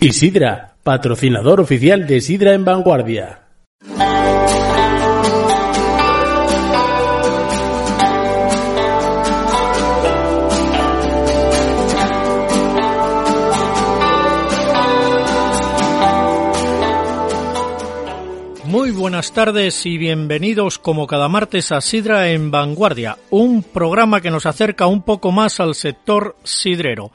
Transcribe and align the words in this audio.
Isidra, 0.00 0.76
patrocinador 0.84 1.60
oficial 1.60 2.06
de 2.06 2.20
Sidra 2.20 2.54
en 2.54 2.64
Vanguardia. 2.64 3.40
Muy 18.66 18.92
buenas 18.92 19.32
tardes 19.32 19.84
y 19.84 19.98
bienvenidos 19.98 20.78
como 20.78 21.08
cada 21.08 21.28
martes 21.28 21.72
a 21.72 21.80
Sidra 21.80 22.28
en 22.30 22.52
Vanguardia, 22.52 23.16
un 23.30 23.64
programa 23.64 24.20
que 24.20 24.30
nos 24.30 24.46
acerca 24.46 24.86
un 24.86 25.02
poco 25.02 25.32
más 25.32 25.58
al 25.58 25.74
sector 25.74 26.36
sidrero. 26.44 27.10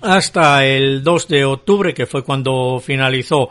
hasta 0.00 0.64
el 0.64 1.02
2 1.02 1.28
de 1.28 1.44
octubre, 1.44 1.92
que 1.92 2.06
fue 2.06 2.24
cuando 2.24 2.80
finalizó. 2.82 3.50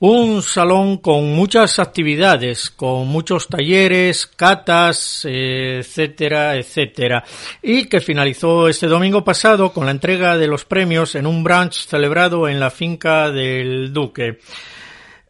Un 0.00 0.42
salón 0.42 0.96
con 0.96 1.32
muchas 1.34 1.78
actividades, 1.78 2.68
con 2.70 3.06
muchos 3.06 3.46
talleres, 3.46 4.26
catas, 4.26 5.24
etcétera, 5.24 6.56
etcétera. 6.56 7.22
Y 7.62 7.84
que 7.84 8.00
finalizó 8.00 8.66
este 8.66 8.88
domingo 8.88 9.22
pasado 9.22 9.72
con 9.72 9.84
la 9.84 9.92
entrega 9.92 10.36
de 10.36 10.48
los 10.48 10.64
premios 10.64 11.14
en 11.14 11.28
un 11.28 11.44
brunch 11.44 11.86
celebrado 11.86 12.48
en 12.48 12.58
la 12.58 12.70
finca 12.70 13.30
del 13.30 13.92
Duque. 13.92 14.40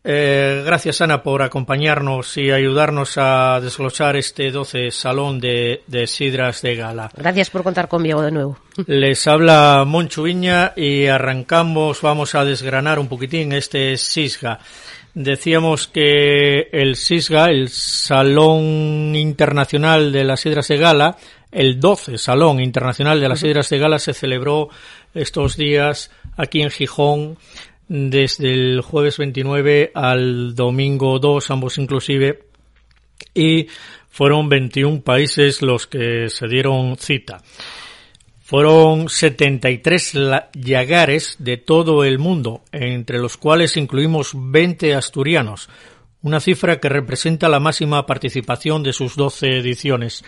Eh, 0.04 0.62
gracias 0.66 1.00
Ana 1.00 1.22
por 1.22 1.42
acompañarnos 1.42 2.36
y 2.36 2.50
ayudarnos 2.50 3.18
a 3.18 3.60
desglosar 3.60 4.16
este 4.16 4.50
12 4.50 4.90
salón 4.90 5.38
de, 5.38 5.84
de, 5.86 6.08
Sidras 6.08 6.60
de 6.62 6.74
Gala. 6.74 7.10
Gracias 7.16 7.50
por 7.50 7.62
contar 7.62 7.86
conmigo 7.86 8.20
de 8.20 8.32
nuevo. 8.32 8.58
Les 8.86 9.24
habla 9.28 9.84
Monchu 9.86 10.24
Viña 10.24 10.72
y 10.74 11.06
arrancamos, 11.06 12.02
vamos 12.02 12.34
a 12.34 12.44
desgranar 12.44 12.98
un 12.98 13.06
poquitín 13.06 13.52
este 13.52 13.96
SISGA. 13.96 14.58
Decíamos 15.14 15.86
que 15.86 16.68
el 16.72 16.96
SISGA, 16.96 17.50
el 17.50 17.68
Salón 17.68 19.14
Internacional 19.14 20.10
de 20.10 20.24
las 20.24 20.40
Sidras 20.40 20.66
de 20.66 20.78
Gala, 20.78 21.16
el 21.52 21.78
12 21.78 22.18
Salón 22.18 22.60
Internacional 22.60 23.20
de 23.20 23.28
las 23.28 23.40
Sidras 23.40 23.68
de 23.68 23.78
Gala 23.78 23.98
se 24.00 24.14
celebró 24.14 24.68
estos 25.14 25.56
días 25.56 26.10
aquí 26.36 26.62
en 26.62 26.70
Gijón 26.70 27.36
desde 27.92 28.54
el 28.54 28.80
jueves 28.80 29.18
29 29.18 29.92
al 29.94 30.54
domingo 30.54 31.18
2, 31.18 31.50
ambos 31.50 31.76
inclusive, 31.76 32.44
y 33.34 33.66
fueron 34.08 34.48
21 34.48 35.02
países 35.02 35.60
los 35.60 35.86
que 35.86 36.30
se 36.30 36.48
dieron 36.48 36.96
cita. 36.96 37.42
Fueron 38.40 39.10
73 39.10 40.14
yagares 40.54 41.36
de 41.38 41.58
todo 41.58 42.04
el 42.04 42.18
mundo, 42.18 42.62
entre 42.72 43.18
los 43.18 43.36
cuales 43.36 43.76
incluimos 43.76 44.32
20 44.34 44.94
asturianos, 44.94 45.68
una 46.22 46.40
cifra 46.40 46.80
que 46.80 46.88
representa 46.88 47.50
la 47.50 47.60
máxima 47.60 48.06
participación 48.06 48.82
de 48.82 48.94
sus 48.94 49.16
12 49.16 49.58
ediciones. 49.58 50.24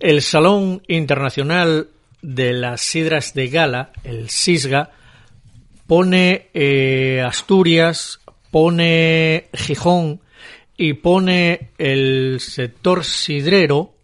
El 0.00 0.22
Salón 0.22 0.80
Internacional 0.88 1.88
de 2.22 2.54
las 2.54 2.80
Sidras 2.80 3.34
de 3.34 3.48
Gala, 3.48 3.92
el 4.04 4.30
SISGA, 4.30 4.90
pone 5.86 6.50
eh, 6.54 7.22
Asturias, 7.26 8.20
pone 8.50 9.48
Gijón 9.52 10.20
y 10.76 10.94
pone 10.94 11.70
el 11.78 12.38
sector 12.40 13.04
sidrero 13.04 13.94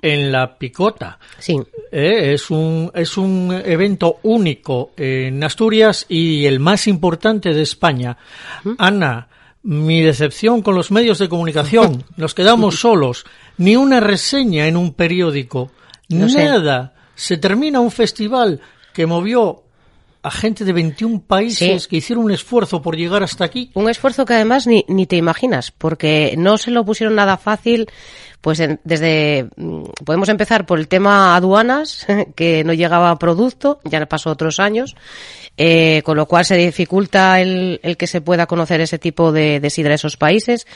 en 0.00 0.30
la 0.30 0.58
picota. 0.58 1.18
Sí. 1.38 1.58
Eh, 1.90 2.32
es, 2.34 2.50
un, 2.50 2.90
es 2.94 3.16
un 3.16 3.52
evento 3.64 4.18
único 4.22 4.92
en 4.96 5.42
Asturias 5.42 6.06
y 6.08 6.46
el 6.46 6.60
más 6.60 6.86
importante 6.86 7.54
de 7.54 7.62
España. 7.62 8.16
Ana, 8.78 9.28
mi 9.62 10.02
decepción 10.02 10.62
con 10.62 10.74
los 10.74 10.90
medios 10.90 11.18
de 11.18 11.28
comunicación. 11.28 12.04
Nos 12.16 12.34
quedamos 12.34 12.80
solos. 12.80 13.24
Ni 13.58 13.76
una 13.76 14.00
reseña 14.00 14.68
en 14.68 14.76
un 14.76 14.92
periódico. 14.94 15.72
No 16.08 16.28
sé. 16.28 16.44
Nada. 16.44 16.94
Se 17.14 17.38
termina 17.38 17.80
un 17.80 17.90
festival 17.90 18.60
que 18.92 19.06
movió 19.06 19.64
a 20.26 20.30
gente 20.30 20.64
de 20.64 20.72
21 20.72 21.20
países 21.22 21.82
Sí. 21.84 21.88
que 21.88 21.96
hicieron 21.96 22.24
un 22.24 22.32
esfuerzo 22.32 22.82
por 22.82 22.96
llegar 22.96 23.22
hasta 23.22 23.44
aquí. 23.44 23.70
Un 23.74 23.88
esfuerzo 23.88 24.24
que 24.24 24.34
además 24.34 24.66
ni, 24.66 24.84
ni 24.88 25.06
te 25.06 25.16
imaginas, 25.16 25.70
porque 25.70 26.34
no 26.36 26.58
se 26.58 26.70
lo 26.70 26.84
pusieron 26.84 27.14
nada 27.14 27.36
fácil. 27.36 27.86
Pues 28.40 28.60
en- 28.60 28.78
desde 28.84 29.48
mm, 29.56 29.82
podemos 30.04 30.28
empezar 30.28 30.66
por 30.66 30.78
el 30.78 30.86
tema 30.88 31.34
aduanas, 31.36 32.06
que 32.36 32.62
no 32.64 32.72
llegaba 32.74 33.18
producto, 33.18 33.80
ya 33.84 34.04
pasó 34.06 34.30
otros 34.30 34.60
años, 34.60 34.94
eh, 35.56 36.02
con 36.04 36.16
lo 36.16 36.26
cual 36.26 36.44
se 36.44 36.56
dificulta 36.56 37.40
el, 37.40 37.80
el 37.82 37.96
que 37.96 38.06
se 38.06 38.20
pueda 38.20 38.46
conocer 38.46 38.80
ese 38.80 38.98
tipo 38.98 39.32
de, 39.32 39.58
de 39.58 39.70
sidra 39.70 39.90
de 39.90 39.94
esos 39.96 40.16
países. 40.16 40.66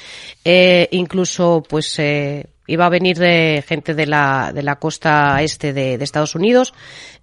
Eh, 0.45 0.89
incluso, 0.93 1.63
pues, 1.69 1.95
eh, 1.99 2.47
iba 2.71 2.87
a 2.87 2.89
venir 2.89 3.19
de 3.19 3.65
gente 3.67 3.95
de 3.95 4.07
la, 4.07 4.53
de 4.55 4.63
la 4.63 4.77
costa 4.77 5.43
este 5.43 5.73
de, 5.73 5.99
de 5.99 6.05
Estados 6.05 6.35
Unidos. 6.35 6.73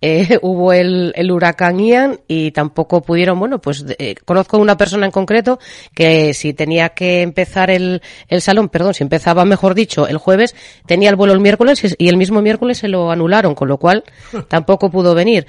Eh, 0.01 0.37
hubo 0.41 0.73
el, 0.73 1.13
el 1.15 1.31
huracán 1.31 1.79
Ian 1.79 2.19
y 2.27 2.51
tampoco 2.51 3.01
pudieron, 3.01 3.39
bueno, 3.39 3.59
pues 3.59 3.85
eh, 3.97 4.15
conozco 4.25 4.57
una 4.57 4.77
persona 4.77 5.05
en 5.05 5.11
concreto 5.11 5.59
que 5.93 6.33
si 6.33 6.53
tenía 6.53 6.89
que 6.89 7.21
empezar 7.21 7.69
el, 7.69 8.01
el 8.27 8.41
salón, 8.41 8.69
perdón, 8.69 8.93
si 8.93 9.03
empezaba, 9.03 9.45
mejor 9.45 9.73
dicho, 9.73 10.07
el 10.07 10.17
jueves, 10.17 10.55
tenía 10.85 11.09
el 11.09 11.15
vuelo 11.15 11.33
el 11.33 11.39
miércoles 11.39 11.95
y 11.97 12.09
el 12.09 12.17
mismo 12.17 12.41
miércoles 12.41 12.79
se 12.79 12.87
lo 12.87 13.11
anularon, 13.11 13.55
con 13.55 13.67
lo 13.67 13.77
cual 13.77 14.03
tampoco 14.49 14.91
pudo 14.91 15.15
venir. 15.15 15.47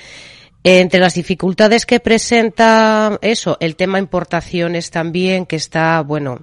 Entre 0.65 0.99
las 0.99 1.15
dificultades 1.15 1.87
que 1.87 2.01
presenta 2.01 3.17
eso, 3.23 3.57
el 3.61 3.77
tema 3.77 3.99
importaciones 3.99 4.91
también, 4.91 5.47
que 5.47 5.57
está, 5.57 6.03
bueno, 6.03 6.41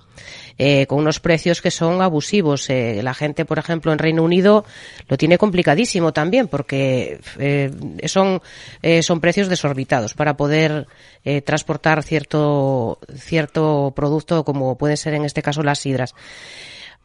eh, 0.58 0.86
con 0.88 1.00
unos 1.00 1.20
precios 1.20 1.62
que 1.62 1.72
son 1.72 2.02
abusivos. 2.02 2.70
Eh, 2.70 3.02
la 3.04 3.14
gente, 3.14 3.46
por 3.46 3.60
ejemplo, 3.60 3.92
en 3.92 4.00
Reino 4.00 4.24
Unido 4.24 4.66
lo 5.08 5.18
tiene 5.18 5.38
complicadísimo 5.38 6.14
también, 6.14 6.48
porque 6.48 7.20
eh, 7.40 7.72
son, 8.06 8.42
eh, 8.82 9.04
son 9.04 9.20
precios 9.20 9.50
desorbitados 9.50 10.14
para 10.14 10.38
poder 10.38 10.88
eh, 11.24 11.42
transportar 11.42 12.04
cierto, 12.04 13.00
cierto 13.16 13.94
producto, 13.96 14.44
como 14.44 14.78
puede 14.78 14.98
ser 14.98 15.14
en 15.16 15.26
este 15.26 15.42
caso 15.42 15.64
las 15.64 15.80
sidras. 15.80 16.14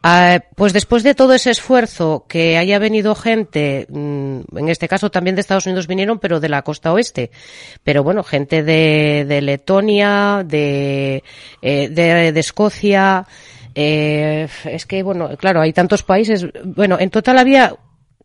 Ah, 0.03 0.39
pues 0.55 0.73
después 0.73 1.03
de 1.03 1.13
todo 1.13 1.33
ese 1.35 1.51
esfuerzo 1.51 2.25
que 2.27 2.57
haya 2.57 2.79
venido 2.79 3.13
gente, 3.13 3.85
mm, 3.87 4.57
en 4.57 4.69
este 4.69 4.87
caso 4.87 5.11
también 5.11 5.35
de 5.35 5.41
Estados 5.41 5.67
Unidos 5.67 5.85
vinieron, 5.85 6.17
pero 6.17 6.39
de 6.39 6.49
la 6.49 6.63
costa 6.63 6.91
oeste, 6.91 7.29
pero 7.83 8.03
bueno, 8.03 8.23
gente 8.23 8.63
de, 8.63 9.41
Letonia, 9.43 10.43
de, 10.43 11.23
eh, 11.61 11.89
de, 11.89 12.31
de 12.31 12.39
Escocia, 12.39 13.27
eh, 13.75 14.47
es 14.65 14.85
que 14.87 15.03
bueno, 15.03 15.37
claro, 15.37 15.61
hay 15.61 15.71
tantos 15.71 16.01
países, 16.01 16.47
bueno, 16.63 16.97
en 16.99 17.11
total 17.11 17.37
había 17.37 17.75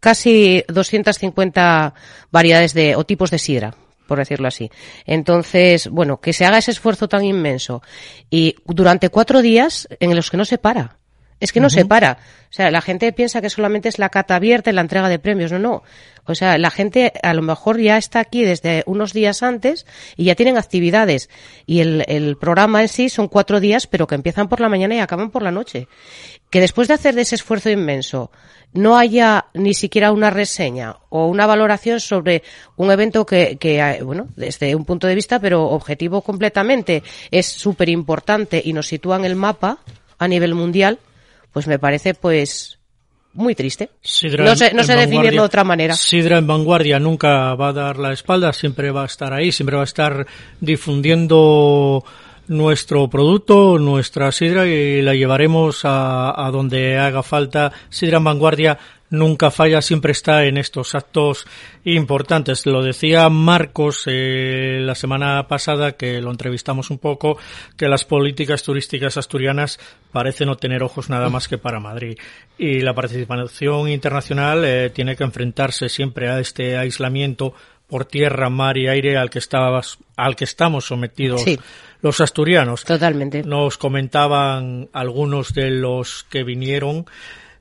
casi 0.01 0.65
250 0.69 1.93
variedades 2.31 2.73
de, 2.73 2.97
o 2.97 3.05
tipos 3.05 3.31
de 3.31 3.39
sidra 3.39 3.75
por 4.07 4.19
decirlo 4.19 4.47
así. 4.47 4.71
Entonces, 5.05 5.89
bueno, 5.89 6.21
que 6.21 6.33
se 6.33 6.45
haga 6.45 6.59
ese 6.59 6.71
esfuerzo 6.71 7.09
tan 7.09 7.25
inmenso 7.25 7.83
y 8.31 8.55
durante 8.65 9.09
cuatro 9.09 9.43
días 9.43 9.89
en 9.99 10.15
los 10.15 10.31
que 10.31 10.37
no 10.37 10.45
se 10.45 10.59
para. 10.59 10.99
Es 11.39 11.53
que 11.53 11.61
no 11.61 11.69
se 11.69 11.85
para. 11.85 12.19
O 12.51 12.53
sea, 12.53 12.71
la 12.71 12.81
gente 12.81 13.13
piensa 13.13 13.43
que 13.43 13.51
solamente 13.51 13.89
es 13.89 13.99
la 13.99 14.09
cata 14.09 14.37
abierta 14.37 14.71
y 14.71 14.73
la 14.73 14.81
entrega 14.81 15.09
de 15.09 15.19
premios. 15.19 15.53
No, 15.53 15.59
no. 15.59 15.83
O 16.25 16.35
sea, 16.35 16.57
la 16.59 16.71
gente 16.71 17.13
a 17.23 17.35
lo 17.35 17.43
mejor 17.43 17.79
ya 17.79 17.99
está 17.99 18.21
aquí 18.21 18.43
desde 18.43 18.83
unos 18.87 19.13
días 19.13 19.43
antes 19.43 19.87
y 20.17 20.25
ya 20.25 20.35
tienen 20.35 20.57
actividades. 20.57 21.29
Y 21.67 21.81
el, 21.81 22.05
el 22.09 22.37
programa 22.37 22.83
en 22.83 22.89
sí 22.89 23.09
son 23.11 23.29
cuatro 23.29 23.61
días, 23.61 23.87
pero 23.87 24.07
que 24.07 24.15
empiezan 24.15 24.49
por 24.49 24.61
la 24.61 24.69
mañana 24.69 24.95
y 24.95 24.99
acaban 24.99 25.31
por 25.31 25.43
la 25.43 25.51
noche. 25.51 25.89
Que 26.51 26.61
después 26.61 26.89
de 26.89 26.95
hacer 26.95 27.15
de 27.15 27.23
ese 27.23 27.35
esfuerzo 27.35 27.69
inmenso 27.71 28.31
no 28.73 28.97
haya 28.97 29.47
ni 29.55 29.75
siquiera 29.75 30.13
una 30.13 30.31
reseña 30.31 30.97
o 31.09 31.27
una 31.27 31.47
valoración 31.47 32.01
sobre 32.01 32.43
un 32.77 32.91
evento 32.91 33.25
que, 33.25 33.57
que 33.57 33.79
eh, 33.79 34.03
bueno, 34.03 34.29
desde 34.37 34.75
un 34.75 34.85
punto 34.85 35.07
de 35.07 35.15
vista, 35.15 35.41
pero 35.41 35.65
objetivo 35.65 36.23
completamente, 36.23 37.03
es 37.31 37.47
súper 37.47 37.89
importante 37.89 38.61
y 38.65 38.73
nos 38.73 38.89
sitúa 38.89 39.17
en 39.17 39.25
el 39.25 39.37
mapa 39.37 39.79
a 40.19 40.29
nivel 40.29 40.55
mundial, 40.55 40.99
pues 41.57 41.69
me 41.69 41.79
parece, 41.79 42.13
pues, 42.13 42.79
muy 43.33 43.55
triste. 43.55 43.89
Sidra 44.03 44.45
no 44.45 44.55
sé, 44.55 44.75
no 44.75 44.85
sé 44.85 44.95
definirlo 44.95 45.41
de 45.41 45.47
otra 45.47 45.65
manera. 45.65 45.97
Sidra 45.97 46.37
en 46.37 46.47
vanguardia 46.47 46.99
nunca 46.99 47.55
va 47.55 47.69
a 47.69 47.73
dar 47.73 47.99
la 47.99 48.13
espalda, 48.13 48.53
siempre 48.53 48.91
va 48.91 49.05
a 49.05 49.07
estar 49.07 49.33
ahí, 49.33 49.51
siempre 49.51 49.75
va 49.75 49.81
a 49.81 49.87
estar 49.87 50.27
difundiendo 50.61 52.05
nuestro 52.49 53.09
producto, 53.09 53.79
nuestra 53.79 54.31
sidra 54.33 54.67
y 54.67 55.01
la 55.01 55.15
llevaremos 55.15 55.87
a, 55.87 56.47
a 56.47 56.51
donde 56.51 56.99
haga 56.99 57.23
falta. 57.23 57.73
Sidra 57.89 58.19
en 58.19 58.25
vanguardia 58.25 58.79
nunca 59.11 59.51
falla, 59.51 59.83
siempre 59.83 60.13
está 60.13 60.45
en 60.45 60.57
estos 60.57 60.95
actos 60.95 61.47
importantes. 61.85 62.67
Lo 62.67 62.83
decía 62.83 63.29
Marcos 63.29 64.03
eh, 64.07 64.81
la 64.83 64.95
semana 64.95 65.47
pasada 65.49 65.93
que 65.93 66.21
lo 66.21 66.31
entrevistamos 66.31 66.91
un 66.91 66.99
poco, 66.99 67.39
que 67.77 67.89
las 67.89 68.05
políticas 68.05 68.63
turísticas 68.63 69.17
asturianas 69.17 69.79
parecen 70.13 70.49
no 70.49 70.57
tener 70.57 70.83
ojos 70.83 71.09
nada 71.11 71.29
más 71.29 71.49
que 71.49 71.59
para 71.59 71.81
Madrid. 71.81 72.19
Y 72.59 72.81
la 72.81 72.95
participación 72.95 73.89
internacional 73.89 74.65
eh, 74.65 74.91
tiene 74.91 75.17
que 75.17 75.25
enfrentarse 75.25 75.89
siempre 75.89 76.29
a 76.29 76.41
este 76.41 76.77
aislamiento 76.77 77.55
por 77.87 78.05
tierra, 78.05 78.51
mar 78.51 78.77
y 78.77 78.89
aire 78.89 79.17
al 79.17 79.31
que 79.31 79.39
estabas, 79.39 79.99
al 80.17 80.35
que 80.35 80.45
estamos 80.45 80.87
sometidos 80.87 81.43
Sí. 81.43 81.57
los 82.03 82.21
asturianos. 82.21 82.85
Totalmente. 82.85 83.45
Nos 83.45 83.79
comentaban 83.79 84.89
algunos 84.93 85.55
de 85.55 85.71
los 85.71 86.25
que 86.29 86.43
vinieron, 86.43 87.07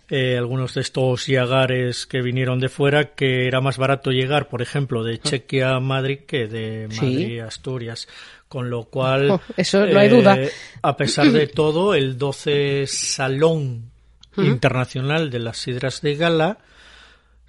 eh, 0.09 0.37
algunos 0.37 0.73
de 0.75 0.81
estos 0.81 1.25
yagares 1.27 2.05
que 2.05 2.21
vinieron 2.21 2.59
de 2.59 2.69
fuera, 2.69 3.15
que 3.15 3.47
era 3.47 3.61
más 3.61 3.77
barato 3.77 4.11
llegar, 4.11 4.47
por 4.49 4.61
ejemplo, 4.61 5.03
de 5.03 5.19
Chequia 5.19 5.75
a 5.75 5.79
Madrid 5.79 6.19
que 6.27 6.47
de 6.47 6.87
Sí. 6.91 7.01
Madrid 7.05 7.39
a 7.39 7.47
Asturias. 7.47 8.07
Con 8.47 8.69
lo 8.69 8.83
cual, 8.85 9.31
Oh, 9.31 9.41
eso 9.57 9.85
no 9.85 9.99
hay 9.99 10.07
duda. 10.09 10.37
a 10.81 10.95
pesar 10.97 11.31
de 11.31 11.47
todo, 11.47 11.95
el 11.95 12.17
12 12.17 12.85
Salón 12.87 13.91
Internacional 14.37 15.29
de 15.29 15.39
las 15.39 15.57
Sidras 15.57 16.01
de 16.01 16.15
Gala 16.15 16.57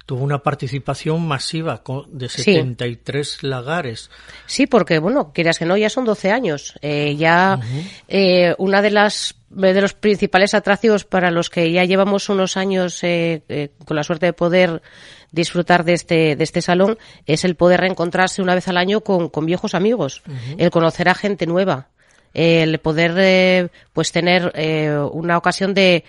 tuvo 0.07 0.23
una 0.23 0.41
participación 0.41 1.27
masiva 1.27 1.83
de 2.07 2.29
Sí. 2.29 2.43
73 2.43 3.43
lagares. 3.43 4.09
Sí, 4.47 4.65
porque, 4.65 4.97
bueno, 4.97 5.31
quieras 5.33 5.59
que 5.59 5.65
no, 5.65 5.77
ya 5.77 5.89
son 5.89 6.05
12 6.05 6.31
años. 6.31 6.73
Eh, 6.81 7.15
ya 7.17 7.59
eh, 8.07 8.55
una 8.57 8.81
de 8.81 8.89
las 8.89 9.35
de 9.49 9.81
los 9.81 9.93
principales 9.93 10.53
atractivos 10.53 11.05
para 11.05 11.31
los 11.31 11.49
que 11.49 11.71
ya 11.71 11.85
llevamos 11.85 12.27
unos 12.29 12.57
años 12.57 13.01
eh, 13.03 13.43
eh, 13.47 13.69
con 13.85 13.95
la 13.95 14.03
suerte 14.03 14.25
de 14.25 14.33
poder 14.33 14.81
disfrutar 15.31 15.83
de 15.83 15.93
este, 15.93 16.35
de 16.35 16.43
este 16.43 16.61
salón 16.61 16.97
es 17.25 17.45
el 17.45 17.55
poder 17.55 17.81
reencontrarse 17.81 18.41
una 18.41 18.55
vez 18.55 18.67
al 18.67 18.77
año 18.77 19.01
con, 19.01 19.29
con 19.29 19.45
viejos 19.45 19.73
amigos, 19.73 20.23
el 20.57 20.69
conocer 20.69 21.09
a 21.09 21.15
gente 21.15 21.45
nueva, 21.45 21.89
el 22.33 22.79
poder 22.79 23.13
eh, 23.17 23.69
pues 23.93 24.11
tener 24.11 24.51
eh, 24.55 24.97
una 25.11 25.37
ocasión 25.37 25.73
de 25.73 26.03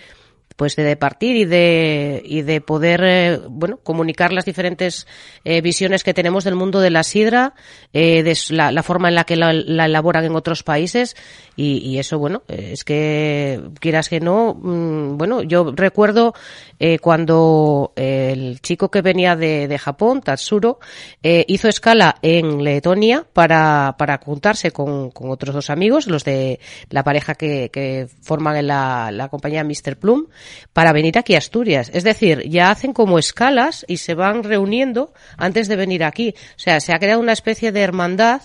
pues 0.59 0.75
de 0.75 0.97
partir 0.97 1.37
y 1.37 1.45
de 1.45 2.21
y 2.25 2.41
de 2.41 2.59
poder 2.59 3.01
eh, 3.05 3.39
bueno 3.47 3.77
comunicar 3.77 4.33
las 4.33 4.43
diferentes 4.43 5.07
eh, 5.45 5.61
visiones 5.61 6.03
que 6.03 6.13
tenemos 6.13 6.43
del 6.43 6.55
mundo 6.55 6.81
de 6.81 6.89
la 6.89 7.03
sidra 7.03 7.53
eh, 7.93 8.23
de 8.23 8.37
la, 8.49 8.83
forma 8.83 9.07
en 9.07 9.15
la 9.15 9.23
que 9.23 9.37
la, 9.37 9.53
la 9.53 9.85
elaboran 9.85 10.25
en 10.25 10.35
otros 10.35 10.63
países. 10.63 11.15
Y, 11.55 11.77
y 11.77 11.97
eso 11.97 12.19
bueno 12.19 12.43
es 12.49 12.83
que 12.83 13.61
quieras 13.79 14.09
que 14.09 14.19
no 14.19 14.53
mm, 14.53 15.17
bueno 15.17 15.43
yo 15.43 15.71
recuerdo 15.73 16.33
eh, 16.79 16.99
cuando 16.99 17.93
el 17.95 18.61
chico 18.61 18.89
que 18.89 19.01
venía 19.01 19.35
de, 19.35 19.67
de 19.67 19.77
Japón 19.77 20.21
Tatsuro 20.21 20.79
eh, 21.21 21.45
hizo 21.47 21.67
escala 21.67 22.15
en 22.21 22.63
Letonia 22.63 23.25
para 23.33 23.95
para 23.97 24.17
juntarse 24.17 24.71
con, 24.71 25.11
con 25.11 25.29
otros 25.29 25.53
dos 25.53 25.69
amigos 25.69 26.07
los 26.07 26.23
de 26.23 26.59
la 26.89 27.03
pareja 27.03 27.35
que, 27.35 27.69
que 27.71 28.07
forman 28.21 28.57
en 28.57 28.67
la, 28.67 29.11
la 29.11 29.29
compañía 29.29 29.63
Mr. 29.63 29.97
Plum 29.97 30.27
para 30.73 30.93
venir 30.93 31.17
aquí 31.17 31.35
a 31.35 31.39
Asturias. 31.39 31.91
Es 31.93 32.03
decir, 32.03 32.47
ya 32.49 32.71
hacen 32.71 32.93
como 32.93 33.19
escalas 33.19 33.85
y 33.87 33.97
se 33.97 34.13
van 34.13 34.43
reuniendo 34.43 35.13
antes 35.37 35.67
de 35.67 35.75
venir 35.75 36.03
aquí. 36.03 36.33
O 36.55 36.59
sea, 36.59 36.79
se 36.79 36.93
ha 36.93 36.99
creado 36.99 37.19
una 37.19 37.33
especie 37.33 37.71
de 37.71 37.81
hermandad, 37.81 38.41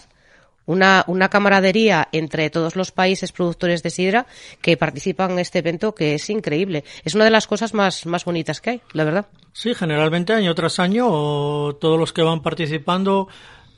una, 0.67 1.05
una 1.07 1.29
camaradería 1.29 2.09
entre 2.13 2.51
todos 2.51 2.77
los 2.77 2.93
países 2.93 3.33
productores 3.33 3.83
de 3.83 3.91
sidra 3.91 4.27
que 4.61 4.77
participan 4.77 5.33
en 5.33 5.39
este 5.41 5.59
evento 5.59 5.95
que 5.95 6.15
es 6.15 6.31
increíble. 6.31 6.85
Es 7.05 7.15
una 7.15 7.25
de 7.25 7.31
las 7.31 7.47
cosas 7.47 7.75
más, 7.75 8.07
más 8.07 8.25
bonitas 8.25 8.61
que 8.61 8.71
hay, 8.71 8.81
la 8.93 9.05
verdad. 9.05 9.27
Sí, 9.53 9.75
generalmente 9.75 10.33
año 10.33 10.55
tras 10.55 10.79
año 10.79 11.07
todos 11.75 11.99
los 11.99 12.13
que 12.13 12.23
van 12.23 12.43
participando 12.43 13.29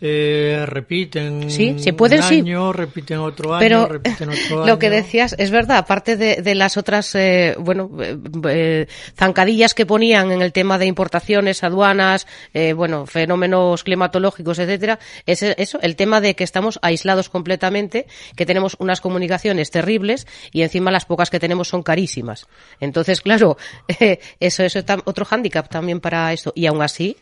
eh, 0.01 0.65
repiten 0.67 1.51
Sí, 1.51 1.77
si 1.79 1.93
pueden, 1.93 2.21
un 2.21 2.25
sí. 2.29 2.35
año, 2.37 2.73
repiten 2.73 3.19
otro 3.19 3.55
año, 3.55 3.61
Pero 3.61 3.87
repiten 3.89 4.29
otro 4.29 4.67
lo 4.67 4.79
que 4.79 4.87
año. 4.87 4.97
decías 4.97 5.35
es 5.39 5.51
verdad, 5.51 5.79
aparte 5.79 6.17
de, 6.17 6.43
de 6.43 6.55
las 6.55 6.77
otras, 6.77 7.15
eh, 7.15 7.55
bueno, 7.59 7.91
eh, 8.03 8.19
eh, 8.51 8.87
zancadillas 9.17 9.73
que 9.75 9.87
ponían 9.87 10.33
en 10.33 10.43
el 10.43 10.53
tema 10.53 10.79
de 10.79 10.87
importaciones, 10.87 11.65
aduanas, 11.65 12.27
eh, 12.53 12.75
bueno, 12.75 13.07
fenómenos 13.07 13.85
climatológicos, 13.85 14.59
etcétera, 14.59 14.99
es 15.25 15.43
eso, 15.43 15.79
el 15.81 15.97
tema 15.97 16.21
de 16.21 16.35
que 16.37 16.45
estamos 16.45 16.79
aislados 16.83 17.31
completamente, 17.31 18.07
que 18.37 18.45
tenemos 18.45 18.77
unas 18.79 19.01
comunicaciones 19.01 19.71
terribles 19.71 20.27
y 20.53 20.63
encima 20.63 20.91
las 20.91 21.07
pocas 21.07 21.31
que 21.31 21.41
tenemos 21.41 21.69
son 21.69 21.83
carísimas. 21.83 22.47
Entonces, 22.81 23.23
claro, 23.23 23.57
eh, 24.01 24.19
eso 24.41 24.63
es 24.63 24.77
otro 24.77 25.25
hándicap 25.25 25.69
también 25.71 26.01
para 26.01 26.33
esto. 26.35 26.53
Y 26.55 26.67
aún 26.67 26.83
así, 26.83 27.17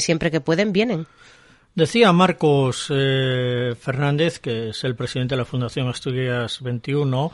siempre 0.00 0.30
que 0.30 0.40
pueden, 0.40 0.72
vienen. 0.72 1.06
Decía 1.78 2.12
Marcos 2.12 2.88
eh, 2.90 3.72
Fernández, 3.80 4.40
que 4.40 4.70
es 4.70 4.82
el 4.82 4.96
presidente 4.96 5.36
de 5.36 5.38
la 5.38 5.44
Fundación 5.44 5.86
Asturias 5.86 6.60
21, 6.60 7.30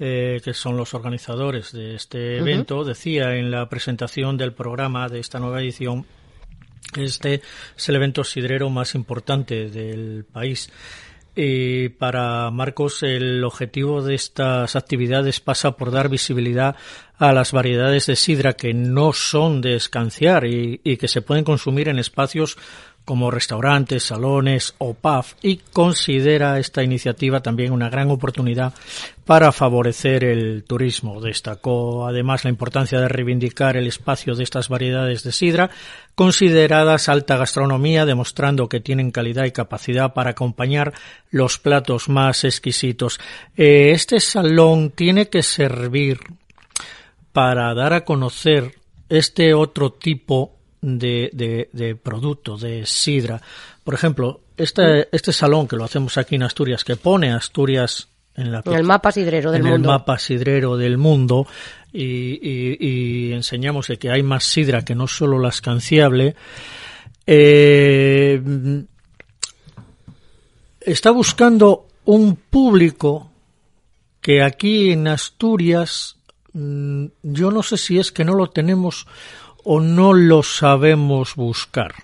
eh, 0.00 0.40
que 0.42 0.54
son 0.54 0.78
los 0.78 0.94
organizadores 0.94 1.70
de 1.72 1.94
este 1.94 2.38
evento, 2.38 2.82
decía 2.82 3.36
en 3.36 3.50
la 3.50 3.68
presentación 3.68 4.38
del 4.38 4.54
programa 4.54 5.10
de 5.10 5.20
esta 5.20 5.38
nueva 5.38 5.60
edición 5.60 6.06
que 6.94 7.04
este 7.04 7.42
es 7.76 7.88
el 7.90 7.96
evento 7.96 8.24
sidrero 8.24 8.70
más 8.70 8.94
importante 8.94 9.68
del 9.68 10.24
país. 10.32 10.72
Y 11.36 11.90
para 11.90 12.50
Marcos 12.50 13.02
el 13.02 13.44
objetivo 13.44 14.00
de 14.00 14.14
estas 14.14 14.76
actividades 14.76 15.40
pasa 15.40 15.72
por 15.72 15.90
dar 15.90 16.08
visibilidad 16.08 16.76
a 17.18 17.34
las 17.34 17.52
variedades 17.52 18.06
de 18.06 18.16
sidra 18.16 18.54
que 18.54 18.72
no 18.72 19.12
son 19.12 19.60
de 19.60 19.74
escanciar 19.74 20.46
y, 20.46 20.80
y 20.84 20.96
que 20.96 21.08
se 21.08 21.20
pueden 21.20 21.44
consumir 21.44 21.88
en 21.88 21.98
espacios 21.98 22.56
como 23.04 23.30
restaurantes, 23.30 24.04
salones 24.04 24.74
o 24.78 24.94
pub 24.94 25.24
y 25.42 25.58
considera 25.58 26.58
esta 26.58 26.82
iniciativa 26.82 27.40
también 27.40 27.72
una 27.72 27.90
gran 27.90 28.10
oportunidad 28.10 28.72
para 29.26 29.52
favorecer 29.52 30.24
el 30.24 30.64
turismo. 30.64 31.20
Destacó 31.20 32.06
además 32.06 32.44
la 32.44 32.50
importancia 32.50 33.00
de 33.00 33.08
reivindicar 33.08 33.76
el 33.76 33.86
espacio 33.86 34.34
de 34.34 34.44
estas 34.44 34.68
variedades 34.68 35.22
de 35.22 35.32
sidra 35.32 35.70
consideradas 36.14 37.08
alta 37.08 37.36
gastronomía, 37.36 38.06
demostrando 38.06 38.68
que 38.68 38.80
tienen 38.80 39.10
calidad 39.10 39.44
y 39.44 39.52
capacidad 39.52 40.14
para 40.14 40.30
acompañar 40.30 40.94
los 41.30 41.58
platos 41.58 42.08
más 42.08 42.44
exquisitos. 42.44 43.20
Eh, 43.56 43.90
este 43.92 44.20
salón 44.20 44.90
tiene 44.90 45.28
que 45.28 45.42
servir 45.42 46.20
para 47.32 47.74
dar 47.74 47.92
a 47.92 48.04
conocer 48.04 48.76
este 49.08 49.54
otro 49.54 49.92
tipo 49.92 50.54
de, 50.86 51.30
de, 51.32 51.70
de 51.72 51.94
producto, 51.96 52.58
de 52.58 52.84
sidra. 52.84 53.40
Por 53.82 53.94
ejemplo, 53.94 54.40
este, 54.56 55.08
este 55.16 55.32
salón 55.32 55.66
que 55.66 55.76
lo 55.76 55.84
hacemos 55.84 56.18
aquí 56.18 56.34
en 56.34 56.42
Asturias, 56.42 56.84
que 56.84 56.96
pone 56.96 57.32
Asturias 57.32 58.08
en, 58.36 58.52
la, 58.52 58.62
En 58.66 58.74
el 58.74 58.84
mapa 58.84 59.10
sidrero 59.10 59.50
del 59.50 59.62
en 59.62 59.68
mundo. 59.70 59.88
el 59.88 59.94
mapa 59.98 60.18
sidrero 60.18 60.76
del 60.76 60.98
mundo 60.98 61.46
y, 61.92 62.04
y- 62.42 62.76
y 62.80 63.32
enseñamos 63.32 63.86
de 63.88 63.98
que 63.98 64.10
hay 64.10 64.22
más 64.22 64.44
sidra 64.44 64.84
que 64.84 64.94
no 64.94 65.06
solo 65.06 65.38
la 65.38 65.48
escanciable. 65.48 66.34
Eh, 67.26 68.42
está 70.80 71.10
buscando 71.12 71.86
un 72.04 72.36
público 72.36 73.30
que 74.20 74.42
aquí 74.42 74.90
en 74.90 75.08
Asturias 75.08 76.16
mm, 76.52 77.06
yo 77.22 77.50
no 77.50 77.62
sé 77.62 77.76
si 77.78 77.98
es 77.98 78.12
que 78.12 78.24
no 78.24 78.34
lo 78.34 78.48
tenemos 78.50 79.06
o 79.64 79.80
no 79.80 80.12
lo 80.12 80.42
sabemos 80.42 81.34
buscar. 81.34 81.94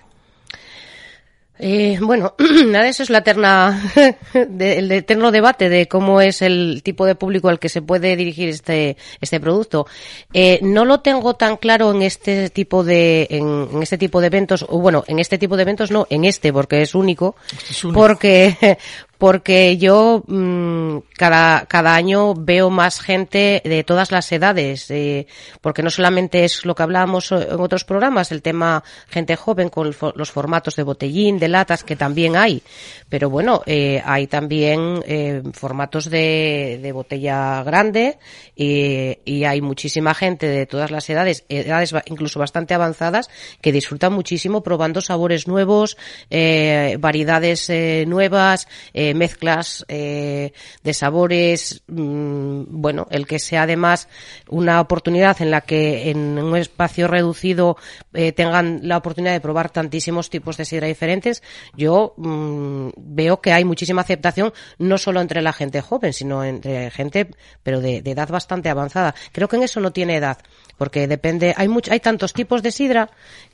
Eh, 1.63 1.99
bueno, 2.01 2.33
nada, 2.65 2.87
eso 2.87 3.03
es 3.03 3.11
la 3.11 3.19
eterna, 3.19 3.79
el 4.33 4.91
eterno 4.91 5.31
debate 5.31 5.69
de 5.69 5.87
cómo 5.87 6.19
es 6.19 6.41
el 6.41 6.81
tipo 6.83 7.05
de 7.05 7.13
público 7.13 7.49
al 7.49 7.59
que 7.59 7.69
se 7.69 7.83
puede 7.83 8.15
dirigir 8.15 8.49
este, 8.49 8.97
este 9.21 9.39
producto. 9.39 9.85
Eh, 10.33 10.57
no 10.63 10.85
lo 10.85 11.01
tengo 11.01 11.35
tan 11.35 11.57
claro 11.57 11.91
en 11.91 12.01
este 12.01 12.49
tipo 12.49 12.83
de, 12.83 13.27
en, 13.29 13.69
en 13.73 13.83
este 13.83 13.99
tipo 13.99 14.21
de 14.21 14.27
eventos, 14.27 14.65
o 14.67 14.79
bueno, 14.79 15.03
en 15.05 15.19
este 15.19 15.37
tipo 15.37 15.55
de 15.55 15.61
eventos 15.61 15.91
no, 15.91 16.07
en 16.09 16.25
este, 16.25 16.51
porque 16.51 16.81
es 16.81 16.95
único, 16.95 17.35
es 17.69 17.83
único. 17.83 17.99
porque, 17.99 18.79
porque 19.21 19.77
yo 19.77 20.23
mm, 20.25 20.97
cada, 21.15 21.67
cada 21.67 21.93
año 21.93 22.33
veo 22.33 22.71
más 22.71 22.99
gente 22.99 23.61
de 23.63 23.83
todas 23.83 24.11
las 24.11 24.31
edades, 24.31 24.89
eh, 24.89 25.27
porque 25.61 25.83
no 25.83 25.91
solamente 25.91 26.43
es 26.43 26.65
lo 26.65 26.73
que 26.73 26.81
hablábamos 26.81 27.31
en 27.31 27.59
otros 27.59 27.83
programas, 27.83 28.31
el 28.31 28.41
tema 28.41 28.83
gente 29.09 29.35
joven 29.35 29.69
con 29.69 29.95
los 30.15 30.31
formatos 30.31 30.75
de 30.75 30.81
botellín, 30.81 31.37
de 31.37 31.49
latas, 31.49 31.83
que 31.83 31.95
también 31.95 32.35
hay, 32.35 32.63
pero 33.09 33.29
bueno, 33.29 33.61
eh, 33.67 34.01
hay 34.03 34.25
también 34.25 35.03
eh, 35.05 35.43
formatos 35.53 36.09
de, 36.09 36.79
de 36.81 36.91
botella 36.91 37.61
grande 37.61 38.17
y 38.55 39.43
hay 39.43 39.61
muchísima 39.61 40.13
gente 40.13 40.47
de 40.47 40.65
todas 40.65 40.91
las 40.91 41.09
edades, 41.09 41.45
edades 41.49 41.93
incluso 42.05 42.39
bastante 42.39 42.73
avanzadas, 42.73 43.29
que 43.61 43.71
disfrutan 43.71 44.13
muchísimo 44.13 44.63
probando 44.63 45.01
sabores 45.01 45.47
nuevos, 45.47 45.97
eh, 46.29 46.97
variedades 46.99 47.69
eh, 47.69 48.05
nuevas, 48.07 48.67
mezclas 49.13 49.85
eh, 49.87 50.53
de 50.83 50.93
sabores, 50.93 51.83
mm, 51.87 52.63
bueno, 52.67 53.07
el 53.09 53.27
que 53.27 53.39
sea 53.39 53.63
además 53.63 54.07
una 54.49 54.81
oportunidad 54.81 55.41
en 55.41 55.51
la 55.51 55.61
que 55.61 56.09
en 56.09 56.37
un 56.37 56.55
espacio 56.57 57.07
reducido 57.07 57.77
eh, 58.13 58.31
tengan 58.31 58.81
la 58.83 58.97
oportunidad 58.97 59.33
de 59.33 59.41
probar 59.41 59.69
tantísimos 59.69 60.29
tipos 60.29 60.57
de 60.57 60.65
sidra 60.65 60.87
diferentes, 60.87 61.43
yo 61.75 62.13
mm, 62.17 62.89
veo 62.97 63.41
que 63.41 63.53
hay 63.53 63.65
muchísima 63.65 64.01
aceptación 64.01 64.53
no 64.77 64.97
solo 64.97 65.21
entre 65.21 65.41
la 65.41 65.53
gente 65.53 65.81
joven, 65.81 66.13
sino 66.13 66.43
entre 66.43 66.91
gente, 66.91 67.29
pero 67.63 67.81
de, 67.81 68.01
de 68.01 68.11
edad 68.11 68.29
bastante 68.29 68.69
avanzada. 68.69 69.15
Creo 69.31 69.47
que 69.47 69.55
en 69.55 69.63
eso 69.63 69.79
no 69.79 69.91
tiene 69.91 70.15
edad, 70.17 70.37
porque 70.81 71.05
depende, 71.07 71.53
hay 71.55 71.67
much- 71.67 71.91
hay 71.91 71.99
tantos 71.99 72.33
tipos 72.33 72.63
de 72.63 72.71
sidra 72.71 73.07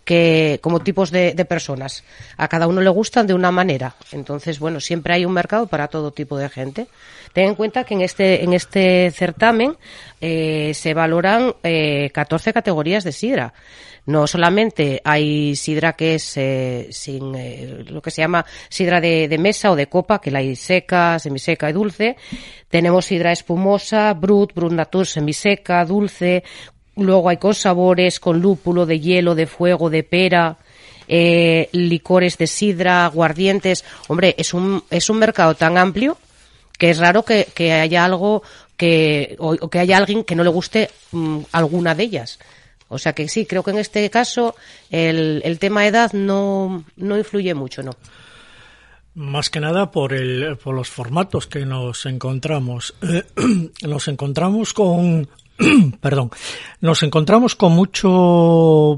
que 0.05 0.60
como 0.63 0.79
tipos 0.79 1.12
de, 1.12 1.34
de 1.34 1.43
personas. 1.43 2.05
A 2.38 2.48
cada 2.48 2.67
uno 2.67 2.79
le 2.79 2.89
gustan 2.89 3.27
de 3.27 3.34
una 3.34 3.51
manera. 3.51 3.96
Entonces, 4.13 4.60
bueno, 4.60 4.79
siempre 4.79 5.13
hay 5.13 5.25
un 5.25 5.34
mercado 5.34 5.67
para 5.67 5.89
todo 5.89 6.12
tipo 6.12 6.38
de 6.38 6.48
gente. 6.48 6.88
Ten 7.34 7.50
en 7.50 7.55
cuenta 7.55 7.84
que 7.84 7.96
en 7.96 8.01
este, 8.01 8.46
en 8.46 8.53
este 8.53 9.12
certamen 9.12 9.75
eh, 10.22 10.72
se 10.74 10.93
valoran 10.93 11.53
eh, 11.63 12.12
14 12.13 12.53
categorías 12.53 13.03
de 13.03 13.12
sidra. 13.12 13.53
No 14.05 14.25
solamente 14.25 15.01
hay 15.03 15.57
sidra 15.57 15.91
que 15.98 16.15
es 16.15 16.38
eh, 16.38 16.88
sin 16.91 17.36
eh, 17.36 17.84
lo 17.89 18.01
que 18.01 18.10
se 18.10 18.22
llama 18.22 18.46
sidra 18.69 19.01
de, 19.01 19.27
de 19.27 19.38
mesa 19.38 19.69
o 19.69 19.75
de 19.75 19.88
copa, 19.89 20.22
que 20.22 20.31
la 20.31 20.39
hay 20.39 20.55
seca, 20.55 21.19
semiseca 21.19 21.69
y 21.69 21.74
dulce. 21.74 22.15
Tenemos 22.69 23.05
sidra 23.07 23.34
espumosa, 23.34 24.13
brut, 24.13 24.53
brut 24.53 24.72
natur, 24.72 25.05
semiseca, 25.05 25.84
dulce. 25.84 26.46
Luego 26.98 27.30
hay 27.30 27.38
con 27.38 27.54
sabores, 27.54 28.20
con 28.20 28.42
lúpulo, 28.42 28.86
de 28.86 29.00
hielo, 29.00 29.36
de 29.36 29.48
fuego, 29.48 29.89
de 29.89 30.04
pera 30.04 30.58
eh, 31.08 31.70
licores 31.72 32.38
de 32.38 32.48
sidra, 32.48 33.06
aguardientes. 33.06 33.86
Hombre, 34.08 34.36
es 34.38 34.54
un, 34.54 34.84
es 34.89 35.10
un 35.10 35.20
mercado 35.20 35.56
tan 35.56 35.77
amplio 35.77 36.18
que 36.77 36.89
es 36.89 36.98
raro 37.00 37.24
que, 37.24 37.48
que 37.54 37.72
haya 37.72 38.06
algo 38.06 38.44
que, 38.75 39.36
o, 39.39 39.70
que 39.70 39.80
haya 39.80 39.98
alguien 39.98 40.24
que 40.24 40.36
no 40.36 40.44
le 40.44 40.50
guste 40.50 40.89
mm, 41.12 41.39
alguna 41.51 41.96
de 41.96 42.04
ellas. 42.04 42.39
O 42.89 42.98
sea 42.98 43.13
que 43.13 43.27
sí, 43.27 43.46
creo 43.46 43.63
que 43.63 43.72
en 43.72 43.80
este 43.80 44.10
caso 44.10 44.56
el, 44.89 45.42
el 45.44 45.60
tema 45.60 45.88
edad 45.88 46.13
no, 46.13 46.84
no 46.96 47.18
influye 47.18 47.54
mucho, 47.54 47.84
¿no? 47.84 47.92
Más 49.16 49.50
que 49.50 49.60
nada 49.60 49.92
por, 49.92 50.13
el, 50.13 50.58
por 50.58 50.75
los 50.75 50.89
formatos 50.89 51.48
que 51.48 51.66
nos 51.66 52.06
encontramos. 52.06 52.94
Nos 53.82 54.08
encontramos 54.08 54.74
con, 54.74 55.27
perdón, 56.02 56.30
nos 56.82 57.02
encontramos 57.04 57.56
con 57.56 57.72
mucho 57.74 58.10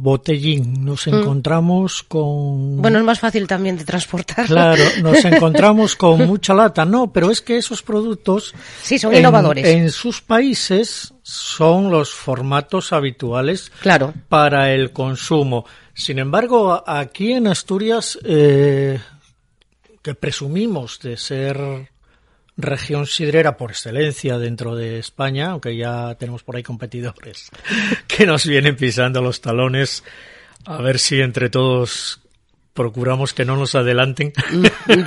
botellín, 0.01 0.84
nos 0.84 1.08
encontramos 1.08 2.04
con... 2.04 2.78
Mm. 2.78 2.82
Bueno, 2.82 3.00
es 3.00 3.06
más 3.06 3.20
fácil 3.20 3.48
también 3.48 3.78
de 3.78 3.86
transportar. 3.86 4.46
Claro, 4.46 4.84
nos 5.01 5.24
encontramos 5.25 5.96
con 5.96 6.25
mucha 6.28 6.54
lata. 6.54 6.86
No, 6.86 7.12
pero 7.13 7.32
es 7.32 7.42
que 7.42 7.58
esos 7.58 7.82
productos... 7.82 8.54
Sí, 8.82 9.00
son 9.00 9.13
en- 9.13 9.20
innovadores. 9.20 9.66
En 9.66 9.89
sus 9.92 10.22
países 10.22 11.13
son 11.24 11.89
los 11.92 12.12
formatos 12.12 12.92
habituales 12.94 13.72
Claro. 13.82 14.13
para 14.28 14.74
el 14.74 14.92
consumo. 14.92 15.66
Sin 15.94 16.20
embargo, 16.20 16.84
aquí 16.88 17.34
en 17.34 17.48
Asturias, 17.48 18.18
eh, 18.24 19.00
que 20.01 20.16
presumimos 20.16 21.00
de 21.00 21.18
ser 21.18 21.89
región 22.62 23.08
sidrera 23.08 23.58
por 23.58 23.72
excelencia 23.72 24.38
dentro 24.38 24.75
de 24.75 25.00
España, 25.00 25.51
aunque 25.51 25.75
ya 25.78 26.16
tenemos 26.16 26.44
por 26.44 26.56
ahí 26.58 26.63
competidores 26.63 27.50
que 28.08 28.25
nos 28.25 28.46
vienen 28.46 28.75
pisando 28.75 29.22
los 29.22 29.42
talones, 29.42 30.04
a 30.66 30.82
ver 30.82 31.00
si 31.00 31.20
entre 31.22 31.50
todos 31.50 32.22
procuramos 32.74 33.34
que 33.34 33.44
no 33.44 33.58
nos 33.58 33.75
adelanten. 33.75 34.32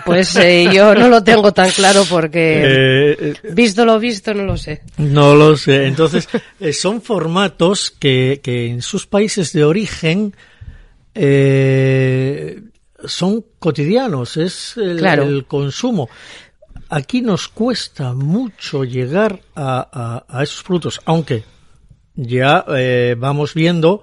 Pues 0.05 0.37
eh, 0.37 0.69
yo 0.73 0.95
no 0.95 1.09
lo 1.09 1.25
tengo 1.25 1.53
tan 1.53 1.71
claro 1.71 2.05
porque 2.09 2.63
Eh, 2.65 3.17
eh, 3.21 3.35
visto 3.55 3.85
lo 3.87 3.99
visto 3.99 4.35
no 4.35 4.45
lo 4.45 4.59
sé. 4.59 4.83
No 4.99 5.35
lo 5.35 5.57
sé. 5.57 5.87
Entonces, 5.87 6.29
eh, 6.61 6.73
son 6.75 7.01
formatos 7.01 7.91
que, 7.91 8.41
que 8.43 8.67
en 8.67 8.83
sus 8.83 9.07
países 9.07 9.53
de 9.55 9.65
origen 9.65 10.35
eh, 11.15 12.61
son 13.07 13.45
cotidianos, 13.59 14.37
es 14.37 14.77
el, 14.77 14.99
Claro. 14.99 15.23
el 15.25 15.45
consumo. 15.47 16.09
Aquí 16.95 17.23
nos 17.23 17.49
cuesta 17.49 18.13
mucho 18.13 18.85
llegar 18.85 19.41
a, 19.55 19.89
a- 20.29 20.39
a 20.39 20.43
esos 20.43 20.63
productos, 20.63 21.01
aunque 21.07 21.43
ya 22.15 22.67
eh, 22.77 23.17
vamos 23.19 23.55
viendo 23.55 24.03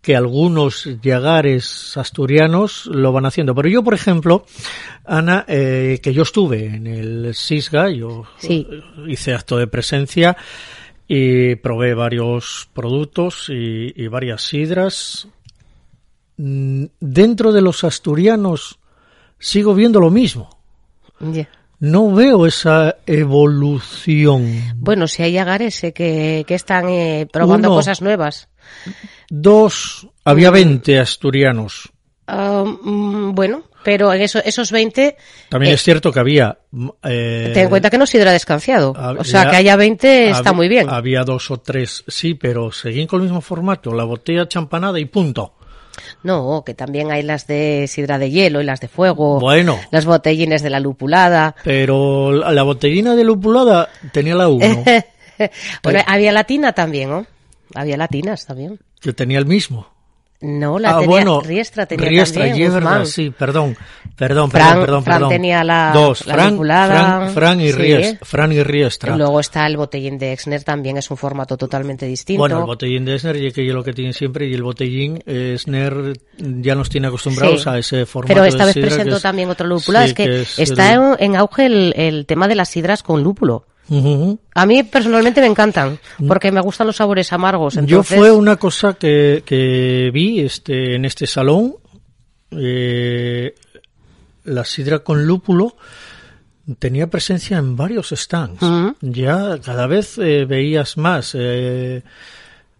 que 0.00 0.16
algunos 0.16 0.86
llegares 1.02 1.94
asturianos 1.98 2.86
lo 2.86 3.12
van 3.12 3.26
haciendo. 3.26 3.54
Pero 3.54 3.68
yo, 3.68 3.82
por 3.84 3.92
ejemplo, 3.92 4.46
Ana, 5.04 5.44
eh, 5.48 6.00
que 6.02 6.14
yo 6.14 6.22
estuve 6.22 6.64
en 6.64 6.86
el 6.86 7.34
Sisga, 7.34 7.90
yo 7.90 8.24
Sí. 8.38 8.66
hice 9.06 9.34
acto 9.34 9.58
de 9.58 9.66
presencia 9.66 10.34
y 11.06 11.56
probé 11.56 11.92
varios 11.92 12.70
productos 12.72 13.50
y, 13.50 13.92
y 13.94 14.08
varias 14.08 14.40
sidras. 14.40 15.28
Mm, 16.38 16.86
Dentro 17.00 17.52
de 17.52 17.60
los 17.60 17.84
asturianos 17.84 18.78
sigo 19.38 19.74
viendo 19.74 20.00
lo 20.00 20.10
mismo. 20.10 20.48
No 21.80 22.12
veo 22.12 22.46
esa 22.46 22.96
evolución. 23.06 24.62
Bueno, 24.76 25.08
si 25.08 25.22
hay 25.22 25.38
agares 25.38 25.82
eh, 25.84 25.92
que, 25.92 26.44
que 26.46 26.54
están 26.54 26.88
eh, 26.88 27.26
probando 27.32 27.68
Uno. 27.68 27.76
cosas 27.78 28.02
nuevas. 28.02 28.48
Dos, 29.28 30.06
había 30.24 30.50
20 30.50 30.98
asturianos. 30.98 31.90
Ah, 32.26 32.64
mm, 32.64 33.34
bueno, 33.34 33.64
pero 33.82 34.12
en 34.12 34.20
eso, 34.20 34.40
esos 34.44 34.70
20, 34.70 35.16
También 35.48 35.72
Eh, 35.72 35.74
es 35.74 35.82
cierto 35.82 36.12
que 36.12 36.20
había. 36.20 36.58
mm, 36.70 36.88
eh, 37.04 37.50
ten 37.54 37.64
en 37.64 37.68
cuenta 37.70 37.90
que 37.90 37.98
no 37.98 38.06
sidra 38.06 38.32
descansado. 38.32 38.92
había- 38.96 39.20
O 39.20 39.24
sea, 39.24 39.48
que 39.50 39.56
haya 39.56 39.74
20 39.76 40.30
está 40.30 40.50
hab- 40.52 40.54
muy 40.56 40.68
bien. 40.68 40.88
Había 40.90 41.24
dos 41.24 41.50
o 41.50 41.56
tres, 41.58 42.04
sí, 42.06 42.34
pero 42.34 42.70
seguían 42.72 43.06
con 43.06 43.20
el 43.20 43.24
mismo 43.24 43.40
formato, 43.40 43.92
la 43.94 44.04
botella 44.04 44.46
champanada 44.46 45.00
y 45.00 45.06
punto. 45.06 45.54
No, 46.22 46.62
que 46.64 46.74
también 46.74 47.10
hay 47.10 47.22
las 47.22 47.46
de 47.46 47.86
sidra 47.88 48.18
de 48.18 48.30
hielo 48.30 48.60
y 48.60 48.64
las 48.64 48.80
de 48.80 48.88
fuego. 48.88 49.40
Bueno. 49.40 49.78
Las 49.90 50.04
botellines 50.04 50.62
de 50.62 50.70
la 50.70 50.80
lupulada. 50.80 51.54
Pero 51.64 52.32
la, 52.32 52.62
botellina 52.62 53.14
de 53.14 53.24
lupulada 53.24 53.88
tenía 54.12 54.34
la 54.34 54.48
uno, 54.48 54.84
bueno, 55.82 56.00
había 56.06 56.32
latina 56.32 56.72
también, 56.72 57.10
¿no? 57.10 57.26
Había 57.74 57.96
latinas 57.96 58.46
también. 58.46 58.78
que 59.00 59.12
tenía 59.12 59.38
el 59.38 59.46
mismo. 59.46 59.86
No, 60.42 60.78
la 60.78 60.90
ah, 60.92 60.94
tenía, 61.00 61.06
bueno, 61.08 61.40
Riestra 61.42 61.84
tenía 61.84 62.08
Riestra, 62.08 62.46
también, 62.46 63.06
sí, 63.06 63.28
perdón, 63.30 63.76
perdón, 64.16 64.50
Fran- 64.50 64.68
perdón, 64.68 64.80
perdón, 64.80 65.04
Fran 65.04 65.16
perdón. 65.18 65.28
tenía 65.30 65.62
la- 65.64 65.90
Dos, 65.92 66.26
la 66.26 66.32
Fran, 66.34 66.50
lupulada, 66.52 66.94
Fran, 66.94 67.30
Fran 67.34 67.60
y 67.60 67.68
sí. 67.72 67.78
Ries- 67.78 68.18
Fran 68.22 68.52
y 68.52 68.62
Riestra. 68.62 69.16
Luego 69.18 69.38
está 69.38 69.66
el 69.66 69.76
botellín 69.76 70.16
de 70.16 70.32
Exner, 70.32 70.64
también 70.64 70.96
es 70.96 71.10
un 71.10 71.18
formato 71.18 71.58
totalmente 71.58 72.06
distinto. 72.06 72.38
Bueno, 72.40 72.60
el 72.60 72.64
botellín 72.64 73.04
de 73.04 73.16
Esner, 73.16 73.36
y 73.36 73.52
que 73.52 73.66
es 73.68 73.74
lo 73.74 73.84
que 73.84 73.92
tiene 73.92 74.14
siempre, 74.14 74.46
y 74.48 74.54
el 74.54 74.62
botellín 74.62 75.22
eh, 75.26 75.52
Esner 75.56 76.14
ya 76.38 76.74
nos 76.74 76.88
tiene 76.88 77.08
acostumbrados 77.08 77.64
Sí. 77.64 77.68
a 77.68 77.76
ese 77.76 78.06
formato 78.06 78.28
Pero 78.32 78.42
de 78.44 78.48
esta 78.48 78.64
vez 78.64 78.72
sidra 78.72 78.88
presentó 78.88 79.16
es- 79.16 79.22
también 79.22 79.50
otro 79.50 79.66
lúpulo. 79.66 79.98
sí, 79.98 80.04
es 80.06 80.14
que, 80.14 80.40
es 80.40 80.58
está 80.58 80.94
el- 80.94 81.00
en, 81.18 81.34
en 81.34 81.36
auge 81.36 81.66
el, 81.66 81.92
el 81.98 82.24
tema 82.24 82.48
de 82.48 82.54
las 82.54 82.70
sidras 82.70 83.02
con 83.02 83.22
lúpulo. 83.22 83.66
A 84.54 84.66
mí 84.66 84.82
personalmente 84.84 85.40
me 85.40 85.48
encantan, 85.48 85.98
porque 86.28 86.52
me 86.52 86.60
gustan 86.60 86.86
los 86.86 86.96
sabores 86.96 87.32
amargos. 87.32 87.78
Yo 87.84 88.02
fue 88.02 88.30
una 88.30 88.56
cosa 88.56 88.94
que, 88.94 89.42
que 89.44 90.10
vi 90.12 90.40
este, 90.40 90.94
en 90.94 91.04
este 91.04 91.26
salón, 91.26 91.74
eh, 92.52 93.54
la 94.44 94.64
sidra 94.64 95.00
con 95.00 95.26
lúpulo 95.26 95.76
tenía 96.78 97.08
presencia 97.08 97.58
en 97.58 97.76
varios 97.76 98.10
stands. 98.10 98.62
Ujú. 98.62 98.94
Ya 99.00 99.58
cada 99.64 99.86
vez 99.86 100.18
eh, 100.18 100.44
veías 100.44 100.96
más. 100.96 101.32
eh, 101.34 102.02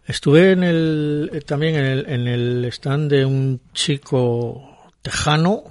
estuve 0.06 0.52
en 0.52 0.62
el, 0.62 1.44
también 1.46 1.74
en 1.76 1.84
el, 1.84 2.06
en 2.08 2.28
el 2.28 2.64
stand 2.66 3.10
de 3.10 3.24
un 3.24 3.60
chico 3.72 4.90
tejano, 5.02 5.64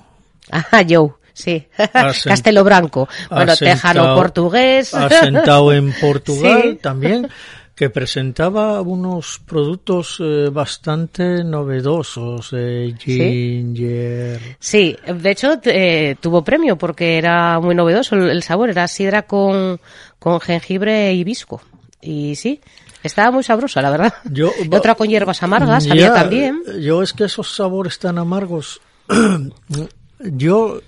Ajá, 0.52 0.84
Joe, 0.88 1.12
sí. 1.44 1.68
Castelo 2.26 2.64
Branco. 2.64 3.08
Bueno, 3.30 3.56
tejano 3.56 4.16
portugués. 4.16 4.94
asentado 4.94 5.72
en 5.74 5.94
Portugal 6.02 6.62
Sí. 6.74 6.80
también, 6.82 7.28
que 7.76 7.90
presentaba 7.90 8.82
unos 8.82 9.40
productos 9.46 10.18
eh, 10.20 10.50
bastante 10.52 11.44
novedosos, 11.46 12.50
eh, 12.54 12.94
ginger. 13.00 14.40
Sí, 14.60 14.98
de 15.08 15.32
hecho 15.32 15.60
eh, 15.64 16.16
tuvo 16.20 16.44
premio 16.44 16.78
porque 16.78 17.18
era 17.18 17.60
muy 17.60 17.76
novedoso 17.76 18.16
el, 18.16 18.30
el 18.30 18.44
sabor, 18.44 18.70
era 18.70 18.88
sidra 18.88 19.22
con, 19.24 19.80
con 20.20 20.40
jengibre 20.42 21.14
y 21.14 21.20
hibisco. 21.22 21.62
Y 22.02 22.36
sí, 22.36 22.60
estaba 23.04 23.32
muy 23.32 23.44
sabrosa, 23.44 23.82
la 23.82 23.90
verdad. 23.92 24.14
Yo- 24.26 24.52
otra 24.72 24.96
con 24.96 25.08
hierbas 25.08 25.42
amargas, 25.44 25.86
Ya, 25.86 25.94
había 25.94 26.14
también. 26.14 26.62
Yo 26.82 27.02
es 27.02 27.14
que 27.14 27.24
esos 27.26 27.56
sabores 27.56 27.98
tan 28.00 28.18
amargos, 28.18 28.82
yo, 30.20 30.82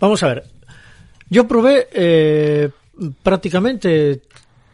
vamos 0.00 0.22
a 0.22 0.28
ver, 0.28 0.44
yo 1.28 1.46
probé 1.48 1.88
eh, 1.92 2.68
prácticamente 3.22 4.20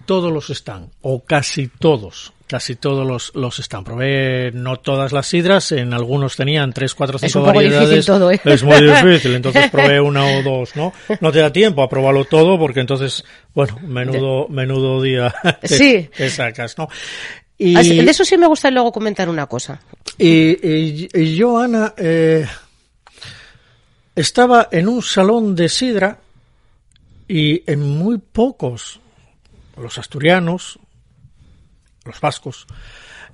todos 0.07 0.33
los 0.33 0.50
están, 0.50 0.91
o 1.02 1.21
casi 1.25 1.69
todos, 1.69 2.33
casi 2.49 2.75
todos 2.76 3.07
los, 3.07 3.33
los 3.35 3.59
están. 3.61 3.85
Probé 3.85 4.50
no 4.52 4.76
todas 4.79 5.12
las 5.12 5.26
sidras, 5.29 5.73
en 5.73 5.95
algunos 5.95 6.37
tenían 6.37 6.73
tres, 6.73 6.95
cuatro, 6.95 7.17
Es 7.17 7.23
cinco 7.33 7.38
un 7.41 7.47
poco 7.47 7.61
difícil 7.61 7.79
variedades. 7.81 8.07
todo, 8.07 8.31
¿eh? 8.31 8.41
Es 8.45 8.62
muy 8.64 8.83
difícil, 8.83 9.35
entonces 9.37 9.71
probé 9.71 10.00
una 10.00 10.26
o 10.26 10.43
dos, 10.43 10.75
¿no? 10.76 10.93
No 11.21 11.33
te 11.33 11.38
da 11.38 11.52
tiempo 11.52 11.83
a 11.83 11.88
probarlo 11.88 12.25
todo 12.25 12.59
porque 12.59 12.81
entonces, 12.81 13.25
bueno, 13.55 13.79
menudo, 13.83 14.49
menudo 14.49 15.00
día 15.00 15.33
te, 15.61 15.69
Sí. 15.69 16.11
te 16.17 16.29
sacas, 16.31 16.76
¿no? 16.76 16.88
Y, 17.57 17.76
Así- 17.76 17.97
De 18.02 18.11
eso 18.11 18.25
sí 18.25 18.37
me 18.37 18.49
gusta 18.49 18.71
luego 18.73 18.91
comentar 18.91 19.29
una 19.29 19.47
cosa. 19.47 19.81
y, 20.19 20.29
y- 20.69 21.09
y 21.14 21.37
yo, 21.37 21.59
Ana, 21.59 21.95
eh, 21.97 22.45
estaba 24.14 24.69
en 24.71 24.88
un 24.88 25.02
salón 25.02 25.54
de 25.57 25.69
sidra 25.69 26.19
y 27.28 27.71
en 27.71 27.81
muy 27.81 28.19
pocos, 28.19 29.00
los 29.76 29.99
asturianos, 29.99 30.78
los 32.04 32.21
vascos, 32.21 32.66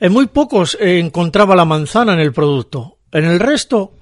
en 0.00 0.12
muy 0.12 0.26
pocos 0.26 0.76
encontraba 0.80 1.56
la 1.56 1.64
manzana 1.64 2.12
en 2.12 2.20
el 2.20 2.32
producto. 2.32 2.98
En 3.10 3.24
el 3.24 3.40
resto, 3.40 3.92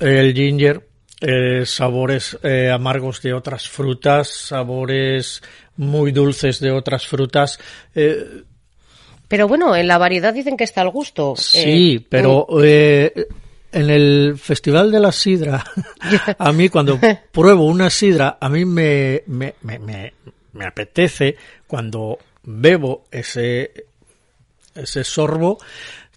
el 0.00 0.34
ginger, 0.34 0.88
eh, 1.20 1.64
sabores 1.64 2.36
eh, 2.42 2.70
amargos 2.70 3.22
de 3.22 3.32
otras 3.32 3.68
frutas, 3.68 4.28
sabores 4.28 5.42
muy 5.76 6.10
dulces 6.12 6.58
de 6.60 6.72
otras 6.72 7.06
frutas. 7.06 7.60
eh, 7.94 8.42
Pero 9.28 9.46
bueno, 9.46 9.76
en 9.76 9.86
la 9.86 9.98
variedad 9.98 10.34
dicen 10.34 10.56
que 10.56 10.64
está 10.64 10.80
al 10.80 10.90
gusto. 10.90 11.34
Sí, 11.36 12.04
pero 12.08 12.46
en 13.76 13.90
el 13.90 14.38
Festival 14.38 14.90
de 14.90 15.00
la 15.00 15.12
Sidra, 15.12 15.62
a 16.38 16.52
mí 16.52 16.70
cuando 16.70 16.98
pruebo 17.30 17.66
una 17.66 17.90
sidra, 17.90 18.38
a 18.40 18.48
mí 18.48 18.64
me, 18.64 19.22
me, 19.26 19.54
me, 19.60 19.78
me, 19.78 20.14
me 20.54 20.64
apetece 20.64 21.36
cuando 21.66 22.18
bebo 22.42 23.04
ese, 23.10 23.86
ese 24.74 25.04
sorbo 25.04 25.58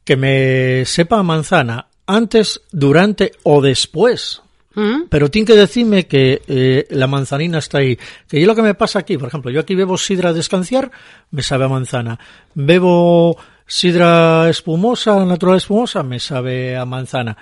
que 0.05 0.15
me 0.15 0.85
sepa 0.85 1.19
a 1.19 1.23
manzana 1.23 1.87
antes, 2.07 2.61
durante 2.71 3.33
o 3.43 3.61
después. 3.61 4.41
¿Mm? 4.75 5.07
Pero 5.09 5.29
tiene 5.29 5.47
que 5.47 5.55
decirme 5.55 6.07
que 6.07 6.41
eh, 6.47 6.87
la 6.91 7.07
manzanina 7.07 7.57
está 7.57 7.79
ahí. 7.79 7.99
Que 8.29 8.39
yo 8.39 8.47
lo 8.47 8.55
que 8.55 8.61
me 8.61 8.73
pasa 8.73 8.99
aquí, 8.99 9.17
por 9.17 9.27
ejemplo, 9.27 9.51
yo 9.51 9.59
aquí 9.59 9.75
bebo 9.75 9.97
sidra 9.97 10.31
de 10.31 10.39
escanciar, 10.39 10.91
me 11.31 11.43
sabe 11.43 11.65
a 11.65 11.67
manzana. 11.67 12.19
Bebo 12.53 13.37
sidra 13.69 14.49
espumosa, 14.49 15.23
natural 15.25 15.57
espumosa, 15.57 16.01
me 16.01 16.19
sabe 16.19 16.75
a 16.75 16.85
manzana. 16.85 17.37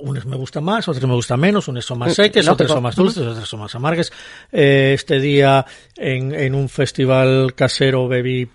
Unos 0.00 0.26
me 0.26 0.36
gustan 0.36 0.64
más, 0.64 0.86
otros 0.88 1.06
me 1.06 1.14
gustan 1.14 1.40
menos, 1.40 1.68
unos 1.68 1.84
son 1.84 1.98
más 1.98 2.10
Mm, 2.10 2.14
seques, 2.14 2.44
lógico. 2.44 2.52
otros 2.54 2.70
son 2.72 2.82
más 2.82 2.96
dulces, 2.96 3.22
otros 3.22 3.48
son 3.48 3.60
más 3.60 3.74
amargas. 3.74 4.12
Eh, 4.52 4.92
este 4.94 5.20
día 5.20 5.64
en, 5.96 6.34
en 6.34 6.54
un 6.54 6.68
festival 6.68 7.54
casero 7.54 8.06
bebí 8.08 8.48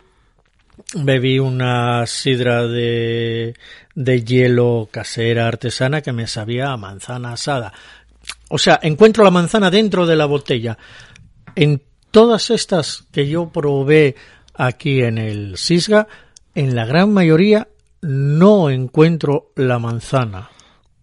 bebí 0.95 1.39
una 1.39 2.05
sidra 2.05 2.67
de, 2.67 3.55
de 3.95 4.23
hielo 4.23 4.89
casera 4.91 5.47
artesana 5.47 6.01
que 6.01 6.11
me 6.11 6.27
sabía 6.27 6.71
a 6.71 6.77
manzana 6.77 7.33
asada. 7.33 7.73
O 8.49 8.57
sea, 8.57 8.79
encuentro 8.83 9.23
la 9.23 9.31
manzana 9.31 9.71
dentro 9.71 10.05
de 10.05 10.15
la 10.15 10.25
botella. 10.25 10.77
En 11.55 11.81
todas 12.11 12.49
estas 12.49 13.05
que 13.11 13.27
yo 13.27 13.49
probé 13.49 14.15
aquí 14.55 15.01
en 15.01 15.17
el 15.17 15.57
Sisga, 15.57 16.07
en 16.55 16.75
la 16.75 16.86
gran 16.86 17.13
mayoría 17.13 17.67
no 18.01 18.69
encuentro 18.69 19.51
la 19.55 19.79
manzana. 19.79 20.50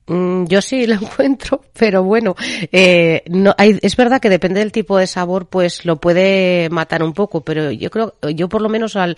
Mm, 0.06 0.46
Yo 0.46 0.60
sí 0.60 0.86
la 0.86 0.96
encuentro, 1.02 1.62
pero 1.78 2.02
bueno, 2.02 2.34
eh, 2.72 3.22
no, 3.28 3.54
hay, 3.56 3.78
es 3.82 3.96
verdad 3.96 4.20
que 4.20 4.28
depende 4.28 4.60
del 4.60 4.72
tipo 4.72 4.98
de 4.98 5.06
sabor, 5.06 5.46
pues 5.46 5.84
lo 5.84 5.96
puede 5.96 6.68
matar 6.70 7.02
un 7.02 7.12
poco, 7.12 7.42
pero 7.42 7.70
yo 7.70 7.90
creo, 7.90 8.14
yo 8.34 8.48
por 8.48 8.60
lo 8.60 8.68
menos 8.68 8.96
al, 8.96 9.16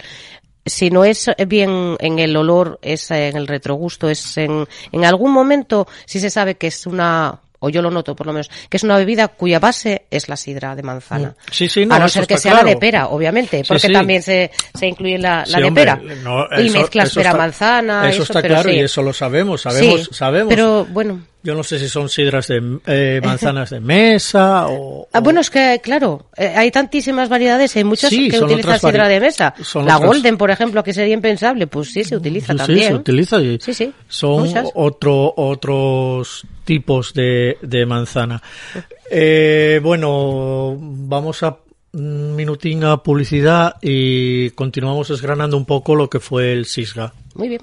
si 0.65 0.91
no 0.91 1.05
es 1.05 1.31
bien 1.49 1.97
en 1.99 2.19
el 2.19 2.37
olor, 2.37 2.79
es 2.83 3.11
en 3.11 3.37
el 3.37 3.47
retrogusto, 3.47 4.09
es 4.09 4.37
en, 4.37 4.67
en 4.93 5.05
algún 5.05 5.33
momento, 5.33 5.87
si 6.05 6.21
se 6.21 6.31
sabe 6.31 6.57
que 6.57 6.69
es 6.69 6.87
una, 6.87 7.41
o 7.62 7.71
yo 7.71 7.81
lo 7.81 7.90
noto 7.90 8.14
por 8.14 8.26
lo 8.26 8.33
menos, 8.35 8.50
que 8.69 8.76
es 8.76 8.83
una 8.83 8.96
bebida 8.98 9.29
cuya 9.29 9.59
base 9.59 10.03
es 10.11 10.29
la 10.29 10.37
sidra 10.37 10.77
de 10.77 10.83
manzana. 10.83 11.29
Mm. 11.31 11.51
Sí, 11.53 11.68
sí, 11.68 11.87
no, 11.87 11.94
a 11.94 11.98
no 12.01 12.07
eso 12.07 12.18
ser 12.20 12.27
que 12.27 12.37
sea 12.38 12.55
la 12.55 12.64
de 12.64 12.77
pera, 12.77 13.07
obviamente, 13.09 13.59
Sí, 13.59 13.64
porque 13.68 13.87
sí. 13.87 13.92
también 13.92 14.22
se, 14.22 14.51
se 14.75 14.87
incluye 14.87 15.18
la, 15.18 15.38
la 15.38 15.44
Sí, 15.46 15.57
de 15.61 15.64
hombre, 15.64 15.83
pera. 15.85 16.01
no, 16.22 16.44
y 16.61 16.66
eso- 16.66 16.79
mezclas 16.79 17.07
eso 17.09 17.20
pera 17.20 17.31
está- 17.31 17.38
manzana, 17.42 18.11
Eso 18.11 18.22
está 18.25 18.42
pero 18.42 18.55
claro 18.55 18.68
sí. 18.70 18.77
y 18.77 18.81
eso 18.81 19.03
lo 19.03 19.12
sabemos, 19.12 19.62
sabemos, 19.62 20.01
Sí, 20.03 20.09
sabemos. 20.12 20.48
Pero 20.55 20.85
bueno, 20.87 21.22
Yo 21.44 21.57
no 21.57 21.64
sé 21.64 21.81
si 21.81 21.88
son 21.88 22.09
sidras 22.09 22.46
de 22.46 22.79
eh, 22.87 23.20
manzanas 23.25 23.70
de 23.70 23.81
mesa 23.81 24.68
o... 24.68 25.09
Ah, 25.12 25.18
o- 25.18 25.22
bueno, 25.22 25.40
es 25.40 25.51
que, 25.51 25.81
claro, 25.83 26.27
eh, 26.37 26.53
hay 26.55 26.70
tantísimas 26.70 27.29
variedades, 27.29 27.75
hay 27.75 27.83
muchas 27.83 28.11
Sí, 28.11 28.29
que 28.29 28.38
utilizan 28.38 28.79
sidra 28.79 29.09
de 29.09 29.18
mesa. 29.18 29.53
son 29.61 29.85
la 29.85 29.96
otras- 29.96 30.07
Golden, 30.09 30.37
por 30.38 30.53
ejemplo, 30.53 30.85
que 30.85 30.94
sería 30.94 31.14
impensable, 31.14 31.66
pues 31.66 31.90
sí, 31.92 32.05
se 32.05 32.14
utiliza 32.16 32.53
Sí, 32.53 32.59
sí, 32.61 32.64
también. 32.66 32.87
se 32.88 32.94
utiliza 32.94 33.40
y 33.40 33.59
Sí, 33.61 33.75
sí, 33.75 33.92
son 34.07 34.42
muchas. 34.46 34.68
otro, 34.75 35.35
otros 35.37 36.46
tipos 36.64 37.14
de, 37.14 37.59
de 37.62 37.87
manzana. 37.87 38.42
Eh, 39.11 39.81
bueno, 39.83 40.77
vamos 40.79 41.42
a 41.42 41.59
un 41.92 42.35
minutín 42.35 42.85
a 42.85 43.03
publicidad 43.03 43.77
y 43.83 44.51
continuamos 44.51 45.09
desgranando 45.09 45.57
un 45.57 45.66
poco 45.66 45.94
lo 45.94 46.09
que 46.09 46.20
fue 46.20 46.53
el 46.53 46.64
Sisga. 46.64 47.12
Muy 47.35 47.48
bien. 47.48 47.62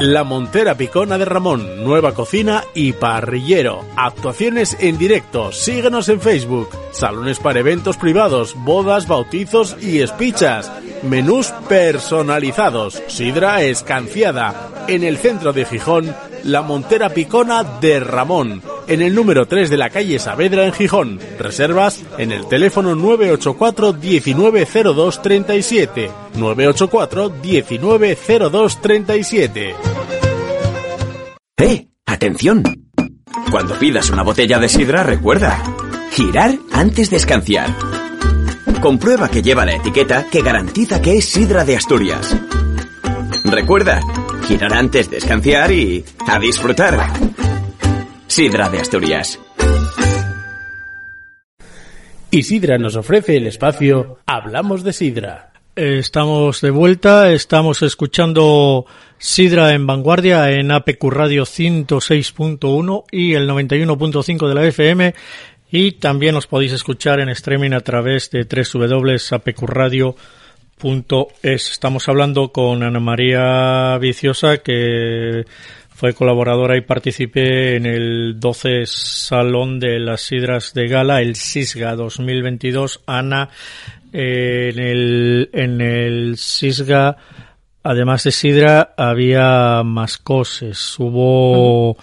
La 0.00 0.22
Montera 0.22 0.76
Picona 0.76 1.18
de 1.18 1.24
Ramón, 1.24 1.82
nueva 1.82 2.14
cocina 2.14 2.62
y 2.72 2.92
parrillero. 2.92 3.84
Actuaciones 3.96 4.76
en 4.78 4.96
directo. 4.96 5.50
Síguenos 5.50 6.08
en 6.08 6.20
Facebook. 6.20 6.68
Salones 6.92 7.40
para 7.40 7.58
eventos 7.58 7.96
privados, 7.96 8.54
bodas, 8.58 9.08
bautizos 9.08 9.76
y 9.80 10.00
espichas. 10.00 10.70
Menús 11.02 11.50
personalizados. 11.68 13.02
Sidra 13.08 13.62
escanciada. 13.62 14.84
En 14.86 15.02
el 15.02 15.18
centro 15.18 15.52
de 15.52 15.64
Gijón, 15.64 16.14
La 16.44 16.62
Montera 16.62 17.08
Picona 17.10 17.64
de 17.64 18.00
Ramón. 18.00 18.62
En 18.86 19.02
el 19.02 19.14
número 19.14 19.44
3 19.46 19.68
de 19.70 19.76
la 19.76 19.90
calle 19.90 20.18
Saavedra 20.18 20.64
en 20.66 20.72
Gijón. 20.72 21.20
Reservas 21.38 22.02
en 22.16 22.32
el 22.32 22.48
teléfono 22.48 22.94
984 22.94 23.92
190237. 23.94 26.10
984 26.34 27.32
190237. 27.42 29.74
¡Eh! 31.58 31.88
¡Atención! 32.06 32.62
Cuando 33.50 33.78
pidas 33.78 34.10
una 34.10 34.22
botella 34.22 34.58
de 34.58 34.68
sidra, 34.68 35.02
recuerda. 35.02 35.62
Girar 36.12 36.56
antes 36.72 37.08
de 37.10 37.16
escanciar. 37.16 37.74
Comprueba 38.80 39.28
que 39.28 39.42
lleva 39.42 39.66
la 39.66 39.74
etiqueta 39.74 40.26
que 40.30 40.42
garantiza 40.42 41.02
que 41.02 41.18
es 41.18 41.24
sidra 41.24 41.64
de 41.64 41.76
Asturias. 41.76 42.36
Recuerda, 43.44 44.00
girar 44.48 44.72
antes 44.72 45.10
de 45.10 45.18
escanciar 45.18 45.70
y 45.70 46.02
a 46.26 46.38
disfrutar. 46.38 46.98
Sidra 48.26 48.70
de 48.70 48.78
Asturias. 48.78 49.38
Y 52.30 52.42
Sidra 52.44 52.78
nos 52.78 52.96
ofrece 52.96 53.36
el 53.36 53.46
espacio 53.46 54.20
Hablamos 54.24 54.84
de 54.84 54.94
Sidra. 54.94 55.52
Estamos 55.76 56.62
de 56.62 56.70
vuelta, 56.70 57.30
estamos 57.30 57.82
escuchando 57.82 58.86
Sidra 59.18 59.74
en 59.74 59.86
Vanguardia 59.86 60.50
en 60.50 60.72
APQ 60.72 61.04
Radio 61.10 61.42
106.1 61.42 63.04
y 63.12 63.34
el 63.34 63.48
91.5 63.48 64.48
de 64.48 64.54
la 64.54 64.66
FM 64.66 65.14
y 65.70 65.92
también 65.92 66.34
os 66.36 66.46
podéis 66.46 66.72
escuchar 66.72 67.20
en 67.20 67.28
streaming 67.28 67.72
a 67.72 67.80
través 67.80 68.30
de 68.30 68.46
www.apqradio.es. 70.78 71.70
Estamos 71.70 72.08
hablando 72.08 72.52
con 72.52 72.82
Ana 72.82 73.00
María 73.00 73.98
Viciosa 73.98 74.58
que 74.58 75.44
fue 75.88 76.14
colaboradora 76.14 76.76
y 76.76 76.82
participé 76.82 77.76
en 77.76 77.86
el 77.86 78.38
12 78.38 78.86
Salón 78.86 79.80
de 79.80 79.98
las 79.98 80.20
Sidras 80.22 80.72
de 80.74 80.86
Gala, 80.86 81.20
el 81.20 81.34
SISGA 81.34 81.96
2022. 81.96 83.02
Ana, 83.06 83.48
eh, 84.12 84.70
en 84.72 84.78
el, 84.78 85.50
en 85.52 85.80
el 85.80 86.36
SISGA, 86.36 87.16
además 87.82 88.24
de 88.24 88.30
Sidra, 88.30 88.94
había 88.96 89.82
más 89.82 90.18
cosas. 90.18 90.96
Hubo, 90.98 91.96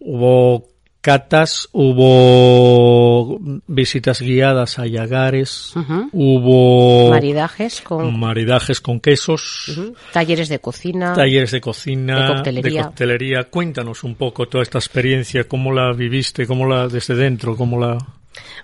hubo 0.00 0.68
catas, 1.00 1.68
hubo 1.72 3.38
visitas 3.66 4.20
guiadas 4.20 4.78
a 4.78 4.86
Yagares, 4.86 5.72
hubo 6.12 7.10
maridajes 7.10 7.80
con 7.80 8.18
maridajes 8.18 8.80
con 8.80 9.00
quesos, 9.00 9.78
talleres 10.12 10.48
de 10.48 10.58
cocina, 10.58 11.14
talleres 11.14 11.50
de 11.52 11.60
cocina, 11.60 12.20
de 12.20 12.34
coctelería. 12.34 12.82
coctelería. 12.84 13.44
Cuéntanos 13.44 14.04
un 14.04 14.14
poco 14.14 14.46
toda 14.46 14.62
esta 14.62 14.78
experiencia, 14.78 15.44
cómo 15.44 15.72
la 15.72 15.92
viviste, 15.92 16.46
cómo 16.46 16.66
la 16.66 16.88
desde 16.88 17.14
dentro, 17.14 17.56
cómo 17.56 17.78
la 17.78 17.96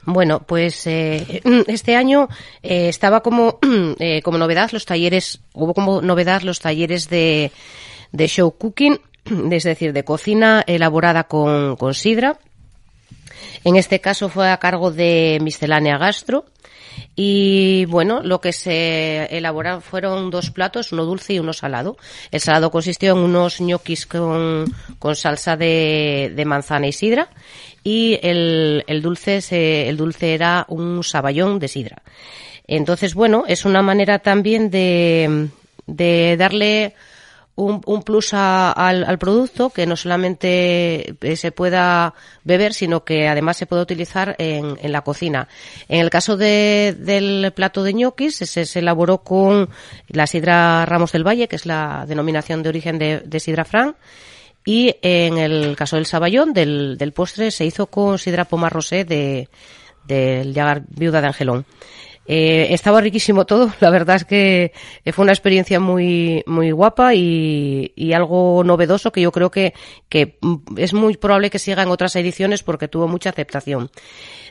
Bueno, 0.04 0.40
pues 0.40 0.86
eh, 0.86 1.42
este 1.66 1.96
año 1.96 2.28
eh, 2.62 2.88
estaba 2.88 3.22
como, 3.22 3.58
eh, 3.98 4.20
como 4.22 4.38
novedad 4.38 4.70
los 4.72 4.84
talleres, 4.84 5.40
hubo 5.54 5.72
como 5.72 6.02
novedad 6.02 6.42
los 6.42 6.60
talleres 6.60 7.08
de, 7.08 7.50
de 8.12 8.28
show 8.28 8.50
cooking, 8.56 8.98
es 9.52 9.64
decir, 9.64 9.92
de 9.92 10.04
cocina 10.04 10.62
elaborada 10.66 11.24
con, 11.24 11.76
con 11.76 11.94
sidra. 11.94 12.38
En 13.64 13.76
este 13.76 14.00
caso 14.00 14.28
fue 14.28 14.50
a 14.50 14.58
cargo 14.58 14.90
de 14.90 15.38
Miscelánea 15.42 15.98
Gastro. 15.98 16.44
Y 17.14 17.84
bueno, 17.86 18.22
lo 18.22 18.40
que 18.40 18.52
se 18.52 19.24
elaboraron 19.36 19.82
fueron 19.82 20.30
dos 20.30 20.50
platos, 20.50 20.92
uno 20.92 21.04
dulce 21.04 21.34
y 21.34 21.38
uno 21.38 21.52
salado. 21.52 21.96
El 22.30 22.40
salado 22.40 22.70
consistió 22.70 23.12
en 23.12 23.18
unos 23.18 23.60
ñoquis 23.60 24.06
con, 24.06 24.64
con 24.98 25.14
salsa 25.16 25.56
de, 25.56 26.32
de 26.34 26.44
manzana 26.46 26.86
y 26.86 26.92
sidra. 26.92 27.28
Y 27.84 28.18
el, 28.22 28.84
el 28.86 29.02
dulce 29.02 29.40
se- 29.42 29.88
el 29.88 29.96
dulce 29.98 30.32
era 30.34 30.64
un 30.68 31.02
saballón 31.04 31.58
de 31.58 31.68
sidra. 31.68 32.02
Entonces, 32.66 33.14
bueno, 33.14 33.44
es 33.46 33.64
una 33.64 33.82
manera 33.82 34.18
también 34.20 34.70
de, 34.70 35.48
de 35.86 36.36
darle 36.38 36.94
un, 37.56 37.80
un 37.86 38.02
plus 38.02 38.32
a- 38.34 38.70
al, 38.70 39.02
al 39.04 39.18
producto 39.18 39.70
que 39.70 39.86
no 39.86 39.96
solamente 39.96 41.16
eh, 41.20 41.36
se 41.36 41.52
pueda 41.52 42.14
beber, 42.44 42.74
sino 42.74 43.02
que 43.04 43.28
además 43.28 43.56
se 43.56 43.66
puede 43.66 43.82
utilizar 43.82 44.36
en, 44.38 44.78
en 44.80 44.92
la 44.92 45.00
cocina. 45.02 45.48
En 45.88 46.00
el 46.00 46.10
caso 46.10 46.36
de- 46.36 46.94
del 46.98 47.52
plato 47.54 47.82
de 47.82 47.94
ñoquis, 47.94 48.36
se, 48.36 48.78
elaboró 48.78 49.18
con 49.18 49.68
la 50.08 50.26
sidra 50.26 50.84
Ramos 50.86 51.12
del 51.12 51.26
Valle, 51.26 51.48
que 51.48 51.56
es 51.56 51.66
la 51.66 52.04
denominación 52.06 52.62
de 52.62 52.68
origen 52.68 52.98
de, 52.98 53.40
sidra 53.40 53.64
Fran, 53.64 53.96
y 54.64 54.96
en 55.00 55.38
el 55.38 55.76
caso 55.76 55.96
del 55.96 56.06
saballón, 56.06 56.52
del, 56.52 56.98
del 56.98 57.12
postre, 57.12 57.50
se 57.50 57.64
hizo 57.64 57.86
con 57.86 58.18
sidra 58.18 58.44
Pomar 58.44 58.72
Rosé 58.72 59.04
de, 59.04 59.48
Llagar 60.08 60.82
Viuda 60.88 61.20
de 61.20 61.26
Angelón. 61.28 61.64
Eh, 62.28 62.68
estaba 62.70 63.00
riquísimo 63.00 63.44
todo, 63.46 63.72
la 63.80 63.90
verdad 63.90 64.16
es 64.16 64.24
que 64.24 64.72
fue 65.12 65.22
una 65.22 65.32
experiencia 65.32 65.78
muy, 65.80 66.42
muy 66.46 66.70
guapa 66.72 67.14
y, 67.14 67.92
y 67.94 68.12
algo 68.12 68.62
novedoso 68.64 69.12
que 69.12 69.20
yo 69.20 69.30
creo 69.32 69.50
que, 69.50 69.74
que 70.08 70.38
es 70.76 70.92
muy 70.92 71.16
probable 71.16 71.50
que 71.50 71.58
siga 71.58 71.82
en 71.82 71.88
otras 71.90 72.16
ediciones 72.16 72.62
porque 72.62 72.88
tuvo 72.88 73.06
mucha 73.08 73.30
aceptación. 73.30 73.90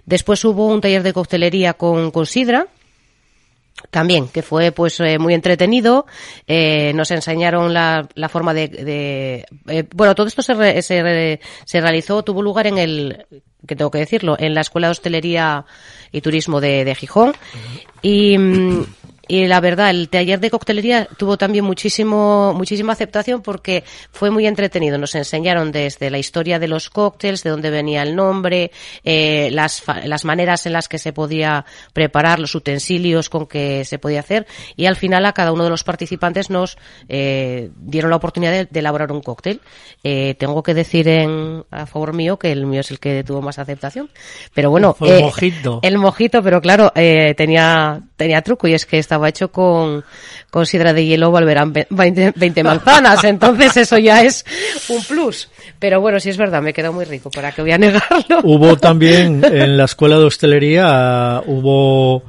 Después 0.06 0.44
hubo 0.46 0.68
un 0.68 0.82
taller 0.82 1.04
de 1.04 1.14
coctelería 1.14 1.74
con, 1.74 2.12
con 2.12 2.26
sidra, 2.26 2.68
también, 3.92 4.30
que 4.30 4.42
fue 4.42 4.72
pues 4.72 5.00
eh, 5.02 5.20
muy 5.20 5.34
entretenido. 5.34 6.06
Eh, 6.48 6.94
nos 6.96 7.12
enseñaron 7.12 7.74
la, 7.74 8.08
la 8.16 8.30
forma 8.30 8.54
de, 8.54 8.68
de- 8.70 9.46
eh, 9.68 9.84
bueno, 9.94 10.16
todo 10.16 10.28
esto 10.28 10.42
se, 10.42 10.54
re- 10.54 10.82
se, 10.82 11.02
re- 11.04 11.40
se 11.66 11.82
realizó, 11.82 12.24
tuvo 12.24 12.42
lugar 12.42 12.68
en 12.68 12.78
el, 12.78 13.26
que 13.68 13.76
tengo 13.76 13.92
que 13.92 14.00
decirlo, 14.00 14.36
en 14.40 14.54
la 14.54 14.62
Escuela 14.62 14.88
de 14.88 14.92
Hostelería 14.92 15.66
y 16.12 16.22
Turismo 16.22 16.62
de, 16.62 16.86
de 16.86 16.96
Gijón. 16.96 17.34
Y, 18.02 18.38
mm, 18.38 18.86
la 19.30 19.60
verdad, 19.60 19.90
el 19.90 20.10
taller 20.10 20.40
de 20.40 20.50
coctelería 20.50 21.08
tuvo 21.18 21.38
también 21.38 21.66
muchísimo, 21.66 22.54
muchísima 22.56 22.94
aceptación 22.94 23.42
porque 23.42 23.84
fue 24.12 24.30
muy 24.30 24.46
entretenido. 24.48 24.98
Nos 24.98 25.16
enseñaron 25.16 25.72
desde 25.72 26.10
la 26.10 26.18
historia 26.18 26.60
de 26.60 26.68
los 26.68 26.90
cócteles, 26.90 27.44
de 27.44 27.50
dónde 27.50 27.70
venía 27.70 28.04
el 28.04 28.16
nombre, 28.16 28.72
eh, 29.04 29.50
las, 29.52 29.84
las 30.06 30.26
maneras 30.26 30.66
en 30.66 30.74
las 30.74 30.88
que 30.88 30.98
se 31.00 31.14
podía 31.14 31.66
preparar, 31.94 32.40
los 32.40 32.56
utensilios 32.56 33.30
con 33.30 33.48
que 33.48 33.86
se 33.86 34.00
podía 34.00 34.20
hacer. 34.20 34.46
Y 34.76 34.86
al 34.86 34.96
final 34.96 35.26
a 35.26 35.34
cada 35.34 35.52
uno 35.52 35.64
de 35.64 35.70
los 35.70 35.84
participantes 35.84 36.50
nos 36.50 36.78
eh, 37.10 37.70
dieron 37.78 38.10
la 38.10 38.18
oportunidad 38.18 38.52
de, 38.52 38.66
de 38.66 38.80
elaborar 38.80 39.12
un 39.12 39.22
cóctel. 39.22 39.62
Eh, 40.04 40.36
tengo 40.38 40.62
que 40.62 40.74
decir 40.74 41.08
en, 41.08 41.64
a 41.72 41.86
favor 41.86 42.14
mío 42.14 42.38
que 42.38 42.52
el 42.52 42.66
mío 42.66 42.82
es 42.82 42.92
el 42.92 43.00
que 43.00 43.24
tuvo 43.24 43.42
más 43.42 43.60
aceptación. 43.60 44.10
Pero 44.54 44.70
bueno, 44.70 44.94
Fue 44.94 45.18
el 45.18 45.24
mojito. 45.24 45.80
el 45.82 45.98
mojito, 45.98 46.44
pero 46.44 46.62
claro, 46.62 46.92
eh, 46.96 47.34
tenía, 47.38 48.02
tenía 48.16 48.42
truco 48.42 48.68
y 48.68 48.74
es 48.74 48.86
que 48.86 48.98
estaba 48.98 49.30
hecho 49.30 49.52
con, 49.52 50.04
con 50.50 50.66
sidra 50.66 50.94
de 50.94 51.06
hielo 51.06 51.32
Valverán 51.32 51.74
20, 51.74 52.34
20 52.36 52.64
manzanas, 52.64 53.24
entonces 53.26 53.76
eso 53.78 53.98
ya 53.98 54.24
es 54.24 54.46
un 54.90 55.04
plus. 55.04 55.50
Pero 55.80 56.02
bueno, 56.02 56.20
sí 56.20 56.30
es 56.30 56.38
verdad, 56.38 56.62
me 56.62 56.74
quedó 56.74 56.94
muy 56.94 57.06
rico, 57.06 57.30
¿para 57.30 57.52
qué 57.52 57.62
voy 57.62 57.72
a 57.72 57.78
negarlo? 57.78 58.40
Hubo 58.44 58.78
también 58.78 59.44
en 59.46 59.78
la 59.78 59.86
escuela 59.86 60.18
de 60.18 60.26
hostelería 60.26 61.42
hubo 61.46 62.24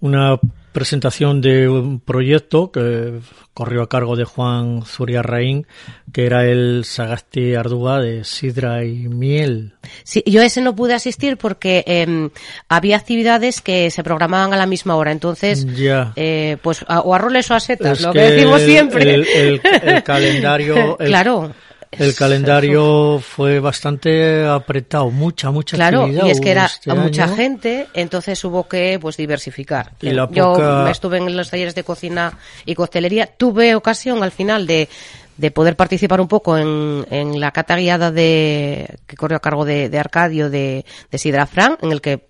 una 0.00 0.38
presentación 0.80 1.40
de 1.40 1.70
un 1.70 2.00
proyecto 2.00 2.70
que 2.70 3.20
corrió 3.54 3.80
a 3.80 3.88
cargo 3.88 4.14
de 4.14 4.24
Juan 4.24 4.82
Zuriarraín, 4.84 5.66
que 6.12 6.26
era 6.26 6.44
el 6.44 6.84
Sagasti 6.84 7.54
Ardúa 7.54 7.98
de 8.00 8.24
sidra 8.24 8.84
y 8.84 9.08
miel. 9.08 9.72
Sí, 10.04 10.22
yo 10.26 10.42
a 10.42 10.44
ese 10.44 10.60
no 10.60 10.76
pude 10.76 10.92
asistir 10.92 11.38
porque 11.38 11.82
eh, 11.86 12.28
había 12.68 12.98
actividades 12.98 13.62
que 13.62 13.90
se 13.90 14.04
programaban 14.04 14.52
a 14.52 14.58
la 14.58 14.66
misma 14.66 14.96
hora, 14.96 15.12
entonces, 15.12 15.64
Ya. 15.74 16.12
eh, 16.14 16.58
pues, 16.62 16.84
a- 16.88 17.00
o 17.00 17.14
a 17.14 17.18
roles 17.18 17.50
o 17.50 17.54
a 17.54 17.60
setas, 17.60 17.98
Es 18.00 18.04
lo 18.04 18.12
que, 18.12 18.20
decimos 18.20 18.60
siempre. 18.60 19.14
El, 19.14 19.26
el- 19.34 19.60
el 19.82 20.02
calendario, 20.04 20.98
el, 21.00 21.06
claro. 21.06 21.52
El 21.92 22.14
calendario 22.14 23.18
fue 23.20 23.60
bastante 23.60 24.46
apretado, 24.46 25.10
mucha, 25.10 25.50
mucha 25.50 25.76
Claro, 25.76 26.02
actividad 26.02 26.26
y 26.26 26.30
es 26.30 26.40
que 26.40 26.50
era 26.50 26.66
este 26.66 26.92
mucha 26.94 27.24
año. 27.24 27.36
gente, 27.36 27.86
entonces 27.94 28.42
hubo 28.44 28.68
que 28.68 28.98
pues 29.00 29.16
diversificar. 29.16 29.92
Y 30.00 30.10
la 30.10 30.28
Yo 30.30 30.52
poca- 30.52 30.90
estuve 30.90 31.18
en 31.18 31.36
los 31.36 31.50
talleres 31.50 31.74
de 31.74 31.84
cocina 31.84 32.38
y 32.64 32.74
coctelería, 32.74 33.26
tuve 33.26 33.74
ocasión 33.74 34.22
al 34.22 34.30
final 34.32 34.66
de, 34.66 34.88
de 35.36 35.50
poder 35.50 35.76
participar 35.76 36.20
un 36.20 36.28
poco 36.28 36.56
en, 36.58 37.06
en 37.10 37.40
la 37.40 37.50
cata 37.50 37.76
guiada 37.76 38.10
de, 38.10 38.96
que 39.06 39.16
corrió 39.16 39.36
a 39.36 39.40
cargo 39.40 39.64
de, 39.64 39.88
de 39.88 39.98
Arcadio 39.98 40.50
de, 40.50 40.84
de 41.10 41.18
Sidra 41.18 41.46
Fran, 41.46 41.76
en 41.82 41.92
el 41.92 42.00
que 42.00 42.25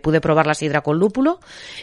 pude 0.00 0.20
probar 0.20 0.46
la 0.46 0.54
sidra 0.54 0.80
con 0.80 0.98
lúpulo, 0.98 1.40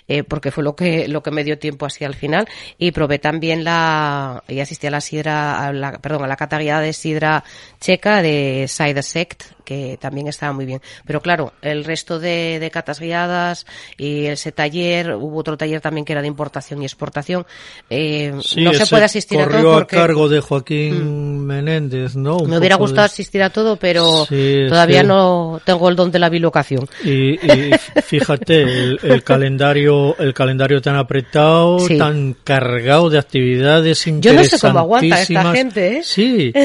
eh, 0.07 0.23
porque 0.23 0.51
fue 0.51 0.63
lo 0.63 0.75
que, 0.75 1.07
lo 1.07 1.21
que 1.23 1.31
me 1.31 1.43
dio 1.43 1.57
tiempo 1.59 1.85
así 1.85 2.03
al 2.03 2.15
final, 2.15 2.47
y 2.77 2.91
probé 2.91 3.19
también 3.19 3.63
la, 3.63 4.43
y 4.47 4.59
asistí 4.59 4.87
a 4.87 4.91
la 4.91 5.01
sidra, 5.01 5.65
a 5.65 5.73
la, 5.73 5.93
perdón, 5.99 6.23
a 6.23 6.27
la 6.27 6.35
cata 6.35 6.55
de 6.57 6.93
sidra 6.93 7.43
checa 7.79 8.21
de 8.21 8.65
Side 8.67 9.01
Sect, 9.03 9.54
que 9.65 9.97
también 9.99 10.27
estaba 10.27 10.53
muy 10.53 10.65
bien. 10.65 10.81
Pero 11.05 11.19
claro, 11.21 11.51
el 11.61 11.83
resto 11.83 12.19
de, 12.19 12.59
de 12.59 12.71
catas 12.71 12.99
guiadas 12.99 13.65
y 13.97 14.27
ese 14.27 14.51
taller, 14.53 15.15
hubo 15.15 15.37
otro 15.39 15.57
taller 15.57 15.81
también 15.81 16.05
que 16.05 16.13
era 16.13 16.21
de 16.21 16.27
importación 16.27 16.81
y 16.81 16.85
exportación, 16.85 17.45
eh, 17.89 18.33
Sí, 18.41 18.61
no 18.63 18.73
se 18.73 18.85
puede 18.85 19.03
asistir 19.05 19.39
a 19.41 19.45
corrió 19.45 19.61
todo 19.61 19.73
porque... 19.73 19.95
a 19.97 19.99
cargo 19.99 20.29
de 20.29 20.39
Joaquín 20.39 21.45
Menéndez, 21.45 22.15
¿no? 22.15 22.37
Un 22.37 22.49
Me 22.49 22.57
hubiera 22.57 22.75
de- 22.77 22.81
gustado 22.81 23.05
asistir 23.05 23.41
a 23.43 23.49
todo, 23.49 23.75
pero 23.77 24.25
Sí, 24.27 24.65
todavía 24.69 25.01
sí. 25.01 25.07
no 25.07 25.59
tengo 25.65 25.89
el 25.89 25.95
don 25.95 26.11
de 26.11 26.19
la 26.19 26.29
bilocación. 26.29 26.87
Y, 27.03 27.33
y 27.33 27.71
fíjate, 28.03 28.61
el, 28.61 28.99
el 29.03 29.23
calendario, 29.23 30.15
el 30.19 30.33
calendario 30.33 30.81
tan 30.81 30.95
apretado, 30.95 31.77
tan 31.97 32.35
cargado 32.43 33.09
de 33.09 33.17
actividades 33.17 34.05
Yo 34.19 34.33
no 34.33 34.43
sé 34.43 34.59
cómo 34.59 34.79
aguanta 34.79 35.21
esta 35.21 35.51
gente, 35.53 35.97
¿eh? 35.97 36.01
Sí. 36.03 36.53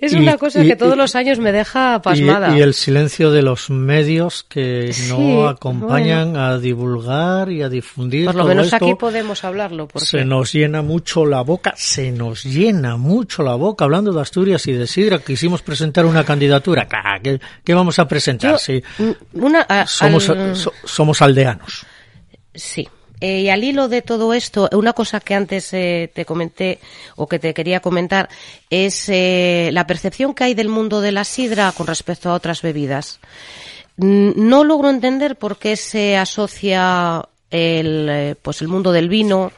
Es 0.00 0.12
Y- 0.12 0.16
una 0.16 0.36
cosa 0.36 0.64
y- 0.64 0.66
que 0.66 0.74
todos 0.74 0.96
los 0.96 1.14
años 1.14 1.38
me 1.38 1.52
deja 1.52 1.83
Y, 1.96 2.00
pasmada. 2.00 2.56
y 2.56 2.60
el 2.62 2.74
silencio 2.74 3.30
de 3.30 3.42
los 3.42 3.70
medios 3.70 4.44
que 4.48 4.92
Sí, 4.92 5.08
no 5.10 5.48
acompañan 5.48 6.36
a 6.36 6.58
divulgar 6.58 7.50
y 7.50 7.62
a 7.62 7.68
difundir 7.68 8.26
Por 8.26 8.34
lo 8.34 8.40
todo 8.42 8.48
menos 8.48 8.66
esto. 8.72 8.76
aquí 8.84 8.94
podemos 8.94 9.44
hablarlo. 9.44 9.86
Porque... 9.88 10.06
Se 10.06 10.24
nos 10.24 10.52
llena 10.52 10.82
mucho 10.82 11.24
la 11.26 11.40
boca, 11.42 11.74
se 11.76 12.10
nos 12.12 12.44
llena 12.44 12.96
mucho 12.96 13.42
la 13.42 13.54
boca 13.54 13.84
hablando 13.84 14.12
de 14.12 14.20
Asturias 14.20 14.66
y 14.66 14.72
de 14.72 14.86
Sidra. 14.86 15.18
Quisimos 15.18 15.62
presentar 15.62 16.06
una 16.06 16.24
candidatura. 16.24 16.88
¿Qué, 17.22 17.40
qué 17.64 17.74
vamos 17.74 17.98
a 17.98 18.08
presentar? 18.08 18.58
Yo, 18.58 18.74
mm, 18.98 19.44
una, 19.44 19.60
a- 19.62 19.86
somos, 19.86 20.28
al- 20.30 20.56
so- 20.56 20.72
somos 20.84 21.20
aldeanos. 21.22 21.84
Sí. 22.54 22.88
Eh, 23.24 23.40
y 23.40 23.48
al 23.48 23.64
hilo 23.64 23.88
de 23.88 24.02
todo 24.02 24.34
esto, 24.34 24.68
una 24.72 24.92
cosa 24.92 25.18
que 25.18 25.32
antes 25.32 25.72
eh, 25.72 26.10
te 26.12 26.26
comenté 26.26 26.78
o 27.16 27.26
que 27.26 27.38
te 27.38 27.54
quería 27.54 27.80
comentar 27.80 28.28
es 28.68 29.08
eh, 29.08 29.70
la 29.72 29.86
percepción 29.86 30.34
que 30.34 30.44
hay 30.44 30.52
del 30.52 30.68
mundo 30.68 31.00
de 31.00 31.10
la 31.10 31.24
sidra 31.24 31.72
con 31.72 31.86
respecto 31.86 32.28
a 32.28 32.34
otras 32.34 32.60
bebidas. 32.60 33.20
Mm, 33.96 34.32
No 34.36 34.62
logro 34.62 34.90
entender 34.90 35.36
por 35.36 35.56
qué 35.56 35.76
se 35.76 36.18
asocia 36.18 37.26
el, 37.50 38.36
pues 38.42 38.60
el 38.60 38.68
mundo 38.68 38.92
del 38.92 39.08
vino 39.08 39.52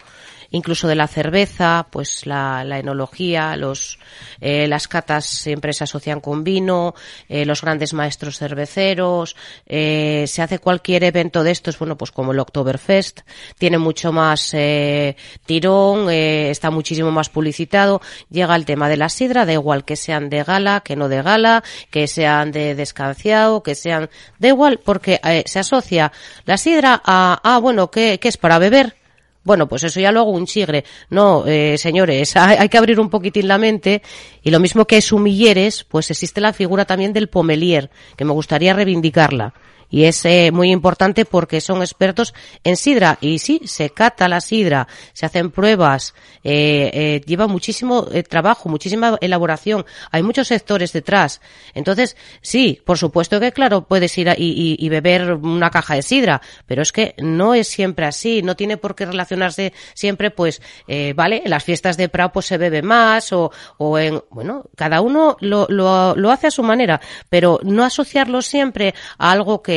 incluso 0.57 0.88
de 0.88 0.95
la 0.95 1.07
cerveza, 1.07 1.87
pues 1.90 2.27
la, 2.27 2.64
la 2.64 2.79
enología, 2.79 3.57
los, 3.57 3.99
eh, 4.40 4.66
las 4.66 4.88
catas 4.88 5.27
siempre 5.27 5.73
se 5.73 5.85
asocian 5.85 6.21
con 6.21 6.42
vino, 6.42 6.95
eh, 7.29 7.45
los 7.45 7.62
grandes 7.62 7.92
maestros 7.95 8.38
cerveceros, 8.38 9.37
eh, 9.66 10.25
se 10.27 10.42
hace 10.42 10.59
cualquier 10.59 11.05
evento 11.05 11.45
de 11.45 11.51
estos, 11.53 11.79
bueno, 11.79 11.97
pues 11.97 12.11
como 12.11 12.33
el 12.33 12.38
Oktoberfest, 12.38 13.21
tiene 13.59 13.79
mucho 13.79 14.12
más 14.12 14.53
eh, 14.55 15.16
tirón, 15.45 16.11
eh, 16.11 16.51
está 16.51 16.71
muchísimo 16.71 17.11
más 17.11 17.29
publicitado, 17.29 18.01
llega 18.31 18.57
el 18.57 18.64
tema 18.64 18.88
de 18.88 18.97
la 18.97 19.09
sidra, 19.09 19.47
da 19.47 19.53
igual 19.53 19.85
que 19.85 19.97
sean 19.97 20.31
de 20.31 20.42
gala, 20.42 20.81
que 20.81 20.97
no 20.97 21.09
de 21.09 21.23
gala, 21.23 21.62
que 21.90 22.09
sean 22.09 22.53
de 22.53 22.75
descanciado, 22.75 23.62
que 23.62 23.75
sean, 23.75 24.09
da 24.38 24.49
igual, 24.49 24.81
porque 24.85 25.21
eh, 25.23 25.45
se 25.47 25.59
asocia 25.59 26.12
la 26.45 26.57
sidra 26.57 27.01
a, 27.05 27.40
ah, 27.42 27.59
bueno, 27.59 27.90
¿qué, 27.90 28.19
qué 28.21 28.29
es 28.29 28.37
para 28.37 28.59
beber? 28.59 29.06
Bueno, 29.46 29.68
pues 29.68 29.85
eso 29.85 30.00
ya 30.00 30.11
lo 30.11 30.18
hago 30.18 30.32
un 30.32 30.44
chigre. 30.44 30.85
No, 31.09 31.46
eh, 31.46 31.78
señores, 31.78 32.37
hay, 32.37 32.68
que 32.68 32.78
abrir 32.78 32.98
un 32.98 33.09
poquitín 33.09 33.46
la 33.46 33.59
mente. 33.59 34.02
Y 34.42 34.50
lo 34.50 34.59
mismo 34.59 34.87
que 34.87 35.00
sumilleres, 35.00 35.85
pues 35.85 36.11
existe 36.11 36.40
la 36.40 36.52
figura 36.52 36.85
también 36.85 37.12
del 37.12 37.28
pomelier, 37.28 37.88
que 38.16 38.24
me 38.24 38.32
gustaría 38.32 38.74
reivindicarla. 38.74 39.54
Y 39.90 40.05
es 40.05 40.25
eh, 40.25 40.51
muy 40.53 40.70
importante 40.70 41.25
porque 41.25 41.61
son 41.61 41.81
expertos 41.83 42.35
en 42.64 42.77
sidra. 42.77 43.18
Y 43.20 43.38
sí, 43.38 43.61
se 43.64 43.90
cata 43.90 44.29
la 44.29 44.40
sidra, 44.40 44.88
se 45.12 45.27
hacen 45.27 45.51
pruebas, 45.51 46.14
eh, 46.44 46.90
eh, 46.92 47.20
lleva 47.27 47.46
muchísimo 47.46 48.07
eh, 48.12 48.22
trabajo, 48.22 48.68
muchísima 48.68 49.16
elaboración. 49.20 49.85
Hay 50.11 50.22
muchos 50.22 50.49
sectores 50.49 50.92
detrás. 50.92 51.40
Entonces, 51.75 52.16
sí, 52.42 52.81
por 52.85 52.99
supuesto 52.99 53.38
que, 53.40 53.53
claro, 53.53 53.83
puedes 53.87 54.16
ir 54.18 54.29
a- 54.31 54.35
y, 54.37 54.88
beber 54.88 55.33
una 55.35 55.70
caja 55.70 55.94
de 55.94 56.03
sidra, 56.03 56.40
pero 56.66 56.83
es 56.83 56.92
que 56.92 57.14
no 57.18 57.55
es 57.55 57.68
siempre 57.68 58.07
así. 58.07 58.42
No 58.42 58.57
tiene 58.57 58.77
por 58.77 58.94
qué 58.94 59.07
relacionarse 59.07 59.72
siempre, 59.94 60.31
pues, 60.31 60.62
eh, 60.88 61.12
vale, 61.14 61.42
en 61.44 61.51
las 61.51 61.64
fiestas 61.64 61.96
de 61.96 62.09
Prado 62.09 62.33
pues 62.33 62.46
se 62.46 62.59
bebe 62.59 62.83
más 62.83 63.33
o, 63.33 63.51
o 63.79 63.99
en, 63.99 64.22
bueno, 64.31 64.64
cada 64.77 65.01
uno 65.01 65.37
lo, 65.40 65.66
lo, 65.68 66.14
lo 66.16 66.31
hace 66.31 66.46
a 66.46 66.51
su 66.51 66.62
manera, 66.62 67.01
pero 67.29 67.61
no 67.62 67.85
asociarlo 67.85 68.42
siempre 68.42 68.94
a 69.18 69.33
algo 69.33 69.62
que 69.62 69.76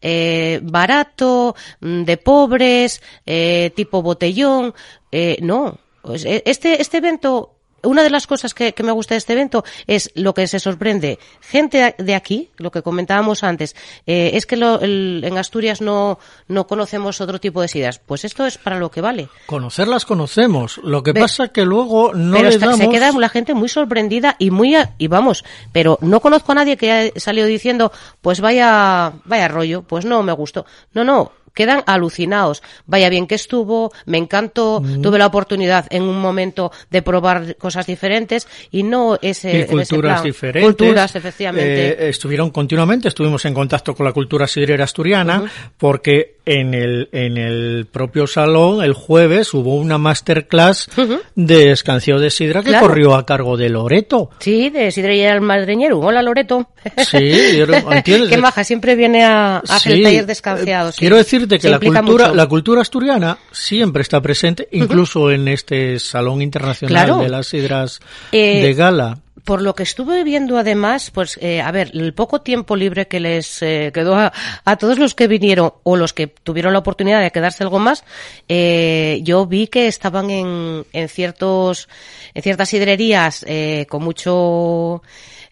eh, 0.00 0.60
barato, 0.62 1.54
mm, 1.80 2.02
de 2.04 2.16
pobres, 2.16 3.02
eh, 3.26 3.72
tipo 3.74 4.02
botellón, 4.02 4.74
eh, 5.12 5.36
no. 5.40 5.78
Pues, 6.02 6.24
eh, 6.24 6.42
Este, 6.46 6.80
este 6.80 6.98
evento 6.98 7.59
una 7.82 8.02
de 8.02 8.10
las 8.10 8.26
cosas 8.26 8.54
que, 8.54 8.72
que 8.72 8.82
me 8.82 8.92
gusta 8.92 9.14
de 9.14 9.18
este 9.18 9.32
evento 9.34 9.64
es 9.86 10.10
lo 10.14 10.34
que 10.34 10.46
se 10.46 10.58
sorprende. 10.58 11.18
Gente 11.40 11.94
de 11.98 12.14
aquí, 12.14 12.50
lo 12.56 12.70
que 12.70 12.82
comentábamos 12.82 13.42
antes, 13.44 13.76
eh, 14.06 14.30
es 14.34 14.46
que 14.46 14.56
lo- 14.56 14.80
el- 14.80 15.22
en 15.24 15.38
Asturias 15.38 15.80
no, 15.80 16.18
no 16.48 16.66
conocemos 16.66 17.20
otro 17.20 17.38
tipo 17.40 17.60
de 17.60 17.68
sidras. 17.68 17.98
Pues 17.98 18.24
esto 18.24 18.46
es 18.46 18.58
para 18.58 18.78
lo 18.78 18.90
que 18.90 19.00
vale. 19.00 19.28
Conocerlas 19.46 20.04
conocemos. 20.04 20.78
Lo 20.84 21.02
que 21.02 21.12
Ve- 21.12 21.20
pasa 21.20 21.48
que 21.48 21.64
luego 21.64 22.12
no 22.14 22.36
pero 22.36 22.50
le 22.50 22.58
damos... 22.58 22.78
se 22.78 22.88
queda 22.88 23.12
la 23.12 23.28
gente 23.28 23.54
muy 23.54 23.68
sorprendida 23.68 24.36
y 24.38 24.50
muy 24.50 24.70
y 24.98 25.08
vamos, 25.08 25.44
pero 25.72 25.98
no 26.00 26.20
conozco 26.20 26.52
a 26.52 26.54
nadie 26.54 26.76
que 26.76 26.92
haya 26.92 27.12
salido 27.18 27.46
diciendo, 27.46 27.90
pues 28.20 28.40
vaya 28.40 29.12
vaya 29.24 29.48
rollo, 29.48 29.82
pues 29.82 30.04
no 30.04 30.22
me 30.22 30.32
gustó. 30.32 30.64
No, 30.94 31.02
no, 31.04 31.32
quedan 31.54 31.82
alucinados. 31.86 32.62
Vaya 32.86 33.08
bien 33.08 33.26
que 33.26 33.34
estuvo, 33.34 33.92
me 34.06 34.18
encantó, 34.18 34.80
Mm. 34.80 35.02
tuve 35.02 35.18
la 35.18 35.26
oportunidad 35.26 35.86
en 35.90 36.02
un 36.02 36.20
momento 36.20 36.70
de 36.90 37.02
probar 37.02 37.56
cosas 37.56 37.86
diferentes 37.86 38.46
y 38.70 38.82
no 38.82 39.18
ese, 39.20 39.52
y 39.52 39.56
ese 39.62 39.66
culturas 39.68 40.12
plan. 40.20 40.24
diferentes. 40.24 40.64
Culturas, 40.74 41.16
efectivamente. 41.16 41.88
Eh, 42.04 42.08
estuvieron 42.08 42.50
continuamente, 42.50 43.08
estuvimos 43.08 43.44
en 43.44 43.54
contacto 43.54 43.94
con 43.94 44.06
la 44.06 44.12
cultura 44.12 44.46
sidrera 44.46 44.84
asturiana, 44.84 45.44
porque 45.76 46.36
en 46.46 46.74
el, 46.74 47.08
en 47.12 47.36
el 47.36 47.86
propio 47.90 48.26
salón, 48.26 48.82
el 48.82 48.92
jueves, 48.94 49.52
hubo 49.54 49.76
una 49.76 49.98
masterclass 49.98 50.88
de 51.34 51.70
escancio 51.72 52.18
de 52.18 52.30
sidra 52.30 52.62
que 52.62 52.70
Claro. 52.70 52.86
corrió 52.88 53.14
a 53.14 53.26
cargo 53.26 53.56
de 53.56 53.68
Loreto. 53.68 54.30
Sí, 54.38 54.70
de 54.70 54.90
Sidre 54.90 55.16
y 55.16 55.20
el 55.22 55.40
Madreñero. 55.40 55.98
Hola, 56.00 56.22
Loreto. 56.22 56.68
Sí, 56.98 57.16
¿entiendes? 57.90 58.28
Qué 58.30 58.36
maja, 58.38 58.64
siempre 58.64 58.94
viene 58.96 59.24
a, 59.24 59.56
a 59.56 59.58
hacer 59.58 59.94
Sí, 59.96 60.02
talleres 60.02 60.26
descanciados. 60.26 60.90
eh, 60.90 60.96
sí. 60.96 61.00
Quiero 61.00 61.16
decirte 61.48 61.58
que 61.58 61.70
la 61.70 61.78
cultura, 62.02 62.26
mucho. 62.26 62.34
la 62.36 62.46
cultura 62.46 62.80
asturiana 62.82 63.38
siempre 63.52 64.02
está 64.02 64.20
presente, 64.20 64.68
incluso 64.72 65.30
en 65.30 65.48
este 65.48 65.98
Salón 65.98 66.42
Internacional 66.42 67.06
Claro. 67.06 67.18
de 67.22 67.28
las 67.28 67.46
Sidras 67.48 68.00
Eh, 68.32 68.62
de 68.62 68.74
Gala. 68.74 69.18
Por 69.44 69.62
lo 69.62 69.74
que 69.74 69.82
estuve 69.84 70.22
viendo 70.22 70.58
además, 70.58 71.10
pues, 71.10 71.38
eh, 71.40 71.62
a 71.62 71.72
ver, 71.72 71.90
el 71.94 72.12
poco 72.12 72.42
tiempo 72.42 72.76
libre 72.76 73.08
que 73.08 73.20
les 73.20 73.62
eh, 73.62 73.90
quedó 73.92 74.14
a, 74.14 74.32
a 74.64 74.76
todos 74.76 74.98
los 74.98 75.14
que 75.14 75.28
vinieron 75.28 75.72
o 75.82 75.96
los 75.96 76.12
que 76.12 76.26
tuvieron 76.26 76.74
la 76.74 76.78
oportunidad 76.80 77.22
de 77.22 77.30
quedarse 77.30 77.62
algo 77.64 77.78
más, 77.78 78.04
yo 78.48 79.46
vi 79.46 79.66
que 79.68 79.88
estaban 79.88 80.28
en, 80.30 80.84
en 80.92 81.08
ciertos, 81.08 81.88
en 82.34 82.42
ciertas 82.42 82.68
sidrerías 82.68 83.44
con 83.88 84.02
mucho 84.04 85.02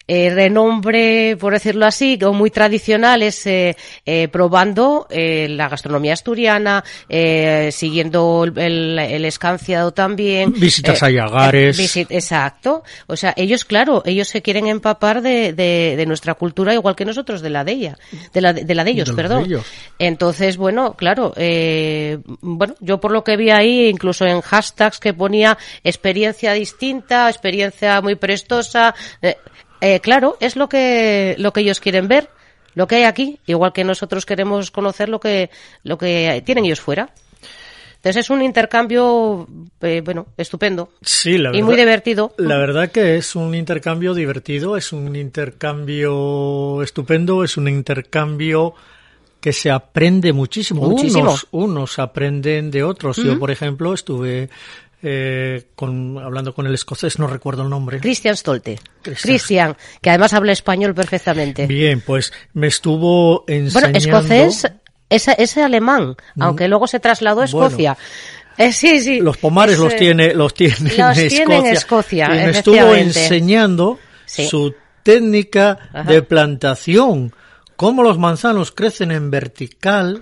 eh, 0.09 0.31
renombre, 0.33 1.37
por 1.39 1.53
decirlo 1.53 1.85
así, 1.85 2.17
o 2.25 2.33
muy 2.33 2.49
tradicionales, 2.49 3.45
eh, 3.45 3.77
eh, 4.05 4.27
probando 4.29 5.05
eh, 5.11 5.47
la 5.49 5.69
gastronomía 5.69 6.13
asturiana, 6.13 6.83
eh, 7.07 7.69
siguiendo 7.71 8.43
el, 8.45 8.57
el, 8.57 8.99
el 8.99 9.25
escanciado 9.25 9.91
también. 9.93 10.51
Visitas 10.53 11.01
eh, 11.01 11.05
a 11.05 11.09
Yagares. 11.11 11.79
eh, 11.79 11.83
visi- 11.83 12.07
Exacto. 12.09 12.83
O 13.07 13.15
sea, 13.15 13.33
ellos, 13.37 13.65
claro, 13.65 14.01
ellos 14.05 14.27
se 14.27 14.41
quieren 14.41 14.65
empapar 14.67 15.21
de, 15.21 15.53
de, 15.53 15.93
de 15.95 16.05
nuestra 16.07 16.33
cultura 16.33 16.73
igual 16.73 16.95
que 16.95 17.05
nosotros 17.05 17.41
de 17.41 17.49
la 17.51 17.63
de 17.63 17.71
ella, 17.73 17.97
de 18.33 18.41
la 18.41 18.53
de, 18.53 18.75
la 18.75 18.83
de 18.83 18.91
ellos, 18.91 19.09
De 19.09 19.13
la 19.13 19.15
de 19.21 19.27
perdón. 19.29 19.45
ellos. 19.45 19.65
Entonces, 19.99 20.57
bueno, 20.57 20.93
claro, 20.95 21.33
eh, 21.35 22.17
bueno, 22.41 22.73
yo 22.79 22.99
por 22.99 23.11
lo 23.11 23.23
que 23.23 23.37
vi 23.37 23.51
ahí, 23.51 23.87
incluso 23.89 24.25
en 24.25 24.41
hashtags 24.41 24.99
que 24.99 25.13
ponía 25.13 25.57
experiencia 25.83 26.53
distinta, 26.53 27.29
experiencia 27.29 28.01
muy 28.01 28.15
prestosa, 28.15 28.95
eh, 29.81 29.99
claro, 29.99 30.37
es 30.39 30.55
lo 30.55 30.67
que 30.69 31.35
lo 31.37 31.53
que 31.53 31.61
ellos 31.61 31.79
quieren 31.79 32.07
ver, 32.07 32.29
lo 32.75 32.87
que 32.87 32.95
hay 32.97 33.03
aquí, 33.03 33.39
igual 33.47 33.73
que 33.73 33.83
nosotros 33.83 34.25
queremos 34.25 34.71
conocer 34.71 35.09
lo 35.09 35.19
que 35.19 35.49
lo 35.83 35.97
que 35.97 36.41
tienen 36.45 36.65
ellos 36.65 36.81
fuera. 36.81 37.09
Entonces 37.97 38.25
es 38.25 38.29
un 38.29 38.41
intercambio, 38.41 39.45
eh, 39.81 40.01
bueno, 40.05 40.27
estupendo. 40.37 40.93
Sí, 41.01 41.37
la 41.37 41.49
y 41.49 41.61
muy 41.61 41.71
verdad- 41.75 41.77
divertido. 41.85 42.33
La 42.37 42.57
verdad 42.57 42.89
que 42.91 43.17
es 43.17 43.35
un 43.35 43.53
intercambio 43.53 44.13
divertido, 44.13 44.77
es 44.77 44.93
un 44.93 45.17
intercambio 45.17 46.81
estupendo, 46.81 47.43
es 47.43 47.57
un 47.57 47.67
intercambio 47.67 48.73
que 49.41 49.53
se 49.53 49.69
aprende 49.71 50.33
muchísimo. 50.33 50.87
Muchísimo. 50.87 51.23
Unos, 51.23 51.47
unos 51.51 51.99
aprenden 51.99 52.71
de 52.71 52.83
otros. 52.83 53.17
Yo, 53.17 53.37
por 53.39 53.51
ejemplo, 53.51 53.93
estuve 53.93 54.49
eh, 55.01 55.67
con, 55.75 56.17
hablando 56.17 56.53
con 56.53 56.67
el 56.67 56.73
escocés, 56.73 57.19
no 57.19 57.27
recuerdo 57.27 57.63
el 57.63 57.69
nombre. 57.69 57.99
Christian 57.99 58.35
Stolte. 58.35 58.79
Christian. 59.01 59.33
Christian, 59.33 59.77
que 60.01 60.09
además 60.09 60.33
habla 60.33 60.51
español 60.51 60.93
perfectamente. 60.93 61.67
Bien, 61.67 62.01
pues 62.01 62.33
me 62.53 62.67
estuvo 62.67 63.45
Bueno, 63.47 63.65
enseñando... 63.65 63.97
escocés 63.97 64.71
es, 65.09 65.27
es 65.27 65.57
alemán, 65.57 66.15
aunque 66.39 66.67
luego 66.67 66.85
se 66.87 66.99
trasladó 66.99 67.41
a 67.41 67.45
Bueno. 67.45 67.67
Escocia. 67.67 67.97
Eh, 68.57 68.73
sí, 68.73 68.99
sí. 68.99 69.19
Los 69.21 69.37
pomares 69.37 69.75
Es, 69.75 69.81
los 69.81 69.95
tiene, 69.95 70.33
los 70.33 70.53
tiene 70.53 70.75
los 70.97 71.17
en 71.17 71.65
Escocia. 71.67 72.25
Y 72.27 72.45
me 72.45 72.49
estuvo 72.51 72.93
enseñando 72.93 73.99
Sí. 74.25 74.47
su 74.47 74.75
técnica 75.01 75.79
Ajá. 75.93 76.03
de 76.11 76.21
plantación, 76.21 77.33
cómo 77.77 78.03
los 78.03 78.19
manzanos 78.19 78.71
crecen 78.71 79.11
en 79.11 79.31
vertical 79.31 80.21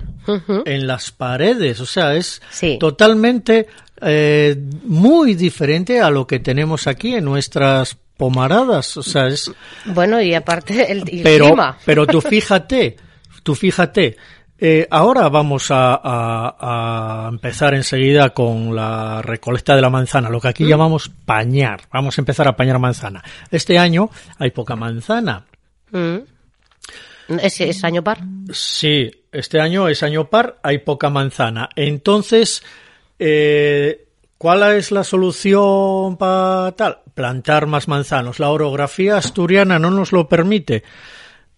en 0.65 0.87
las 0.87 1.11
paredes, 1.11 1.79
o 1.81 1.85
sea, 1.85 2.13
es 2.15 2.41
Sí. 2.51 2.77
totalmente 2.79 3.67
eh, 4.01 4.55
muy 4.83 5.33
diferente 5.35 5.99
a 6.01 6.09
lo 6.09 6.25
que 6.27 6.39
tenemos 6.39 6.87
aquí 6.87 7.15
en 7.15 7.25
nuestras 7.25 7.97
pomaradas, 8.17 8.97
o 8.97 9.03
sea, 9.03 9.27
es 9.27 9.51
Bueno, 9.85 10.21
y 10.21 10.33
aparte 10.33 10.91
el, 10.91 11.03
el 11.09 11.23
pero, 11.23 11.45
clima. 11.47 11.77
pero 11.85 12.05
tú 12.07 12.19
fíjate, 12.21 12.97
tú 13.43 13.53
fíjate, 13.55 14.17
eh, 14.59 14.87
ahora 14.89 15.29
vamos 15.29 15.69
a, 15.69 15.93
a- 16.03 17.25
a 17.25 17.29
empezar 17.29 17.75
enseguida 17.75 18.31
con 18.31 18.75
la 18.75 19.21
recolecta 19.21 19.75
de 19.75 19.81
la 19.83 19.89
manzana, 19.91 20.29
lo 20.29 20.41
que 20.41 20.47
Mm. 20.47 20.49
aquí 20.49 20.65
llamamos 20.65 21.09
pañar. 21.25 21.81
Vamos 21.93 22.17
a 22.17 22.21
empezar 22.21 22.47
a 22.47 22.55
pañar 22.55 22.79
manzana. 22.79 23.23
Este 23.51 23.77
año 23.77 24.09
hay 24.39 24.49
poca 24.49 24.75
manzana. 24.75 25.45
Mm. 25.91 26.17
¿Es, 27.41 27.59
es 27.61 27.83
año 27.83 28.03
par? 28.03 28.19
Sí, 28.51 29.11
este 29.31 29.59
año 29.59 29.89
es 29.89 30.01
año 30.01 30.29
par, 30.29 30.57
hay 30.63 30.79
poca 30.79 31.09
manzana. 31.09 31.69
Entonces, 31.75 32.63
eh, 33.19 34.07
¿cuál 34.37 34.75
es 34.75 34.91
la 34.91 35.03
solución 35.03 36.17
para 36.17 36.71
tal? 36.73 36.99
Plantar 37.13 37.65
más 37.65 37.87
manzanos. 37.87 38.39
La 38.39 38.49
orografía 38.51 39.17
asturiana 39.17 39.79
no 39.79 39.91
nos 39.91 40.11
lo 40.11 40.27
permite. 40.27 40.83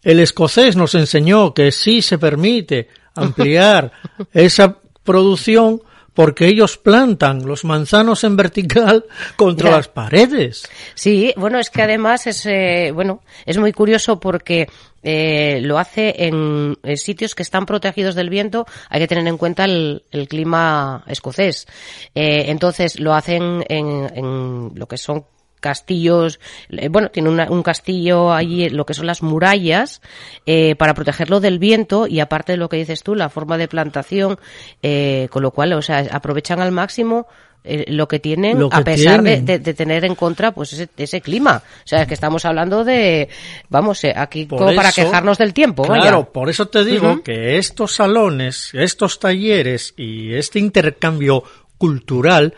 El 0.02 0.20
escocés 0.20 0.76
nos 0.76 0.96
enseñó 0.96 1.54
que 1.54 1.72
sí 1.72 2.02
se 2.02 2.18
permite 2.18 2.88
ampliar 3.16 3.92
esa 4.34 4.78
producción 5.04 5.82
porque 6.14 6.48
ellos 6.48 6.78
plantan 6.78 7.46
los 7.46 7.64
manzanos 7.66 8.24
en 8.24 8.36
vertical 8.36 9.06
contra 9.36 9.70
Ya. 9.70 9.78
las 9.78 9.88
paredes. 9.88 10.68
Sí, 10.96 11.34
bueno, 11.38 11.60
es 11.60 11.70
que 11.70 11.82
además 11.82 12.28
es, 12.28 12.46
eh, 12.46 12.92
bueno, 12.94 13.22
es 13.46 13.58
muy 13.58 13.72
curioso 13.74 14.20
porque 14.20 14.68
eh, 15.04 15.60
lo 15.62 15.78
hace 15.78 16.14
en, 16.26 16.78
sitios 16.96 17.36
que 17.36 17.44
están 17.44 17.66
protegidos 17.66 18.16
del 18.16 18.30
viento. 18.30 18.66
Hay 18.90 19.00
que 19.02 19.08
tener 19.08 19.28
en 19.28 19.38
cuenta 19.38 19.66
el, 19.66 20.04
el 20.12 20.28
clima 20.28 21.04
escocés. 21.08 21.68
Eh, 22.16 22.46
entonces 22.48 23.00
lo 23.00 23.14
hacen 23.14 23.64
en, 23.70 24.12
en 24.16 24.72
lo 24.76 24.88
que 24.88 24.98
son 24.98 25.26
castillos, 25.60 26.40
eh, 26.70 26.88
bueno, 26.90 27.10
tiene 27.10 27.30
una- 27.30 27.50
un 27.52 27.64
castillo 27.64 28.32
allí, 28.34 28.70
lo 28.70 28.86
que 28.86 28.94
son 28.94 29.06
las 29.08 29.22
murallas, 29.22 30.02
eh, 30.46 30.76
para 30.76 30.94
protegerlo 30.94 31.40
del 31.40 31.60
viento 31.60 32.08
y 32.08 32.20
aparte 32.20 32.54
de 32.54 32.58
lo 32.58 32.70
que 32.70 32.78
dices 32.78 33.04
tú, 33.04 33.16
la 33.16 33.30
forma 33.30 33.58
de 33.58 33.68
plantación, 33.68 34.38
eh, 34.82 35.28
con 35.32 35.44
lo 35.44 35.52
cual, 35.52 35.74
o 35.74 35.82
sea, 35.82 36.06
aprovechan 36.12 36.60
al 36.62 36.72
máximo 36.72 37.28
eh, 37.66 37.84
lo 37.90 38.08
que 38.08 38.20
tienen 38.20 38.58
Lo 38.58 38.70
que 38.70 38.78
a 38.78 38.84
pesar 38.86 39.22
de, 39.22 39.30
tienen. 39.32 39.46
de- 39.46 39.60
de 39.60 39.74
tener 39.74 40.06
en 40.06 40.16
contra 40.16 40.54
pues 40.54 40.72
ese, 40.72 40.88
ese 40.96 41.20
clima. 41.20 41.62
O 41.84 41.88
sea, 41.88 42.04
es 42.04 42.08
que 42.08 42.14
estamos 42.14 42.46
hablando 42.46 42.86
de, 42.86 43.28
vamos, 43.68 44.02
eh, 44.06 44.14
aquí 44.16 44.46
Por 44.46 44.60
como 44.60 44.74
para 44.76 44.94
quejarnos 44.94 45.38
del 45.38 45.54
tiempo. 45.54 45.84
vaya. 45.86 46.04
Claro, 46.04 46.32
por 46.32 46.50
eso 46.50 46.68
te 46.70 46.86
digo 46.86 47.22
que 47.22 47.58
estos 47.58 47.96
salones, 47.96 48.70
estos 48.74 49.20
talleres 49.20 49.94
y 49.98 50.36
este 50.36 50.58
intercambio 50.60 51.44
cultural 51.78 52.54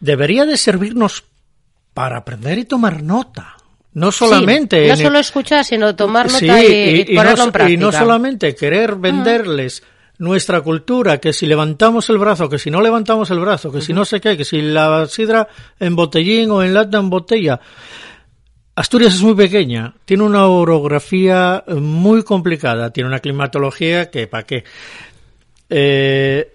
debería 0.00 0.44
de 0.44 0.58
servirnos 0.58 1.24
para 1.94 2.18
aprender 2.18 2.58
y 2.58 2.64
tomar 2.64 3.02
nota. 3.02 3.56
No 3.94 4.10
solamente 4.10 4.82
Sí, 4.84 4.90
no 4.90 4.96
solo 4.96 5.18
escuchar, 5.20 5.64
sino 5.64 5.94
tomar 5.94 6.26
nota 6.26 6.38
Sí, 6.58 6.66
y, 6.66 7.12
y 7.12 7.14
no, 7.14 7.20
ponerlo 7.22 7.30
en 7.44 7.46
so- 7.46 7.52
práctica. 7.52 7.70
y 7.72 7.76
no 7.76 7.92
solamente 7.92 8.54
querer 8.56 8.96
venderles 8.96 9.82
nuestra 10.18 10.60
cultura, 10.60 11.18
que 11.18 11.32
si 11.32 11.46
levantamos 11.46 12.10
el 12.10 12.18
brazo, 12.18 12.48
que 12.48 12.58
si 12.58 12.70
no 12.70 12.80
levantamos 12.80 13.30
el 13.30 13.38
brazo, 13.40 13.70
que 13.72 13.80
si 13.80 13.92
no 13.92 14.04
sé 14.04 14.20
qué, 14.20 14.36
que 14.36 14.44
si 14.44 14.60
la 14.62 15.06
sidra 15.06 15.48
en 15.78 15.94
botellín 15.96 16.50
o 16.50 16.62
en 16.62 16.74
lata 16.74 16.98
en 16.98 17.08
botella. 17.10 17.60
Asturias 18.76 19.14
es 19.14 19.22
muy 19.22 19.34
pequeña, 19.36 19.94
tiene 20.04 20.24
una 20.24 20.46
orografía 20.48 21.62
eh, 21.66 21.74
muy 21.74 22.24
complicada, 22.24 22.90
tiene 22.90 23.08
una 23.08 23.20
climatología 23.20 24.10
que, 24.10 24.26
¿para 24.26 24.42
qué? 24.44 24.64
Eh, 25.70 26.52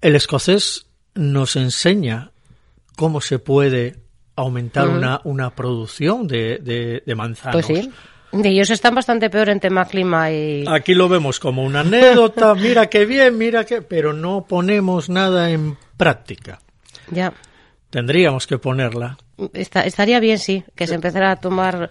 el 0.00 0.14
escocés 0.16 0.86
nos 1.14 1.56
enseña 1.56 2.30
cómo 2.96 3.20
se 3.20 3.38
puede 3.40 3.96
aumentar 4.42 4.88
una, 4.88 5.20
una 5.24 5.50
producción 5.54 6.26
de, 6.26 6.58
de, 6.58 7.02
de 7.04 7.14
manzanos. 7.14 7.64
Pues 7.66 7.80
sí. 7.84 7.90
Ellos 8.44 8.70
están 8.70 8.94
bastante 8.94 9.28
peor 9.28 9.50
en 9.50 9.60
tema 9.60 9.84
clima 9.84 10.30
y... 10.30 10.64
Aquí 10.66 10.94
lo 10.94 11.08
vemos 11.08 11.38
como 11.38 11.64
una 11.64 11.80
anécdota, 11.80 12.54
mira 12.56 12.86
qué 12.88 13.04
bien, 13.04 13.36
mira 13.36 13.64
qué, 13.66 13.82
pero 13.82 14.12
no 14.14 14.46
ponemos 14.48 15.10
nada 15.10 15.50
en 15.50 15.76
práctica. 15.98 16.58
Ya. 17.10 17.32
Tendríamos 17.90 18.46
que 18.46 18.56
ponerla. 18.56 19.18
Está- 19.52 19.82
estaría 19.82 20.18
bien, 20.18 20.38
sí, 20.38 20.64
que 20.74 20.86
se 20.86 20.94
empezara 20.94 21.30
a 21.32 21.36
tomar 21.36 21.90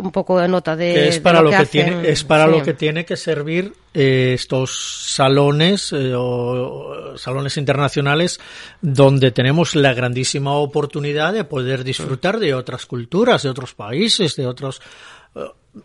un 0.00 0.10
poco 0.12 0.38
de 0.38 0.48
nota 0.48 0.76
de, 0.76 0.92
que 0.94 1.08
es 1.08 1.14
de 1.16 1.20
para 1.20 1.42
lo, 1.42 1.50
que, 1.50 1.66
tiene 1.66 2.08
es 2.08 2.24
para 2.24 2.46
Sí. 2.46 2.50
lo 2.50 2.62
que 2.62 2.74
tiene 2.74 3.04
que 3.04 3.16
servir 3.16 3.72
eh, 3.94 4.32
estos 4.34 4.70
salones 5.14 5.92
eh, 5.92 6.12
o 6.16 7.16
salones 7.16 7.56
internacionales 7.56 8.40
donde 8.80 9.30
tenemos 9.30 9.74
la 9.74 9.92
grandísima 9.94 10.54
oportunidad 10.54 11.32
de 11.32 11.44
poder 11.44 11.82
disfrutar 11.84 12.38
de 12.38 12.54
otras 12.54 12.86
culturas 12.86 13.42
de 13.42 13.48
otros 13.50 13.74
países 13.74 14.36
de 14.36 14.46
otros 14.46 14.80
eh, 15.34 15.40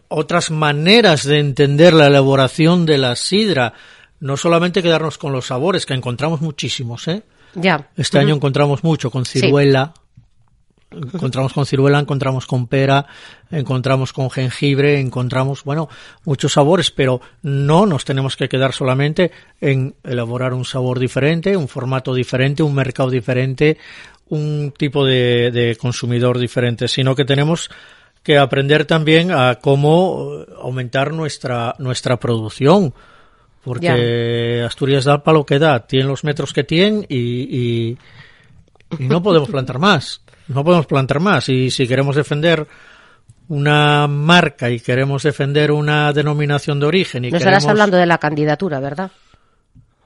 otras 0.08 0.52
maneras 0.52 1.24
de 1.26 1.40
entender 1.40 1.94
la 1.94 2.08
elaboración 2.08 2.86
de 2.86 2.98
la 2.98 3.16
sidra 3.16 3.74
no 4.20 4.38
solamente 4.38 4.82
quedarnos 4.84 5.18
con 5.18 5.32
los 5.32 5.48
sabores 5.48 5.86
que 5.86 5.94
encontramos 5.94 6.42
muchísimos 6.42 7.08
eh 7.08 7.24
Ya. 7.56 7.90
este 7.96 8.20
año 8.20 8.36
encontramos 8.36 8.84
mucho 8.84 9.10
con 9.10 9.26
Sí. 9.26 9.40
Encontramos 10.92 11.52
con 11.52 11.66
ciruela, 11.66 12.00
encontramos 12.00 12.46
con 12.46 12.68
pera, 12.68 13.06
encontramos 13.52 14.14
con 14.14 14.30
jengibre, 14.30 15.00
encontramos, 15.00 15.64
bueno, 15.64 15.90
muchos 16.24 16.54
sabores, 16.54 16.92
pero 16.92 17.22
no 17.42 17.86
nos 17.86 18.06
tenemos 18.06 18.38
que 18.38 18.48
quedar 18.48 18.72
solamente 18.72 19.32
en 19.60 19.96
elaborar 20.04 20.54
un 20.54 20.64
sabor 20.64 21.00
diferente, 21.00 21.58
un 21.58 21.68
formato 21.68 22.14
diferente, 22.14 22.64
un 22.64 22.76
mercado 22.76 23.10
diferente, 23.10 23.78
un 24.30 24.74
tipo 24.78 25.06
de, 25.06 25.52
de 25.52 25.76
consumidor 25.76 26.38
diferente, 26.40 26.88
sino 26.88 27.16
que 27.16 27.26
tenemos 27.26 27.70
que 28.26 28.40
aprender 28.40 28.86
también 28.86 29.32
a 29.32 29.60
cómo 29.62 30.46
aumentar 30.60 31.14
nuestra, 31.14 31.76
nuestra 31.78 32.18
producción. 32.18 32.94
Porque 33.64 34.64
Asturias 34.66 35.06
da 35.06 35.24
para 35.24 35.38
lo 35.38 35.46
que 35.46 35.60
da, 35.60 35.86
tiene 35.86 36.06
los 36.06 36.24
metros 36.24 36.54
que 36.54 36.64
tiene 36.64 37.06
y, 37.08 37.18
y, 37.18 37.98
y 39.00 39.04
no 39.08 39.22
podemos 39.22 39.50
plantar 39.50 39.80
más. 39.80 40.22
No 40.48 40.64
podemos 40.64 40.86
plantar 40.86 41.20
más. 41.20 41.50
Y 41.50 41.72
si 41.72 41.88
queremos 41.88 42.16
defender 42.16 42.68
una 43.48 44.08
marca 44.08 44.70
y 44.70 44.80
queremos 44.80 45.24
defender 45.24 45.72
una 45.72 46.12
denominación 46.14 46.80
de 46.80 46.86
origen 46.88 47.26
y 47.26 47.32
No 47.32 47.38
estarás 47.38 47.64
queremos- 47.64 47.72
hablando 47.72 47.98
de 47.98 48.06
la 48.06 48.18
candidatura, 48.18 48.80
¿verdad? 48.80 49.12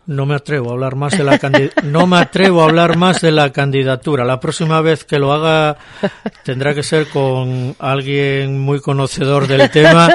No 0.10 0.26
me 0.26 0.34
atrevo 0.34 0.72
a 0.72 0.74
hablar 0.74 0.95
más 0.95 1.15
de 1.15 1.24
la 1.24 1.39
no 1.84 2.08
me 2.08 2.17
atrevo 2.17 2.62
a 2.62 2.65
hablar 2.65 2.98
más 2.98 3.22
de 3.22 3.32
la 3.32 3.52
candidatura. 3.52 4.26
La 4.26 4.39
próxima 4.39 4.82
vez 4.82 5.04
que 5.04 5.19
lo 5.19 5.32
haga 5.32 5.78
tendrá 6.43 6.74
que 6.74 6.82
ser 6.82 7.08
con 7.10 7.76
alguien 7.78 8.60
muy 8.60 8.80
conocedor 8.82 9.45
del 9.48 9.69
tema. 9.69 10.10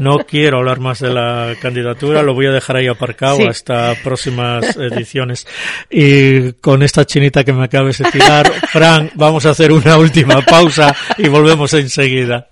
No 0.00 0.18
quiero 0.18 0.58
hablar 0.58 0.80
más 0.80 0.98
de 1.00 1.14
la 1.14 1.54
candidatura, 1.62 2.22
lo 2.22 2.34
voy 2.34 2.46
a 2.46 2.50
dejar 2.50 2.76
ahí 2.76 2.88
aparcado 2.88 3.38
Sí. 3.38 3.46
hasta 3.48 3.94
próximas 4.04 4.76
ediciones. 4.76 5.46
Y 5.88 6.52
con 6.54 6.82
esta 6.82 7.06
chinita 7.06 7.42
que 7.42 7.54
me 7.54 7.64
acabes 7.64 7.98
de 7.98 8.10
tirar, 8.10 8.52
Fran, 8.70 9.10
vamos 9.14 9.46
a 9.46 9.50
hacer 9.50 9.72
una 9.72 9.96
última 9.96 10.42
pausa 10.42 10.94
y 11.16 11.26
volvemos 11.28 11.72
enseguida. 11.72 12.48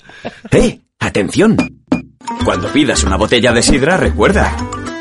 ¡Eh! 0.50 0.80
¡Atención! 0.98 1.56
Cuando 2.42 2.68
pidas 2.72 3.04
una 3.04 3.16
botella 3.16 3.52
de 3.52 3.62
sidra, 3.62 3.98
recuerda. 3.98 4.56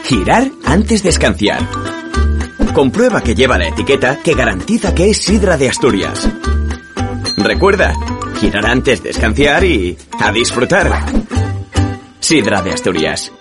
Girar 0.07 0.51
antes 0.65 1.01
de 1.01 1.09
escanciar. 1.09 1.67
Comprueba 2.75 3.21
que 3.21 3.33
lleva 3.33 3.57
la 3.57 3.69
etiqueta 3.69 4.19
que 4.23 4.35
garantiza 4.35 4.93
que 4.93 5.09
es 5.09 5.17
sidra 5.17 5.57
de 5.57 5.67
Asturias. 5.67 6.29
Recuerda, 7.37 7.91
girar 8.39 8.67
antes 8.67 9.01
de 9.01 9.09
escanciar 9.09 9.63
y 9.63 9.97
a 10.19 10.31
disfrutar. 10.31 10.91
Sidra 12.19 12.61
de 12.61 12.71
Asturias. 12.71 13.31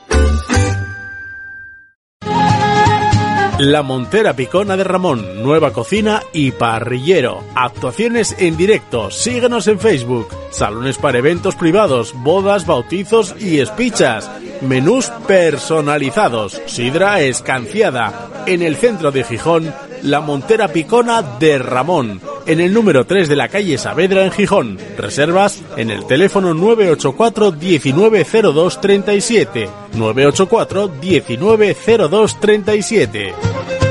La 3.59 3.83
Montera 3.83 4.35
Picona 4.35 4.77
de 4.77 4.85
Ramón, 4.85 5.43
nueva 5.43 5.71
cocina 5.71 6.23
y 6.33 6.51
parrillero. 6.51 7.45
Actuaciones 7.55 8.35
en 8.39 8.57
directo. 8.57 9.11
Síguenos 9.11 9.69
en 9.69 9.79
Facebook. 9.79 10.29
Salones 10.51 10.97
para 10.97 11.19
eventos 11.19 11.57
privados, 11.57 12.15
bodas, 12.15 12.67
bautizos 12.67 13.35
y 13.39 13.61
espichas. 13.61 14.31
Menús 14.61 15.11
personalizados. 15.27 16.63
Sidra 16.67 17.21
escanciada. 17.21 18.31
En 18.47 18.63
el 18.63 18.77
centro 18.77 19.11
de 19.11 19.25
Gijón, 19.25 19.75
La 20.03 20.21
Montera 20.21 20.69
Picona 20.69 21.23
de 21.23 21.59
Ramón. 21.59 22.21
En 22.47 22.61
el 22.61 22.75
número 22.75 23.07
3 23.07 23.29
de 23.29 23.37
la 23.37 23.49
calle 23.49 23.79
Saavedra 23.79 24.25
en 24.25 24.33
Gijón. 24.33 24.79
Reservas 24.99 25.63
en 25.77 25.91
el 25.91 26.07
teléfono 26.07 26.53
984 26.55 27.53
190237. 27.53 29.69
984 29.95 30.91
190237. 31.01 33.84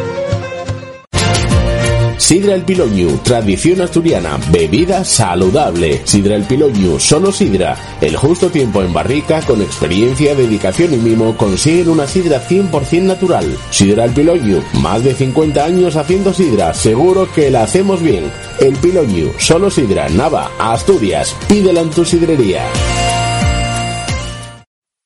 Sidra 2.17 2.55
El 2.55 2.63
Piloñu, 2.63 3.17
tradición 3.23 3.81
asturiana, 3.81 4.39
bebida 4.51 5.03
saludable. 5.03 6.01
Sidra 6.05 6.35
El 6.35 6.43
Piloñu, 6.43 6.99
solo 6.99 7.31
sidra. 7.31 7.75
El 8.01 8.15
justo 8.15 8.49
tiempo 8.49 8.81
en 8.81 8.93
barrica, 8.93 9.41
con 9.41 9.61
experiencia, 9.61 10.35
dedicación 10.35 10.93
y 10.93 10.97
mimo, 10.97 11.35
consiguen 11.37 11.89
una 11.89 12.07
sidra 12.07 12.41
100% 12.47 13.01
natural. 13.01 13.45
Sidra 13.71 14.05
El 14.05 14.11
Piloñu, 14.11 14.61
más 14.81 15.03
de 15.03 15.13
50 15.13 15.63
años 15.63 15.95
haciendo 15.95 16.33
sidra, 16.33 16.73
seguro 16.73 17.27
que 17.33 17.51
la 17.51 17.63
hacemos 17.63 18.01
bien. 18.01 18.31
El 18.59 18.75
Piloñu, 18.77 19.31
solo 19.37 19.69
sidra, 19.69 20.09
Nava, 20.09 20.51
Asturias, 20.59 21.35
pídela 21.47 21.81
en 21.81 21.89
tu 21.89 22.05
sidrería. 22.05 22.63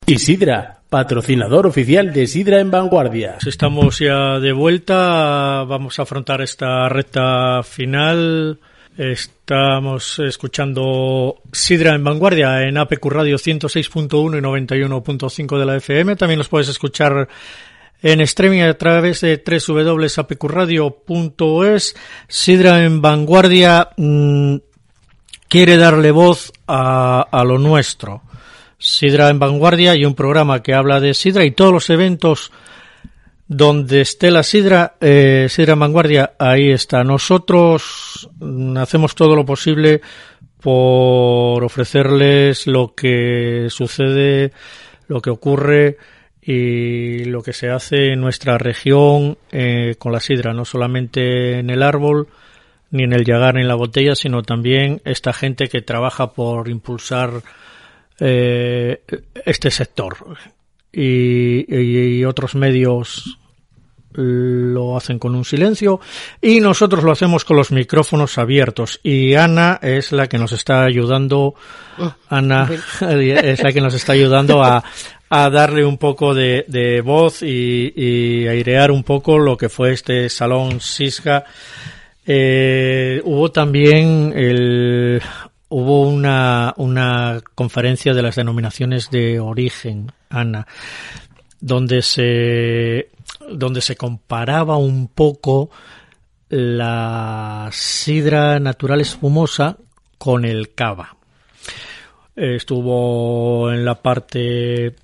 Y 0.09 0.19
Sidra, 0.19 0.76
patrocinador 0.89 1.67
oficial 1.67 2.11
de 2.13 2.27
Sidra 2.27 2.59
en 2.59 2.71
Vanguardia. 2.71 3.33
Pues 3.33 3.47
Estamos 3.47 3.99
ya 3.99 4.39
de 4.39 4.53
vuelta, 4.53 5.63
vamos 5.63 5.99
a 5.99 6.03
afrontar 6.03 6.41
esta 6.41 6.87
recta 6.89 7.61
final. 7.63 8.59
Estamos 8.97 10.19
escuchando 10.19 11.41
Sidra 11.51 11.93
en 11.93 12.03
Vanguardia 12.03 12.63
en 12.63 12.77
APQ 12.77 13.05
Radio 13.05 13.37
106.1 13.37 14.37
y 14.37 14.41
91.5 14.41 15.59
de 15.59 15.65
la 15.65 15.75
FM. 15.75 16.15
También 16.15 16.39
los 16.39 16.49
puedes 16.49 16.69
escuchar 16.69 17.27
en 18.01 18.21
streaming 18.21 18.61
a 18.61 18.73
través 18.75 19.21
de 19.21 19.43
www.apqradio.es. 19.45 21.95
Sidra 22.27 22.83
en 22.83 23.01
Vanguardia 23.01 23.89
mm, 23.97 24.55
quiere 25.47 25.77
darle 25.77 26.09
voz 26.11 26.51
a, 26.65 27.27
a 27.29 27.43
lo 27.43 27.59
nuestro. 27.59 28.23
Sidra 28.77 29.29
en 29.29 29.39
Vanguardia 29.39 29.95
y 29.95 30.05
un 30.05 30.15
programa 30.15 30.61
que 30.61 30.73
habla 30.73 30.99
de 30.99 31.13
Sidra 31.13 31.45
y 31.45 31.51
todos 31.51 31.73
los 31.73 31.89
eventos 31.89 32.51
Donde 33.47 34.01
esté 34.01 34.29
la 34.29 34.43
sidra, 34.43 34.97
eh, 34.99 35.47
sidra 35.49 35.75
vanguardia, 35.75 36.33
ahí 36.37 36.69
está. 36.69 37.05
Nosotros 37.05 38.29
mm, 38.39 38.75
hacemos 38.77 39.15
todo 39.15 39.37
lo 39.37 39.45
posible 39.45 40.01
por 40.59 41.63
ofrecerles 41.63 42.67
lo 42.67 42.93
que 42.93 43.67
sucede, 43.69 44.51
lo 45.07 45.21
que 45.21 45.29
ocurre 45.29 45.97
y 46.41 47.23
lo 47.23 47.41
que 47.41 47.53
se 47.53 47.69
hace 47.69 48.11
en 48.11 48.19
nuestra 48.19 48.57
región 48.57 49.37
eh, 49.53 49.95
con 49.97 50.11
la 50.11 50.19
sidra, 50.19 50.53
no 50.53 50.65
solamente 50.65 51.59
en 51.59 51.69
el 51.69 51.83
árbol, 51.83 52.27
ni 52.91 53.03
en 53.03 53.13
el 53.13 53.23
llagar 53.23 53.55
ni 53.55 53.61
en 53.61 53.69
la 53.69 53.75
botella, 53.75 54.15
sino 54.15 54.43
también 54.43 55.01
esta 55.05 55.31
gente 55.31 55.69
que 55.69 55.81
trabaja 55.81 56.33
por 56.33 56.67
impulsar 56.67 57.31
eh, 58.19 59.01
este 59.45 59.71
sector. 59.71 60.17
Y, 60.91 61.65
y, 61.73 62.25
otros 62.25 62.55
medios 62.55 63.37
lo 64.13 64.97
hacen 64.97 65.19
con 65.19 65.35
un 65.35 65.45
silencio. 65.45 65.99
Y 66.41 66.59
nosotros 66.59 67.03
lo 67.03 67.11
hacemos 67.11 67.45
con 67.45 67.57
los 67.57 67.71
micrófonos 67.71 68.37
abiertos. 68.37 68.99
Y 69.03 69.35
Ana 69.35 69.79
es 69.81 70.11
la 70.11 70.27
que 70.27 70.37
nos 70.37 70.51
está 70.53 70.83
ayudando. 70.83 71.53
Oh, 71.99 72.13
Ana 72.29 72.69
es 73.01 73.63
la 73.63 73.71
que 73.71 73.81
nos 73.81 73.93
está 73.93 74.13
ayudando 74.13 74.63
a, 74.63 74.83
a 75.29 75.49
darle 75.49 75.85
un 75.85 75.97
poco 75.97 76.33
de, 76.33 76.65
de 76.67 77.01
voz 77.01 77.43
y, 77.43 77.93
y, 77.95 78.47
airear 78.47 78.91
un 78.91 79.03
poco 79.03 79.37
lo 79.37 79.57
que 79.57 79.69
fue 79.69 79.93
este 79.93 80.29
salón 80.29 80.79
Sisga. 80.79 81.43
Eh, 82.25 83.21
hubo 83.23 83.51
también 83.51 84.33
el, 84.35 85.21
hubo 85.69 86.01
una, 86.01 86.73
una 86.77 87.41
conferencia 87.55 88.13
de 88.13 88.21
las 88.21 88.35
denominaciones 88.35 89.09
de 89.09 89.39
origen, 89.39 90.11
Ana, 90.29 90.67
donde 91.59 92.01
se, 92.01 93.09
donde 93.49 93.81
se 93.81 93.95
comparaba 93.95 94.77
un 94.77 95.07
poco 95.07 95.69
la 96.49 97.69
sidra 97.71 98.59
natural 98.59 99.01
espumosa 99.01 99.77
con 100.17 100.45
el 100.45 100.73
cava. 100.73 101.17
Estuvo 102.35 103.71
en 103.71 103.83
la 103.83 103.95
parte 103.95 104.95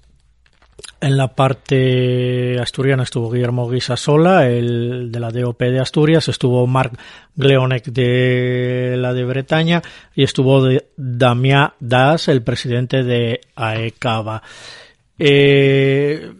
en 1.03 1.17
la 1.17 1.35
parte 1.35 2.57
asturiana 2.59 3.03
estuvo 3.03 3.29
Guillermo 3.29 3.69
Guisasola, 3.69 4.47
el 4.47 5.11
de 5.11 5.19
la 5.19 5.31
DOP 5.31 5.59
de 5.59 5.79
Asturias, 5.79 6.29
estuvo 6.29 6.65
Marc 6.65 6.97
Gleonek 7.35 7.85
de 7.85 8.95
la 8.97 9.13
de 9.13 9.25
Bretaña 9.25 9.81
y 10.15 10.23
estuvo 10.23 10.65
Damián 10.95 11.73
Das, 11.79 12.29
el 12.29 12.41
presidente 12.41 13.03
de 13.03 13.41
AECABA. 13.55 14.41
Eh, 15.19 16.31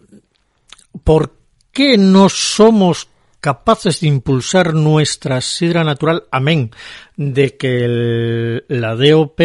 ¿Por 1.04 1.34
qué 1.70 1.98
no 1.98 2.30
somos 2.30 3.08
capaces 3.40 4.00
de 4.00 4.06
impulsar 4.06 4.72
nuestra 4.72 5.42
sidra 5.42 5.84
natural, 5.84 6.24
amén, 6.30 6.70
de 7.16 7.58
que 7.58 8.64
la 8.68 8.96
DOP 8.96 9.40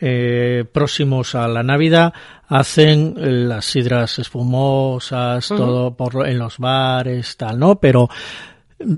eh, 0.00 0.64
próximos 0.72 1.34
a 1.34 1.46
la 1.48 1.62
Navidad 1.62 2.12
hacen 2.48 3.48
las 3.48 3.64
sidras 3.64 4.18
espumosas, 4.18 5.48
todo 5.48 5.96
por, 5.96 6.26
en 6.28 6.38
los 6.38 6.58
bares, 6.58 7.36
tal, 7.36 7.58
¿no? 7.58 7.76
Pero 7.76 8.08
mm, 8.84 8.94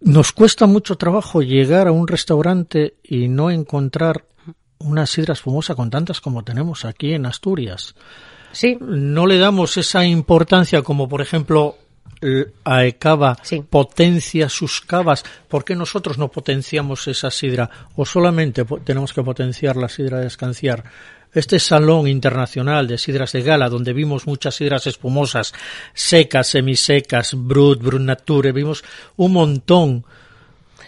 nos 0.00 0.32
cuesta 0.32 0.66
mucho 0.66 0.96
trabajo 0.96 1.42
llegar 1.42 1.88
a 1.88 1.92
un 1.92 2.08
restaurante 2.08 2.94
y 3.02 3.28
no 3.28 3.50
encontrar 3.50 4.24
una 4.78 5.06
sidra 5.06 5.34
espumosa 5.34 5.74
con 5.74 5.90
tantas 5.90 6.20
como 6.20 6.42
tenemos 6.42 6.84
aquí 6.84 7.12
en 7.12 7.26
Asturias. 7.26 7.94
Sí. 8.52 8.78
No 8.80 9.26
le 9.26 9.38
damos 9.38 9.76
esa 9.76 10.04
importancia 10.04 10.82
como, 10.82 11.08
por 11.08 11.20
ejemplo, 11.20 11.76
AECABA 12.64 13.38
potencia 13.68 14.48
sus 14.48 14.80
cavas, 14.82 15.24
¿por 15.48 15.64
qué 15.64 15.74
nosotros 15.74 16.18
no 16.18 16.28
potenciamos 16.28 17.08
esa 17.08 17.30
sidra? 17.30 17.70
¿O 17.96 18.04
solamente 18.04 18.64
tenemos 18.84 19.12
que 19.12 19.22
potenciar 19.22 19.76
la 19.76 19.88
sidra 19.88 20.20
de 20.20 20.26
escanciar? 20.26 20.84
Este 21.32 21.60
salón 21.60 22.08
internacional 22.08 22.88
de 22.88 22.98
sidras 22.98 23.32
de 23.32 23.42
gala, 23.42 23.68
donde 23.68 23.92
vimos 23.92 24.26
muchas 24.26 24.56
sidras 24.56 24.88
espumosas, 24.88 25.54
secas, 25.94 26.48
semisecas, 26.48 27.34
Brut, 27.36 27.80
Brut 27.80 28.02
Nature, 28.02 28.50
vimos 28.50 28.82
un 29.16 29.32
montón. 29.32 30.04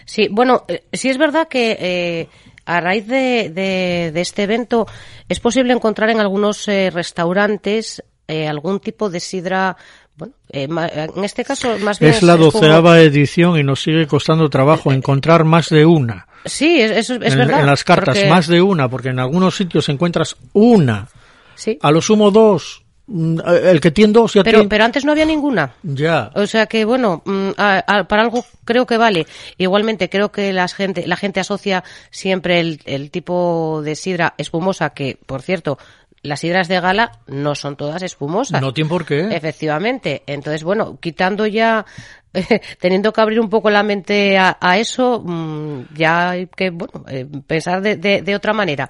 Sí, 0.05 0.27
bueno, 0.29 0.65
eh, 0.67 0.83
sí 0.91 1.09
es 1.09 1.17
verdad 1.17 1.47
que 1.47 1.77
eh, 1.79 2.29
a 2.65 2.81
raíz 2.81 3.07
de, 3.07 3.51
de, 3.53 4.21
este 4.21 4.43
evento 4.43 4.85
es 5.29 5.39
posible 5.39 5.71
encontrar 5.71 6.09
en 6.09 6.19
algunos 6.19 6.67
eh, 6.67 6.89
restaurantes 6.89 8.03
algún 8.25 8.79
tipo 8.79 9.11
de 9.11 9.19
sidra 9.19 9.77
bueno, 10.15 10.33
eh, 10.49 10.67
en 10.69 11.23
este 11.23 11.43
caso 11.43 11.77
más 11.79 11.99
bien 11.99 12.13
es 12.13 12.21
la 12.21 12.37
doceava 12.37 13.01
edición 13.01 13.57
y 13.57 13.63
nos 13.63 13.81
sigue 13.81 14.05
costando 14.07 14.49
trabajo 14.49 14.91
eh, 14.91 14.95
encontrar 14.95 15.43
más 15.43 15.69
de 15.69 15.85
una. 15.85 16.27
Sí, 16.45 16.81
eso 16.81 17.15
es, 17.15 17.35
verdad. 17.35 17.61
En 17.61 17.65
las 17.65 17.83
cartas 17.83 18.17
más 18.29 18.47
de 18.47 18.61
una, 18.61 18.89
porque 18.89 19.09
en 19.09 19.19
algunos 19.19 19.55
sitios 19.55 19.89
encuentras 19.89 20.35
una. 20.53 21.07
Sí. 21.55 21.77
A 21.81 21.91
lo 21.91 22.01
sumo 22.01 22.31
dos. 22.31 22.83
Mm, 23.05 23.39
el 23.45 23.81
que 23.81 23.91
tiene 23.91 24.13
dos 24.13 24.33
ya 24.33 24.43
pero, 24.43 24.59
tiene... 24.59 24.69
pero 24.69 24.85
antes 24.85 25.03
no 25.03 25.11
había 25.11 25.25
ninguna. 25.25 25.73
Ya. 25.83 26.31
O 26.35 26.47
sea 26.47 26.67
que, 26.67 26.85
bueno, 26.85 27.21
mm, 27.25 27.51
para 27.55 28.21
algo 28.21 28.45
creo 28.63 28.85
que 28.85 28.97
vale. 28.97 29.27
Igualmente 29.57 30.09
creo 30.09 30.31
que 30.31 30.53
la 30.53 30.67
gente, 30.67 31.05
la 31.05 31.17
gente 31.17 31.39
asocia 31.39 31.83
siempre 32.11 32.59
el, 32.59 32.81
el 32.85 33.11
tipo 33.11 33.81
de 33.83 33.95
sidra 33.95 34.35
espumosa 34.37 34.91
que, 34.91 35.17
por 35.25 35.41
cierto, 35.41 35.77
las 36.23 36.39
sidras 36.39 36.69
de 36.69 36.79
gala 36.79 37.11
no 37.27 37.53
son 37.53 37.75
todas 37.75 38.01
espumosas. 38.01 38.61
No 38.61 38.73
tiene 38.73 38.89
por 38.89 39.05
qué. 39.05 39.27
Efectivamente. 39.35 40.23
Entonces, 40.25 40.63
bueno, 40.63 40.97
quitando 40.99 41.45
ya, 41.45 41.85
teniendo 42.79 43.11
que 43.11 43.21
abrir 43.21 43.39
un 43.41 43.49
poco 43.49 43.69
la 43.69 43.83
mente 43.83 44.37
a, 44.37 44.77
eso, 44.77 45.21
mm, 45.23 45.93
ya 45.93 46.31
hay 46.31 46.47
que, 46.47 46.69
bueno, 46.69 47.03
eh, 47.09 47.27
pensar 47.45 47.81
de, 47.81 47.97
de, 47.97 48.35
otra 48.35 48.53
manera. 48.53 48.89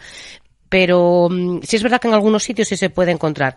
Pero 0.69 1.27
mm, 1.29 1.61
sí 1.63 1.75
es 1.75 1.83
verdad 1.83 1.99
que 1.99 2.07
en 2.07 2.13
algunos 2.13 2.43
sitios 2.43 2.67
sí 2.67 2.77
se 2.77 2.91
puede 2.91 3.11
encontrar. 3.11 3.55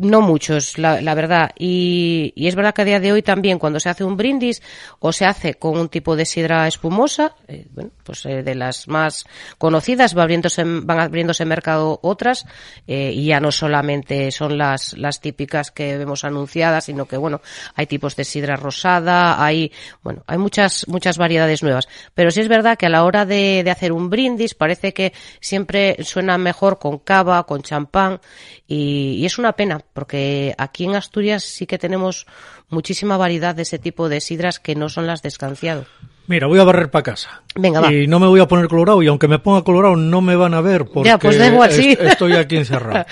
No 0.00 0.20
muchos, 0.20 0.78
la, 0.78 1.14
verdad. 1.14 1.52
Y, 1.58 2.32
y, 2.34 2.48
es 2.48 2.54
verdad 2.54 2.74
que 2.74 2.82
a 2.82 2.84
día 2.84 3.00
de 3.00 3.12
hoy 3.12 3.22
también, 3.22 3.58
cuando 3.58 3.80
se 3.80 3.88
hace 3.88 4.04
un 4.04 4.16
brindis 4.16 4.62
o 4.98 5.12
se 5.12 5.24
hace 5.24 5.54
con 5.54 5.78
un 5.78 5.88
tipo 5.88 6.16
de 6.16 6.26
sidra 6.26 6.66
espumosa, 6.66 7.34
eh, 7.48 7.66
bueno, 7.70 7.90
pues 8.02 8.26
eh, 8.26 8.42
de 8.42 8.54
las 8.54 8.88
más 8.88 9.24
conocidas, 9.58 10.16
va 10.16 10.22
abriéndose, 10.22 10.64
van 10.64 11.00
abriéndose 11.00 11.44
mercado 11.44 11.98
otras, 12.02 12.46
eh, 12.86 13.12
y 13.14 13.26
ya 13.26 13.40
no 13.40 13.52
solamente 13.52 14.30
son 14.30 14.58
las, 14.58 14.96
las 14.98 15.20
típicas 15.20 15.70
que 15.70 15.96
vemos 15.96 16.24
anunciadas, 16.24 16.84
sino 16.84 17.06
que, 17.06 17.16
bueno, 17.16 17.40
hay 17.74 17.86
tipos 17.86 18.16
de 18.16 18.24
sidra 18.24 18.56
rosada, 18.56 19.42
hay, 19.44 19.72
bueno, 20.02 20.22
hay 20.26 20.38
muchas, 20.38 20.86
muchas 20.88 21.18
variedades 21.18 21.62
nuevas. 21.62 21.88
Pero 22.14 22.30
sí 22.30 22.40
es 22.40 22.48
verdad 22.48 22.76
que 22.76 22.86
a 22.86 22.90
la 22.90 23.04
hora 23.04 23.24
de, 23.24 23.62
de 23.64 23.70
hacer 23.70 23.92
un 23.92 24.10
brindis 24.10 24.54
parece 24.54 24.92
que 24.92 25.12
siempre 25.40 25.96
suena 26.02 26.38
mejor 26.38 26.78
con 26.78 26.98
cava, 26.98 27.44
con 27.44 27.62
champán, 27.62 28.20
y, 28.66 29.16
y 29.18 29.26
es 29.26 29.38
una 29.38 29.52
pena 29.52 29.80
porque 29.92 30.54
aquí 30.58 30.84
en 30.84 30.94
Asturias 30.94 31.44
sí 31.44 31.66
que 31.66 31.78
tenemos 31.78 32.26
muchísima 32.68 33.16
variedad 33.16 33.54
de 33.54 33.62
ese 33.62 33.78
tipo 33.78 34.08
de 34.08 34.20
sidras 34.20 34.58
que 34.58 34.74
no 34.74 34.88
son 34.88 35.06
las 35.06 35.22
de 35.22 35.28
escanciado. 35.28 35.86
Mira, 36.26 36.46
voy 36.48 36.58
a 36.58 36.64
barrer 36.64 36.90
para 36.90 37.04
casa. 37.04 37.42
Venga, 37.54 37.80
va. 37.80 37.92
Y 37.92 38.06
no 38.06 38.18
me 38.18 38.26
voy 38.26 38.40
a 38.40 38.48
poner 38.48 38.66
colorado, 38.68 39.02
y 39.02 39.06
aunque 39.06 39.28
me 39.28 39.38
ponga 39.38 39.62
colorado 39.62 39.96
no 39.96 40.20
me 40.20 40.34
van 40.34 40.54
a 40.54 40.60
ver 40.60 40.86
porque 40.86 41.08
ya, 41.08 41.18
pues 41.18 41.36
igual, 41.36 41.72
sí. 41.72 41.96
estoy 41.98 42.32
aquí 42.34 42.56
encerrado. 42.56 43.06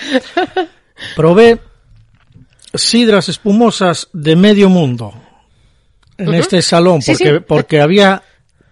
Probé 1.15 1.59
sidras 2.73 3.29
espumosas 3.29 4.09
de 4.11 4.35
medio 4.35 4.69
mundo 4.69 5.13
en 6.17 6.33
este 6.33 6.61
salón 6.61 6.99
porque, 7.05 7.15
sí, 7.15 7.35
sí. 7.35 7.39
porque 7.47 7.81
había 7.81 8.23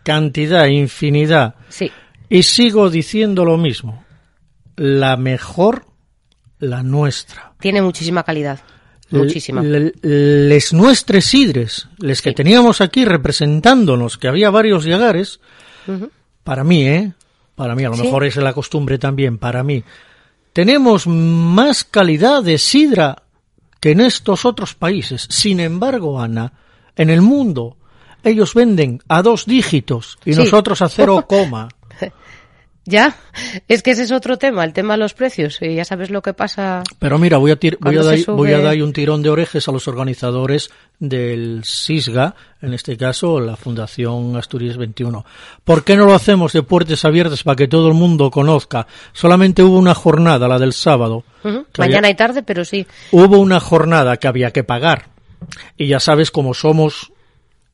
cantidad, 0.04 0.66
infinidad. 0.66 1.56
Sí. 1.70 1.92
Y 2.30 2.44
sigo 2.44 2.90
diciendo 2.90 3.46
lo 3.46 3.58
mismo. 3.58 4.04
La 4.76 5.18
mejor 5.18 5.86
la 6.60 6.84
nuestra. 6.84 7.53
Tiene 7.64 7.82
muchísima 7.82 8.24
calidad. 8.24 8.60
Muchísima. 9.10 9.64
les 9.64 10.74
nuestros 10.74 11.24
sidres, 11.24 11.88
les 11.98 12.22
que 12.22 12.34
teníamos 12.34 12.82
aquí 12.82 13.06
representándonos, 13.06 14.18
que 14.18 14.28
había 14.28 14.50
varios 14.50 14.84
llegares, 14.84 15.40
para 16.44 16.66
mí, 16.66 16.86
¿eh? 16.86 17.14
Para 17.56 17.74
mí, 17.74 17.86
a 17.86 17.90
lo 17.90 17.96
mejor 17.96 18.26
es 18.26 18.36
la 18.36 18.52
costumbre 18.52 18.98
también, 18.98 19.38
para 19.38 19.64
mí. 19.64 19.82
Tenemos 20.52 21.08
más 21.08 21.86
calidad 21.86 22.44
de 22.44 22.58
sidra 22.58 23.24
que 23.80 23.92
en 23.92 24.02
estos 24.02 24.44
otros 24.44 24.74
países. 24.74 25.26
Sin 25.30 25.62
embargo, 25.62 26.20
Ana, 26.20 26.52
en 26.98 27.10
el 27.10 27.22
mundo, 27.22 27.78
ellos 28.26 28.54
venden 28.54 29.02
a 29.08 29.22
dos 29.22 29.46
dígitos 29.46 30.18
y 30.26 30.32
nosotros 30.32 30.82
a 30.82 30.90
cero 30.90 31.26
coma. 31.30 31.70
Ya, 32.86 33.16
es 33.70 33.82
que 33.82 33.92
ese 33.92 34.04
es 34.04 34.12
otro 34.12 34.38
tema, 34.38 34.66
el 34.66 34.74
tema 34.74 34.96
de 34.96 35.00
los 35.00 35.14
precios, 35.14 35.58
y 35.62 35.76
ya 35.76 35.86
sabes 35.86 36.10
lo 36.10 36.22
que 36.22 36.34
pasa. 36.34 36.84
Pero 37.00 37.18
mira, 37.18 37.38
voy 37.38 37.52
a, 37.52 37.58
voy 37.80 37.98
a, 37.98 38.04
dar, 38.04 38.20
voy 38.28 38.52
a 38.52 38.60
dar 38.60 38.82
un 38.84 38.92
tirón 38.92 39.24
de 39.24 39.30
orejas 39.30 39.70
a 39.70 39.72
los 39.72 39.88
organizadores 39.88 40.70
del 41.00 41.62
SISGA, 41.64 42.36
en 42.62 42.74
este 42.74 42.98
caso 42.98 43.40
la 43.40 43.56
Fundación 43.56 44.36
Asturias 44.36 44.76
21. 44.76 45.26
¿Por 45.64 45.86
qué 45.86 45.96
no 45.96 46.06
lo 46.06 46.14
hacemos 46.14 46.52
de 46.52 46.64
puertas 46.64 47.06
abiertas 47.06 47.44
para 47.44 47.56
que 47.56 47.70
todo 47.70 47.88
el 47.88 47.94
mundo 47.94 48.30
conozca? 48.30 48.86
Solamente 49.14 49.64
hubo 49.64 49.78
una 49.78 49.96
jornada, 49.96 50.50
la 50.50 50.60
del 50.60 50.74
sábado. 50.74 51.24
Uh 51.46 51.48
-huh. 51.48 51.66
Mañana 51.78 52.00
había, 52.00 52.12
y 52.12 52.16
tarde, 52.16 52.44
pero 52.44 52.66
sí. 52.66 52.86
Hubo 53.12 53.38
una 53.38 53.62
jornada 53.62 54.18
que 54.18 54.28
había 54.28 54.52
que 54.52 54.66
pagar 54.66 55.08
Y 55.78 55.88
ya 55.88 56.00
sabes 56.00 56.32
cómo 56.32 56.54
somos 56.54 57.13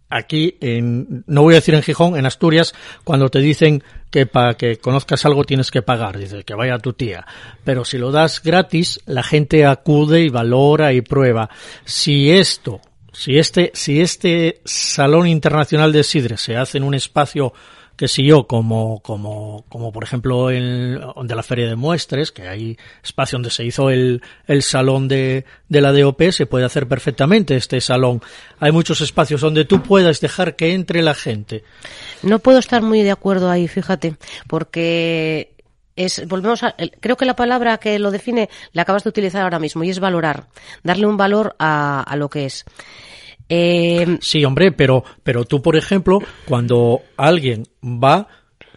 aquí, 0.09 0.57
en, 0.59 1.23
no 1.27 1.43
voy 1.43 1.53
a 1.53 1.57
decir 1.57 1.75
en 1.75 1.83
Gijón, 1.83 2.17
en 2.17 2.25
Asturias, 2.25 2.73
cuando 3.03 3.29
te 3.29 3.39
dicen 3.39 3.83
que 4.09 4.25
para 4.25 4.55
que 4.55 4.77
conozcas 4.77 5.25
algo 5.25 5.43
tienes 5.43 5.71
que 5.71 5.81
pagar, 5.81 6.17
dice 6.17 6.43
que 6.43 6.55
vaya 6.55 6.79
tu 6.79 6.93
tía. 6.93 7.25
Pero 7.63 7.85
si 7.85 7.97
lo 7.97 8.11
das 8.11 8.41
gratis, 8.41 8.99
la 9.05 9.23
gente 9.23 9.65
acude 9.65 10.21
y 10.21 10.29
valora 10.29 10.93
y 10.93 11.01
prueba. 11.01 11.49
Si 11.85 12.31
esto, 12.31 12.81
si 13.13 13.37
este, 13.37 13.71
si 13.73 14.01
este 14.01 14.61
Salón 14.65 15.27
Internacional 15.27 15.91
de 15.91 16.03
Sidre 16.03 16.37
se 16.37 16.57
hace 16.57 16.79
en 16.79 16.83
un 16.83 16.95
espacio 16.95 17.53
que 17.99 18.07
si 18.07 18.23
yo, 18.23 18.47
como, 18.47 19.01
como, 19.01 19.65
como 19.67 19.91
por 19.91 20.05
ejemplo 20.05 20.49
en, 20.51 21.01
de 21.21 21.35
la 21.35 21.43
Feria 21.43 21.67
de 21.67 21.75
Muestres, 21.75 22.31
que 22.31 22.47
hay 22.47 22.77
espacio 23.03 23.35
donde 23.35 23.49
se 23.49 23.65
hizo 23.65 23.89
el, 23.89 24.21
el 24.47 24.63
salón 24.63 25.09
de, 25.09 25.43
de 25.67 25.81
la 25.81 25.91
DOP, 25.91 26.31
se 26.31 26.45
puede 26.45 26.63
hacer 26.63 26.87
perfectamente 26.87 27.57
este 27.57 27.81
salón. 27.81 28.21
Hay 28.61 28.71
muchos 28.71 29.01
espacios 29.01 29.41
donde 29.41 29.65
tú 29.65 29.83
puedas 29.83 30.21
dejar 30.21 30.55
que 30.55 30.73
entre 30.73 31.01
la 31.01 31.13
gente. 31.13 31.65
No 32.23 32.39
puedo 32.39 32.59
estar 32.59 32.81
muy 32.81 33.03
de 33.03 33.11
acuerdo 33.11 33.51
ahí, 33.51 33.67
fíjate, 33.67 34.15
porque 34.47 35.51
es, 35.97 36.25
volvemos 36.25 36.63
a, 36.63 36.77
creo 37.01 37.17
que 37.17 37.25
la 37.25 37.35
palabra 37.35 37.79
que 37.79 37.99
lo 37.99 38.11
define 38.11 38.49
la 38.71 38.83
acabas 38.83 39.03
de 39.03 39.09
utilizar 39.09 39.41
ahora 39.41 39.59
mismo 39.59 39.83
y 39.83 39.89
es 39.89 39.99
valorar, 39.99 40.45
darle 40.83 41.05
un 41.05 41.17
valor 41.17 41.53
a, 41.59 42.01
a 42.01 42.15
lo 42.15 42.29
que 42.29 42.45
es. 42.45 42.63
Eh, 43.49 44.17
sí, 44.21 44.45
hombre, 44.45 44.71
pero, 44.71 45.03
pero 45.23 45.43
tú, 45.43 45.61
por 45.61 45.75
ejemplo, 45.75 46.19
cuando 46.45 47.01
alguien 47.17 47.65
va, 47.83 48.27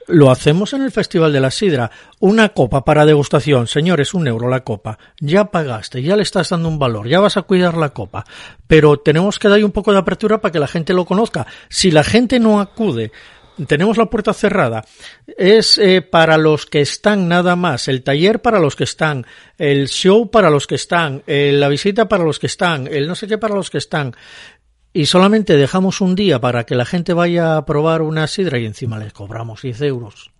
lo 0.08 0.30
hacemos 0.30 0.72
en 0.72 0.82
el 0.82 0.90
Festival 0.90 1.32
de 1.32 1.40
la 1.40 1.50
Sidra. 1.50 1.90
Una 2.20 2.50
copa 2.50 2.84
para 2.84 3.06
degustación, 3.06 3.66
señores, 3.66 4.14
un 4.14 4.26
euro 4.26 4.48
la 4.48 4.64
copa. 4.64 4.98
Ya 5.20 5.46
pagaste, 5.46 6.02
ya 6.02 6.16
le 6.16 6.22
estás 6.22 6.48
dando 6.48 6.68
un 6.68 6.78
valor, 6.78 7.06
ya 7.06 7.20
vas 7.20 7.36
a 7.36 7.42
cuidar 7.42 7.76
la 7.76 7.90
copa. 7.90 8.24
Pero 8.66 8.98
tenemos 8.98 9.38
que 9.38 9.48
darle 9.48 9.64
un 9.64 9.72
poco 9.72 9.92
de 9.92 9.98
apertura 9.98 10.40
para 10.40 10.52
que 10.52 10.58
la 10.58 10.68
gente 10.68 10.94
lo 10.94 11.04
conozca. 11.04 11.46
Si 11.68 11.90
la 11.90 12.04
gente 12.04 12.40
no 12.40 12.60
acude, 12.60 13.12
tenemos 13.66 13.96
la 13.96 14.06
puerta 14.06 14.32
cerrada. 14.32 14.84
Es 15.26 15.78
eh, 15.78 16.02
para 16.02 16.36
los 16.36 16.66
que 16.66 16.80
están 16.80 17.28
nada 17.28 17.56
más, 17.56 17.88
el 17.88 18.02
taller 18.02 18.40
para 18.40 18.58
los 18.58 18.76
que 18.76 18.84
están, 18.84 19.26
el 19.58 19.88
show 19.88 20.30
para 20.30 20.50
los 20.50 20.66
que 20.66 20.76
están, 20.76 21.22
eh, 21.26 21.52
la 21.52 21.68
visita 21.68 22.08
para 22.08 22.24
los 22.24 22.38
que 22.38 22.46
están, 22.46 22.86
el 22.86 23.06
no 23.06 23.14
sé 23.14 23.26
qué 23.26 23.38
para 23.38 23.54
los 23.54 23.70
que 23.70 23.78
están 23.78 24.14
y 24.92 25.06
solamente 25.06 25.56
dejamos 25.56 26.00
un 26.00 26.14
día 26.14 26.40
para 26.40 26.64
que 26.64 26.74
la 26.74 26.84
gente 26.84 27.14
vaya 27.14 27.56
a 27.56 27.64
probar 27.64 28.02
una 28.02 28.26
sidra 28.26 28.58
y 28.58 28.66
encima 28.66 28.98
les 28.98 29.12
cobramos 29.12 29.62
10 29.62 29.80
euros 29.82 30.32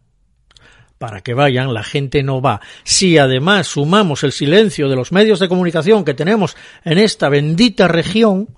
para 1.03 1.21
que 1.21 1.35
vayan, 1.35 1.75
la 1.75 1.83
gente 1.83 2.23
no 2.23 2.41
va. 2.41 2.61
Si 2.85 3.19
además 3.19 3.67
sumamos 3.67 4.23
el 4.23 4.31
silencio 4.31 4.89
de 4.89 4.95
los 4.95 5.11
medios 5.11 5.41
de 5.41 5.49
comunicación 5.49 6.05
que 6.05 6.15
tenemos 6.15 6.57
en 6.85 6.99
esta 6.99 7.29
bendita 7.29 7.89
región, 7.89 8.51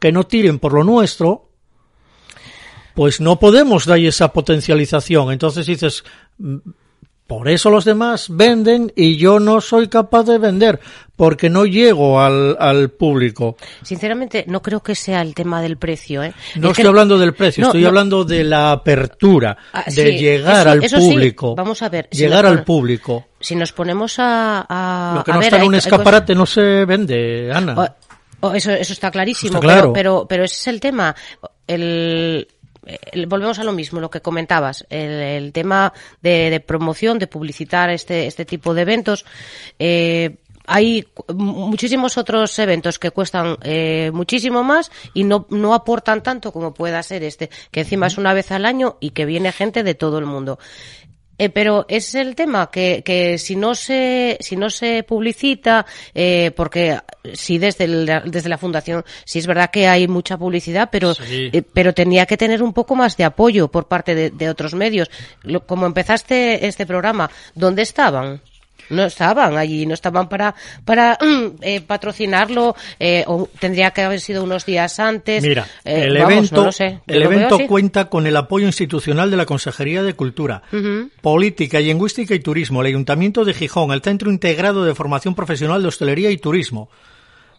que 0.00 0.10
no 0.10 0.24
tiren 0.24 0.58
por 0.58 0.72
lo 0.72 0.82
nuestro, 0.82 1.50
pues 2.96 3.20
no 3.20 3.38
podemos 3.38 3.86
dar 3.86 4.00
esa 4.00 4.32
potencialización. 4.32 5.30
Entonces 5.30 5.64
dices, 5.64 6.02
por 7.38 7.48
eso 7.48 7.70
los 7.70 7.84
demás 7.86 8.26
venden 8.28 8.92
y 8.94 9.16
yo 9.16 9.40
no 9.40 9.60
soy 9.62 9.88
capaz 9.88 10.24
de 10.24 10.36
vender 10.38 10.80
porque 11.16 11.48
no 11.48 11.64
llego 11.64 12.20
al, 12.20 12.56
al 12.60 12.90
público. 12.90 13.56
Sinceramente, 13.82 14.44
no 14.48 14.60
creo 14.60 14.82
que 14.82 14.94
sea 14.94 15.22
el 15.22 15.34
tema 15.34 15.62
del 15.62 15.76
precio. 15.78 16.22
¿eh? 16.22 16.34
No 16.56 16.66
Es 16.68 16.70
estoy 16.72 16.82
que- 16.84 16.88
hablando 16.88 17.16
del 17.18 17.32
precio, 17.34 17.62
No, 17.62 17.68
estoy 17.68 17.82
no. 17.82 17.88
hablando 17.88 18.24
de 18.24 18.44
la 18.44 18.72
apertura, 18.72 19.56
Ah, 19.72 19.84
de 19.86 19.92
sí, 19.92 20.18
llegar 20.18 20.66
eso- 20.82 20.96
al 20.96 21.02
sí, 21.02 21.08
público. 21.10 21.54
vamos 21.54 21.80
a 21.82 21.88
ver, 21.88 22.08
Llegar 22.10 22.44
al 22.44 22.64
público. 22.64 23.26
Si 23.40 23.56
nos 23.56 23.72
ponemos 23.72 24.18
a, 24.18 24.66
a- 24.68 25.14
Lo 25.16 25.24
que 25.24 25.30
a 25.30 25.34
no 25.34 25.40
ver, 25.40 25.46
está 25.46 25.56
en 25.62 25.68
un 25.68 25.74
hay 25.74 25.78
escaparate 25.78 26.34
no 26.34 26.44
se 26.44 26.84
vende, 26.84 27.50
Ana. 27.52 27.74
cosas- 27.74 27.92
o- 28.40 28.48
o 28.48 28.52
eso, 28.54 28.72
eso 28.72 28.92
está 28.92 29.10
clarísimo, 29.10 29.54
Está 29.54 29.60
claro. 29.60 29.92
pero, 29.92 29.92
pero, 29.92 30.26
pero 30.28 30.44
ese 30.44 30.56
es 30.56 30.66
el 30.66 30.80
tema. 30.80 31.14
El, 31.66 32.46
el- 32.86 33.26
volvemos 33.26 33.58
a 33.58 33.64
lo 33.64 33.72
mismo, 33.72 34.00
lo 34.00 34.10
que 34.10 34.20
comentabas, 34.20 34.84
el, 34.90 35.10
el 35.10 35.52
tema 35.52 35.92
de, 36.20 36.50
de 36.50 36.60
promoción, 36.60 37.18
de 37.18 37.26
publicitar 37.26 37.90
este, 37.90 38.26
este 38.26 38.44
tipo 38.44 38.74
de 38.74 38.82
eventos. 38.82 39.24
Eh, 39.78 40.36
hay 40.64 41.04
muchísimos 41.34 42.16
otros 42.16 42.56
eventos 42.60 43.00
que 43.00 43.10
cuestan 43.10 43.56
eh, 43.62 44.12
muchísimo 44.14 44.62
más 44.62 44.92
y 45.12 45.24
no, 45.24 45.44
no 45.50 45.74
aportan 45.74 46.22
tanto 46.22 46.52
como 46.52 46.72
pueda 46.72 47.02
ser 47.02 47.24
este, 47.24 47.50
que 47.72 47.80
encima 47.80 48.06
es 48.06 48.16
una 48.16 48.32
vez 48.32 48.52
al 48.52 48.64
año 48.64 48.96
y 49.00 49.10
que 49.10 49.24
viene 49.24 49.50
gente 49.50 49.82
de 49.82 49.94
todo 49.96 50.18
el 50.18 50.26
mundo. 50.26 50.60
Eh, 51.38 51.48
pero 51.48 51.86
es 51.88 52.14
el 52.14 52.34
tema 52.34 52.70
que, 52.70 53.02
que 53.04 53.38
si 53.38 53.56
no 53.56 53.74
se 53.74 54.36
si 54.40 54.54
no 54.54 54.68
se 54.68 55.02
publicita 55.02 55.86
eh, 56.14 56.52
porque 56.54 56.98
sí 57.32 57.56
desde 57.58 57.84
el- 57.84 58.22
desde 58.26 58.48
la 58.50 58.58
fundación 58.58 59.02
sí 59.24 59.38
es 59.38 59.46
verdad 59.46 59.70
que 59.70 59.88
hay 59.88 60.06
mucha 60.08 60.36
publicidad 60.36 60.90
pero 60.92 61.14
Sí. 61.14 61.48
eh, 61.52 61.62
pero 61.62 61.94
tenía 61.94 62.26
que 62.26 62.36
tener 62.36 62.62
un 62.62 62.72
poco 62.74 62.94
más 62.94 63.16
de 63.16 63.24
apoyo 63.24 63.68
por 63.68 63.88
parte 63.88 64.14
de, 64.14 64.30
de 64.30 64.50
otros 64.50 64.74
medios 64.74 65.10
Lo- 65.42 65.66
como 65.66 65.86
empezaste 65.86 66.66
este 66.66 66.84
programa 66.86 67.30
dónde 67.54 67.82
estaban 67.82 68.40
no 68.92 69.04
estaban 69.04 69.56
allí, 69.56 69.86
no 69.86 69.94
estaban 69.94 70.28
para 70.28 70.54
para 70.84 71.18
eh, 71.62 71.80
patrocinarlo, 71.80 72.76
eh, 73.00 73.24
o 73.26 73.48
tendría 73.58 73.90
que 73.90 74.02
haber 74.02 74.20
sido 74.20 74.44
unos 74.44 74.64
días 74.66 75.00
antes. 75.00 75.42
Mira, 75.42 75.66
Eh, 75.84 76.04
el 76.04 76.18
vamos, 76.18 76.32
evento, 76.32 76.56
no 76.56 76.64
lo 76.66 76.72
sé, 76.72 77.00
yo 77.06 77.14
el 77.14 77.20
veo 77.20 77.32
evento 77.32 77.58
cuenta 77.66 78.04
con 78.08 78.26
el 78.26 78.36
apoyo 78.36 78.66
institucional 78.66 79.30
de 79.30 79.36
la 79.36 79.46
Consejería 79.46 80.02
de 80.02 80.14
Cultura, 80.14 80.62
Política, 81.20 81.80
Lingüística 81.80 82.34
y 82.34 82.40
Turismo, 82.40 82.80
el 82.80 82.88
Ayuntamiento 82.88 83.44
de 83.44 83.54
Gijón, 83.54 83.92
el 83.92 84.02
Centro 84.02 84.30
Integrado 84.30 84.84
de 84.84 84.94
Formación 84.94 85.34
Profesional 85.34 85.82
de 85.82 85.88
Hostelería 85.88 86.30
y 86.30 86.36
Turismo. 86.38 86.88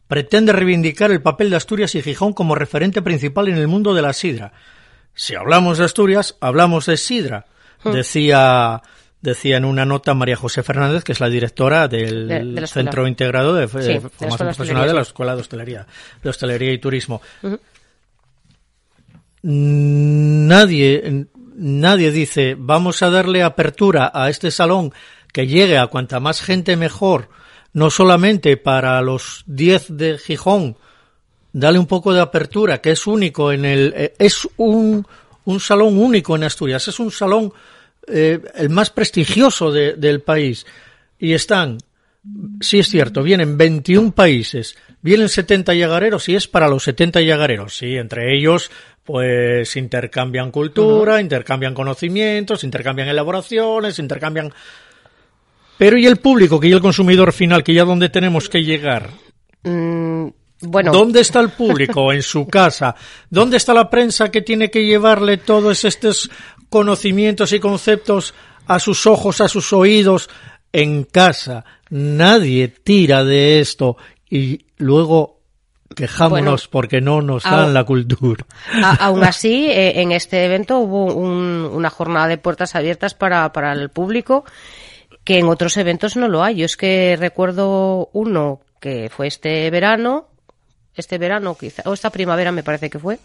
Pretende 0.07 0.53
reivindicar 0.53 1.11
el 1.11 1.21
papel 1.21 1.49
de 1.49 1.55
Asturias 1.55 1.95
y 1.95 2.01
Gijón 2.01 2.33
como 2.33 2.55
referente 2.55 3.01
principal 3.01 3.47
en 3.47 3.57
el 3.57 3.67
mundo 3.67 3.93
de 3.93 4.01
la 4.01 4.13
sidra. 4.13 4.53
Si 5.15 5.33
hablamos 5.35 5.77
de 5.77 5.85
Asturias, 5.85 6.35
hablamos 6.41 6.85
de 6.85 6.97
sidra, 6.97 7.45
Hmm. 7.83 7.91
decía 7.91 8.81
decía 9.23 9.57
en 9.57 9.65
una 9.65 9.85
nota 9.85 10.13
María 10.13 10.35
José 10.35 10.61
Fernández, 10.61 11.03
que 11.03 11.13
es 11.13 11.19
la 11.19 11.29
directora 11.29 11.87
del 11.87 12.27
De- 12.27 12.35
de 12.35 12.43
la 12.43 12.49
escuela. 12.65 12.67
Centro 12.67 13.07
Integrado 13.07 13.55
de, 13.55 13.67
Sí, 13.67 13.77
de 13.77 13.83
de 13.85 13.93
la 13.93 13.99
Formación 14.09 14.47
Profesional 14.49 14.87
de 14.87 14.93
la. 14.93 15.01
Escuela 15.01 15.33
de 15.35 15.41
Hostelería, 15.41 15.87
de 16.21 16.29
Hostelería 16.29 16.71
y 16.73 16.77
Turismo. 16.77 17.21
Nadie, 19.45 21.25
nadie 21.55 22.11
dice, 22.11 22.55
vamos 22.57 23.01
a 23.03 23.09
darle 23.09 23.43
apertura 23.43 24.09
a 24.13 24.29
este 24.29 24.51
salón 24.51 24.93
que 25.33 25.47
llegue 25.47 25.77
a 25.77 25.87
cuanta 25.87 26.19
más 26.19 26.41
gente 26.41 26.77
mejor, 26.77 27.27
no 27.73 27.89
solamente 27.89 28.55
para 28.55 29.01
los 29.01 29.43
10 29.47 29.97
de 29.97 30.17
Gijón, 30.17 30.77
dale 31.51 31.77
un 31.79 31.87
poco 31.87 32.13
de 32.13 32.21
apertura, 32.21 32.79
que 32.79 32.91
es 32.91 33.05
único 33.05 33.51
en 33.51 33.65
el, 33.65 33.93
eh, 33.97 34.13
es 34.17 34.47
un, 34.57 35.05
un 35.45 35.59
salón 35.59 35.97
único 35.97 36.35
en 36.35 36.43
Asturias, 36.43 36.87
es 36.87 36.99
un 36.99 37.11
salón 37.11 37.51
eh, 38.07 38.39
el 38.55 38.69
más 38.69 38.89
prestigioso 38.89 39.71
de- 39.71 39.93
del 39.93 40.21
país. 40.21 40.65
Y 41.19 41.33
están, 41.33 41.77
sí 42.61 42.79
es 42.79 42.89
cierto, 42.89 43.23
vienen 43.23 43.57
21 43.57 44.11
países, 44.11 44.75
vienen 45.01 45.29
70 45.29 45.73
yagareros 45.73 46.27
y 46.29 46.35
es 46.35 46.47
para 46.47 46.67
los 46.67 46.83
70 46.83 47.21
yagareros, 47.21 47.77
sí, 47.77 47.95
entre 47.97 48.35
ellos 48.35 48.71
pues 49.05 49.75
intercambian 49.75 50.49
cultura, 50.49 51.19
intercambian 51.19 51.73
conocimientos, 51.73 52.63
intercambian 52.63 53.09
elaboraciones, 53.09 53.99
intercambian... 53.99 54.53
Pero 55.77 55.97
¿y 55.97 56.05
el 56.05 56.17
público, 56.17 56.59
que 56.59 56.67
y 56.69 56.71
el 56.71 56.79
consumidor 56.79 57.33
final, 57.33 57.63
que 57.65 57.73
ya 57.73 57.83
donde 57.83 58.07
tenemos 58.09 58.47
que 58.47 58.63
llegar? 58.63 59.09
Mm, 59.63 60.27
bueno, 60.61 60.91
¿Dónde 60.93 61.19
está 61.19 61.41
el 61.41 61.49
público? 61.57 62.13
En 62.13 62.21
su 62.21 62.47
casa. 62.47 62.95
¿Dónde 63.29 63.57
está 63.57 63.73
la 63.73 63.89
prensa 63.89 64.31
que 64.31 64.41
tiene 64.41 64.69
que 64.71 64.85
llevarle 64.85 65.35
todos 65.37 65.83
estos 65.83 66.29
conocimientos 66.73 67.53
y 67.53 67.59
conceptos 67.59 68.33
a 68.65 68.79
sus 68.79 69.05
ojos, 69.05 69.39
a 69.41 69.47
sus 69.47 69.71
oídos? 69.73 70.27
En 70.71 71.03
casa. 71.03 71.63
Nadie 71.91 72.67
tira 72.67 73.23
de 73.23 73.59
esto 73.59 73.95
y 74.27 74.65
luego 74.77 75.39
quejámonos 75.95 76.61
Bueno, 76.63 76.71
porque 76.71 76.99
no 76.99 77.21
nos 77.21 77.43
dan 77.43 77.75
la 77.75 77.83
cultura. 77.83 78.43
A- 78.83 78.95
aún 79.05 79.23
así, 79.23 79.67
eh, 79.69 80.01
en 80.01 80.11
este 80.11 80.45
evento 80.45 80.79
hubo 80.79 81.13
un- 81.13 81.69
una 81.71 81.91
jornada 81.91 82.27
de 82.27 82.39
puertas 82.39 82.73
abiertas 82.73 83.13
para, 83.13 83.53
para 83.53 83.71
el 83.73 83.89
público 83.89 84.45
que 85.23 85.37
en 85.37 85.47
otros 85.47 85.77
eventos 85.77 86.15
no 86.17 86.27
lo 86.27 86.43
hay. 86.43 86.55
Yo 86.55 86.65
es 86.65 86.75
que 86.75 87.15
recuerdo 87.19 88.09
uno 88.13 88.61
que 88.81 89.11
fue 89.15 89.27
este 89.27 89.69
verano, 89.69 90.27
este 90.95 91.19
verano 91.19 91.55
quizá, 91.55 91.83
o 91.85 91.93
esta 91.93 92.09
primavera 92.09 92.51
me 92.51 92.63
parece 92.63 92.89
que 92.89 92.97
fue, 92.97 93.19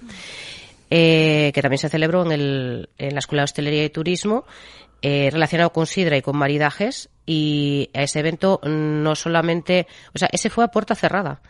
eh, 0.90 1.50
que 1.54 1.62
también 1.62 1.78
se 1.78 1.88
celebró 1.88 2.24
en, 2.24 2.32
el, 2.32 2.88
en 2.98 3.14
la 3.14 3.18
Escuela 3.18 3.42
de 3.42 3.44
Hostelería 3.44 3.84
y 3.84 3.90
Turismo, 3.90 4.44
eh, 5.02 5.28
relacionado 5.32 5.72
con 5.72 5.86
sidra 5.86 6.16
y 6.16 6.22
con 6.22 6.36
maridajes, 6.36 7.10
y 7.26 7.90
a 7.94 8.02
ese 8.02 8.20
evento 8.20 8.60
no 8.64 9.14
solamente, 9.14 9.86
o 10.14 10.18
sea, 10.18 10.28
ese 10.32 10.50
fue 10.50 10.64
a 10.64 10.68
puerta 10.68 10.94
cerrada. 10.94 11.40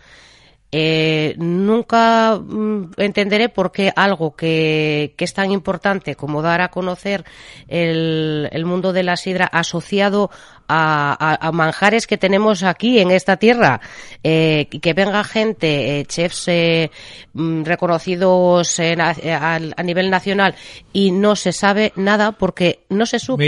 Eh, 0.71 1.35
nunca 1.39 2.39
mm, 2.39 2.91
entenderé 2.99 3.49
por 3.49 3.73
qué 3.73 3.91
algo 3.97 4.37
que, 4.37 5.15
que 5.17 5.25
es 5.25 5.33
tan 5.33 5.51
importante 5.51 6.15
como 6.15 6.43
dar 6.43 6.61
a 6.61 6.69
conocer 6.69 7.25
el, 7.69 8.51
el 8.53 8.67
mundo 8.67 8.93
de 8.93 9.03
la 9.03 9.17
sidra 9.17 9.47
asociado 9.47 10.31
a, 10.69 11.17
a- 11.19 11.49
a 11.49 11.53
manjares 11.53 12.07
que 12.07 12.19
tenemos 12.19 12.63
aquí 12.63 12.99
en 12.99 13.11
esta 13.11 13.37
tierra, 13.39 13.81
eh, 14.23 14.69
y 14.71 14.79
que 14.81 14.93
venga 14.93 15.25
gente, 15.25 16.01
eh, 16.01 16.05
chefs 16.05 16.45
eh, 16.49 16.91
mm, 17.33 17.65
reconocidos 17.65 18.79
en 18.79 19.01
a, 19.01 19.13
eh, 19.13 19.33
a 19.33 19.83
nivel 19.83 20.11
nacional 20.11 20.55
y 20.93 21.11
no 21.11 21.37
se 21.37 21.53
sabe 21.53 21.93
nada 21.97 22.33
porque 22.33 22.81
no 22.89 23.07
se 23.07 23.19
supo 23.19 23.39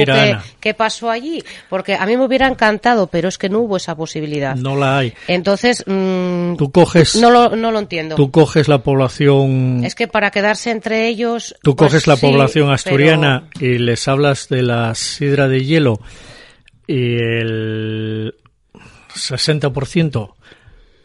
qué, 0.61 0.75
pasó 0.75 1.11
allí, 1.11 1.43
porque 1.69 1.95
a 1.95 2.07
mí 2.07 2.17
me 2.17 2.25
hubiera 2.25 2.47
encantado, 2.49 3.07
pero 3.09 3.29
es 3.29 3.39
que 3.39 3.49
no 3.49 3.61
hubo 3.61 3.77
esa 3.77 3.95
posibilidad. 3.97 4.57
No 4.57 4.77
la 4.77 4.99
hay. 4.99 5.13
Entonces, 5.29 5.85
mm, 5.87 6.57
Tú 6.57 6.71
coges, 6.71 7.17
no, 7.17 7.31
lo, 7.31 7.55
no 7.57 7.71
lo 7.71 7.79
entiendo. 7.79 8.15
tú 8.17 8.31
coges 8.31 8.69
la 8.69 8.79
población 8.83 9.85
Es 9.85 9.95
que 9.95 10.09
para 10.09 10.31
quedarse 10.31 10.71
entre 10.71 11.09
ellos. 11.09 11.55
Tú 11.63 11.77
pues 11.77 11.89
coges 11.91 12.07
la 12.07 12.17
sí, 12.17 12.27
población 12.27 12.71
asturiana 12.71 13.49
pero- 13.53 13.67
y 13.67 13.79
les 13.79 14.07
hablas 14.09 14.49
de 14.49 14.63
la 14.63 14.95
sidra 14.95 15.49
de 15.49 15.65
hielo 15.65 16.01
y 16.93 17.15
el 17.17 18.35
60% 19.15 20.35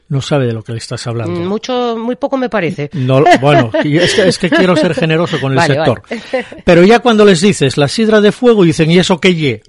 no 0.07 0.21
sabe 0.21 0.45
de 0.47 0.53
lo 0.53 0.63
que 0.63 0.71
le 0.73 0.77
estás 0.77 1.05
hablando. 1.07 1.39
Mm, 1.39 1.47
Mucho, 1.47 1.97
muy 1.97 2.15
poco 2.15 2.37
me 2.37 2.49
parece. 2.49 2.89
No, 2.93 3.23
bueno, 3.41 3.71
y 3.83 3.97
es 3.97 4.13
que, 4.13 4.27
es 4.27 4.37
que 4.37 4.49
quiero 4.49 4.75
ser 4.75 4.93
generoso 4.93 5.39
con 5.39 5.51
el 5.51 5.57
Vale, 5.57 5.75
sector. 5.75 6.03
vale. 6.09 6.45
Pero 6.65 6.83
ya 6.83 6.99
cuando 6.99 7.25
les 7.25 7.41
dices 7.41 7.77
la 7.77 7.87
sidra 7.87 8.21
de 8.21 8.31
fuego, 8.31 8.63
dicen, 8.63 8.91
¿y 8.91 8.99
eso 8.99 9.19
qué 9.19 9.33
ye? 9.35 9.63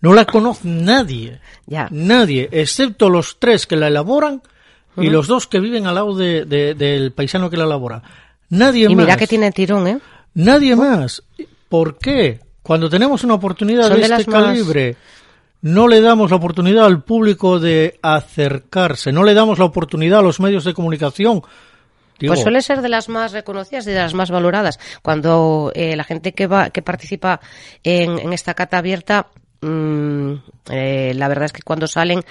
No 0.00 0.12
la 0.12 0.24
conoce 0.26 0.68
nadie. 0.68 1.40
Ya. 1.66 1.88
Nadie, 1.90 2.48
excepto 2.52 3.08
los 3.08 3.38
tres 3.38 3.66
que 3.66 3.76
la 3.76 3.88
elaboran 3.88 4.42
y 4.96 5.10
los 5.10 5.26
dos 5.28 5.46
que 5.46 5.60
viven 5.60 5.86
al 5.86 5.94
lado 5.94 6.14
de- 6.16 6.44
de- 6.44 6.74
del 6.74 7.12
paisano 7.12 7.48
que 7.50 7.56
la 7.56 7.64
elabora. 7.64 8.02
Nadie 8.50 8.84
Y 8.84 8.94
más. 8.96 9.04
mira 9.04 9.16
que 9.16 9.26
tiene 9.26 9.52
tirón, 9.52 9.86
¿eh? 9.86 9.98
Nadie 10.34 10.74
más. 10.76 11.22
¿Por 11.68 11.98
qué? 11.98 12.40
Cuando 12.62 12.88
tenemos 12.90 13.22
una 13.24 13.34
oportunidad 13.34 13.88
Son 13.88 14.00
de, 14.00 14.08
de 14.08 14.14
este 14.16 14.30
más- 14.30 14.42
calibre, 14.44 14.96
no 15.60 15.88
le 15.88 16.00
damos 16.00 16.30
la 16.30 16.36
oportunidad 16.36 16.84
al 16.84 17.02
público 17.02 17.58
de 17.58 17.98
acercarse, 18.02 19.12
no 19.12 19.24
le 19.24 19.34
damos 19.34 19.58
la 19.58 19.64
oportunidad 19.64 20.20
a 20.20 20.22
los 20.22 20.40
medios 20.40 20.64
de 20.64 20.74
comunicación. 20.74 21.42
Pues 22.26 22.40
suele 22.40 22.62
ser 22.62 22.82
de 22.82 22.88
las 22.88 23.08
más 23.08 23.32
reconocidas 23.32 23.86
y 23.86 23.90
de 23.90 23.98
las 23.98 24.14
más 24.14 24.30
valoradas. 24.30 24.80
Cuando 25.02 25.70
eh, 25.74 25.94
la 25.94 26.02
gente 26.02 26.32
que 26.32 26.48
va, 26.48 26.70
que 26.70 26.82
participa 26.82 27.40
en, 27.84 28.18
en 28.18 28.32
esta 28.32 28.54
cata 28.54 28.78
abierta, 28.78 29.28
mm, 29.60 30.32
eh, 30.70 31.12
la 31.14 31.28
verdad 31.28 31.44
es 31.44 31.52
que 31.52 31.62
cuando 31.62 31.86
salen 31.86 32.24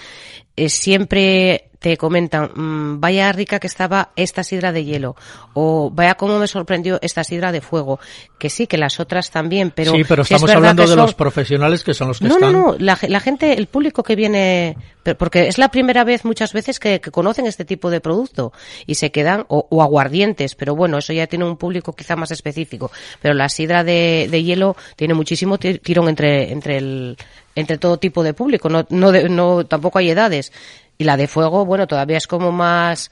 eh, 0.58 0.68
siempre 0.70 1.64
te 1.80 1.96
comentan, 1.96 2.50
mm, 2.56 3.00
vaya 3.00 3.32
rica 3.32 3.60
que 3.60 3.68
estaba 3.68 4.10
esta 4.16 4.44
sidra 4.44 4.72
de 4.72 4.84
hielo, 4.84 5.16
o 5.54 5.92
vaya 5.92 6.16
cómo 6.16 6.40
me 6.40 6.48
sorprendió 6.48 6.98
esta 7.04 7.24
sidra 7.24 7.52
de 7.52 7.62
fuego, 7.62 8.00
que 8.40 8.50
sí, 8.50 8.66
que 8.66 8.80
las 8.80 9.00
otras 9.00 9.30
también, 9.30 9.70
pero 9.70 9.92
sí, 9.92 10.02
pero 10.04 10.24
es 10.24 10.32
estamos 10.32 10.50
hablando 10.50 10.82
de 10.82 10.88
son- 10.88 10.98
los 10.98 11.14
profesionales 11.14 11.84
que 11.84 11.94
son 11.94 12.08
los 12.08 12.18
que 12.18 12.26
no, 12.28 12.34
están. 12.34 12.52
no, 12.52 12.72
no, 12.72 12.76
la, 12.80 12.98
la 13.08 13.20
gente, 13.20 13.54
el 13.54 13.68
público 13.68 14.02
que 14.02 14.16
viene, 14.16 14.76
porque 15.20 15.48
es 15.48 15.60
la 15.60 15.70
primera 15.70 16.04
vez 16.04 16.26
muchas 16.26 16.52
veces 16.52 16.80
que, 16.80 17.00
que 17.00 17.12
conocen 17.12 17.46
este 17.46 17.64
tipo 17.64 17.92
de 17.92 18.02
producto 18.02 18.52
y 18.88 18.96
se 18.96 19.12
quedan, 19.12 19.46
o, 19.48 19.68
o 19.70 19.84
aguardientes, 19.84 20.56
pero 20.56 20.76
bueno, 20.76 20.98
eso 20.98 21.14
ya 21.14 21.28
tiene 21.28 21.46
un 21.46 21.58
público 21.58 21.94
quizá 21.94 22.16
más 22.16 22.32
específico. 22.32 22.90
Pero 23.22 23.36
la 23.36 23.50
sidra 23.50 23.84
de, 23.84 24.28
de 24.32 24.44
hielo 24.44 24.76
tiene 24.96 25.14
muchísimo 25.14 25.60
ti- 25.60 25.78
tirón 25.78 26.10
entre, 26.10 26.52
entre 26.52 26.78
el, 26.78 27.18
entre 27.58 27.78
todo 27.78 27.98
tipo 27.98 28.24
de 28.24 28.34
público, 28.34 28.70
no, 28.70 28.86
no, 28.90 29.12
de- 29.12 29.28
no, 29.30 29.66
tampoco 29.66 30.00
hay 30.00 30.10
edades. 30.12 30.54
Y 30.98 31.04
la 31.04 31.18
de 31.18 31.28
fuego, 31.28 31.66
bueno, 31.66 31.86
todavía 31.88 32.18
es 32.18 32.26
como 32.26 32.52
más, 32.52 33.10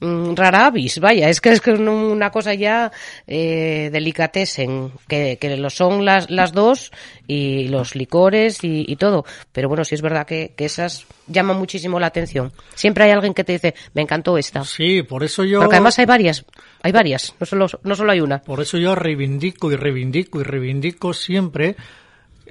mm, 0.00 0.34
rara 0.34 0.66
avis, 0.66 0.98
vaya, 0.98 1.28
es 1.28 1.40
que 1.40 1.50
es 1.50 1.60
que 1.60 1.70
es 1.72 1.78
una 1.78 2.30
cosa 2.30 2.52
ya 2.54 2.90
eh, 3.28 3.90
delicatessen, 3.92 4.90
que, 5.06 5.38
que 5.40 5.56
lo 5.56 5.70
son 5.70 6.04
las, 6.04 6.30
las 6.30 6.52
dos 6.52 6.90
y 7.28 7.68
los 7.68 7.94
licores 7.94 8.64
y, 8.64 8.84
y 8.88 8.96
todo. 8.96 9.24
Pero 9.52 9.68
bueno, 9.68 9.84
sí 9.84 9.94
es 9.94 10.02
verdad 10.02 10.26
que, 10.26 10.52
que 10.56 10.64
esas 10.64 11.06
llaman 11.28 11.56
muchísimo 11.58 12.00
la 12.00 12.06
atención. 12.08 12.52
Siempre 12.74 13.04
hay 13.04 13.10
alguien 13.12 13.34
que 13.34 13.44
te 13.44 13.52
dice, 13.52 13.74
me 13.94 14.02
encantó 14.02 14.36
esta. 14.36 14.64
Sí, 14.64 15.02
por 15.04 15.22
eso 15.22 15.44
yo. 15.44 15.60
Porque 15.60 15.76
además 15.76 15.96
hay 16.00 16.06
varias, 16.06 16.44
hay 16.82 16.90
varias, 16.90 17.34
no 17.38 17.46
solo, 17.46 17.66
no 17.84 17.94
solo 17.94 18.10
hay 18.10 18.20
una. 18.20 18.40
Por 18.40 18.60
eso 18.60 18.78
yo 18.78 18.96
reivindico 18.96 19.70
y 19.70 19.76
reivindico 19.76 20.40
y 20.40 20.42
reivindico 20.44 21.12
siempre 21.12 21.76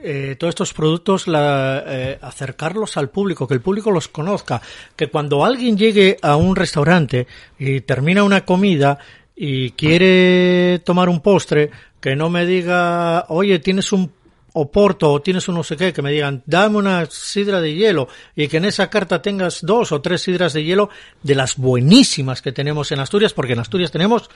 eh, 0.03 0.35
todos 0.39 0.51
estos 0.51 0.73
productos, 0.73 1.27
la, 1.27 1.83
eh, 1.87 2.19
acercarlos 2.21 2.97
al 2.97 3.09
público, 3.09 3.47
que 3.47 3.53
el 3.55 3.61
público 3.61 3.91
los 3.91 4.07
conozca, 4.07 4.61
que 4.95 5.07
cuando 5.07 5.43
alguien 5.45 5.77
llegue 5.77 6.17
a 6.21 6.35
un 6.35 6.55
restaurante 6.55 7.27
y 7.59 7.81
termina 7.81 8.23
una 8.23 8.45
comida 8.45 8.99
y 9.35 9.71
quiere 9.71 10.79
tomar 10.85 11.09
un 11.09 11.21
postre, 11.21 11.69
que 11.99 12.15
no 12.15 12.29
me 12.29 12.45
diga, 12.45 13.25
oye, 13.29 13.59
tienes 13.59 13.91
un 13.91 14.11
oporto 14.53 15.11
o 15.11 15.21
tienes 15.21 15.47
un 15.49 15.55
no 15.55 15.63
sé 15.63 15.77
qué, 15.77 15.93
que 15.93 16.01
me 16.01 16.11
digan, 16.11 16.41
dame 16.47 16.77
una 16.77 17.05
sidra 17.07 17.61
de 17.61 17.75
hielo 17.75 18.07
y 18.35 18.47
que 18.47 18.57
en 18.57 18.65
esa 18.65 18.89
carta 18.89 19.21
tengas 19.21 19.59
dos 19.61 19.91
o 19.91 20.01
tres 20.01 20.21
sidras 20.21 20.53
de 20.53 20.63
hielo 20.63 20.89
de 21.21 21.35
las 21.35 21.57
buenísimas 21.57 22.41
que 22.41 22.51
tenemos 22.51 22.91
en 22.91 22.99
Asturias, 22.99 23.33
porque 23.33 23.53
en 23.53 23.59
Asturias 23.59 23.91
tenemos 23.91 24.29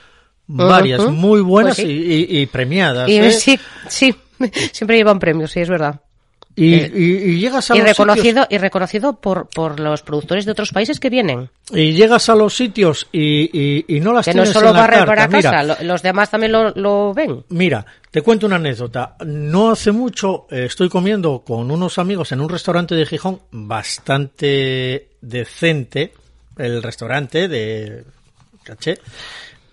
varias 0.46 1.06
muy 1.08 1.40
buenas 1.40 1.76
Pues 1.76 1.86
sí. 1.88 1.92
y, 1.92 2.38
y- 2.38 2.42
y 2.42 2.46
premiadas. 2.46 3.08
Y 3.08 3.16
¿eh? 3.16 3.30
sí, 3.32 3.58
sí, 3.88 4.14
siempre 4.72 4.96
llevan 4.96 5.18
premios, 5.18 5.52
sí, 5.52 5.60
es 5.60 5.68
verdad. 5.68 6.00
Y, 6.54 6.74
eh, 6.74 6.92
y- 6.94 7.02
y 7.30 7.38
llegas 7.40 7.70
a 7.70 7.74
Y 7.74 7.78
los 7.78 7.88
reconocido, 7.88 8.46
y 8.50 8.58
reconocido 8.58 9.14
por, 9.18 9.48
por 9.48 9.80
los 9.80 10.02
productores 10.02 10.44
de 10.44 10.52
otros 10.52 10.70
países 10.70 11.00
que 11.00 11.08
vienen. 11.08 11.48
sitios, 11.64 11.78
y 11.80 11.92
llegas 11.94 12.28
a 12.28 12.34
los 12.34 12.54
sitios 12.54 13.08
y, 13.10 13.84
y- 13.88 14.00
no 14.00 14.12
las 14.12 14.26
Que 14.26 14.34
no 14.34 14.42
tienes 14.42 14.52
solo 14.52 14.68
en 14.68 14.74
la 14.74 14.80
barrer 14.80 14.98
carta. 14.98 15.12
para 15.14 15.28
Mira, 15.28 15.50
casa, 15.50 15.62
lo- 15.62 15.88
los 15.88 16.02
demás 16.02 16.30
también 16.30 16.52
lo, 16.52 16.70
lo 16.72 17.14
ven. 17.14 17.42
Mira, 17.48 17.86
te 18.10 18.20
cuento 18.20 18.44
una 18.44 18.56
anécdota. 18.56 19.16
No 19.24 19.70
hace 19.70 19.92
mucho 19.92 20.46
eh, 20.50 20.66
estoy 20.66 20.90
comiendo 20.90 21.38
con 21.42 21.70
unos 21.70 21.96
amigos 21.98 22.32
en 22.32 22.42
un 22.42 22.50
restaurante 22.50 22.94
de 22.96 23.06
Gijón 23.06 23.40
bastante 23.50 25.08
decente, 25.22 26.12
el 26.58 26.82
restaurante 26.82 27.48
de 27.48 28.04
caché. 28.62 28.98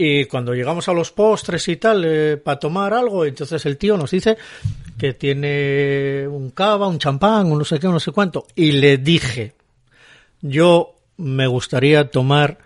Y 0.01 0.23
cuando 0.27 0.53
llegamos 0.53 0.87
a 0.87 0.93
los 0.93 1.11
postres 1.11 1.67
y 1.67 1.75
tal, 1.75 2.39
para 2.41 2.57
tomar 2.57 2.93
algo, 2.93 3.25
entonces 3.25 3.65
el 3.65 3.77
tío 3.77 3.97
nos 3.97 4.11
dice 4.11 4.37
que 4.97 5.13
tiene 5.13 6.25
un 6.25 6.51
cava, 6.51 6.87
un 6.87 6.99
champán, 6.99 7.51
un 7.51 7.57
no 7.57 7.65
sé 7.65 7.81
qué, 7.81 7.87
un 7.87 7.95
no 7.95 7.99
sé 7.99 8.13
cuánto. 8.13 8.47
Y 8.55 8.71
le 8.71 8.97
dije, 8.97 9.55
yo 10.41 10.95
me 11.17 11.47
gustaría 11.47 12.09
tomar 12.09 12.59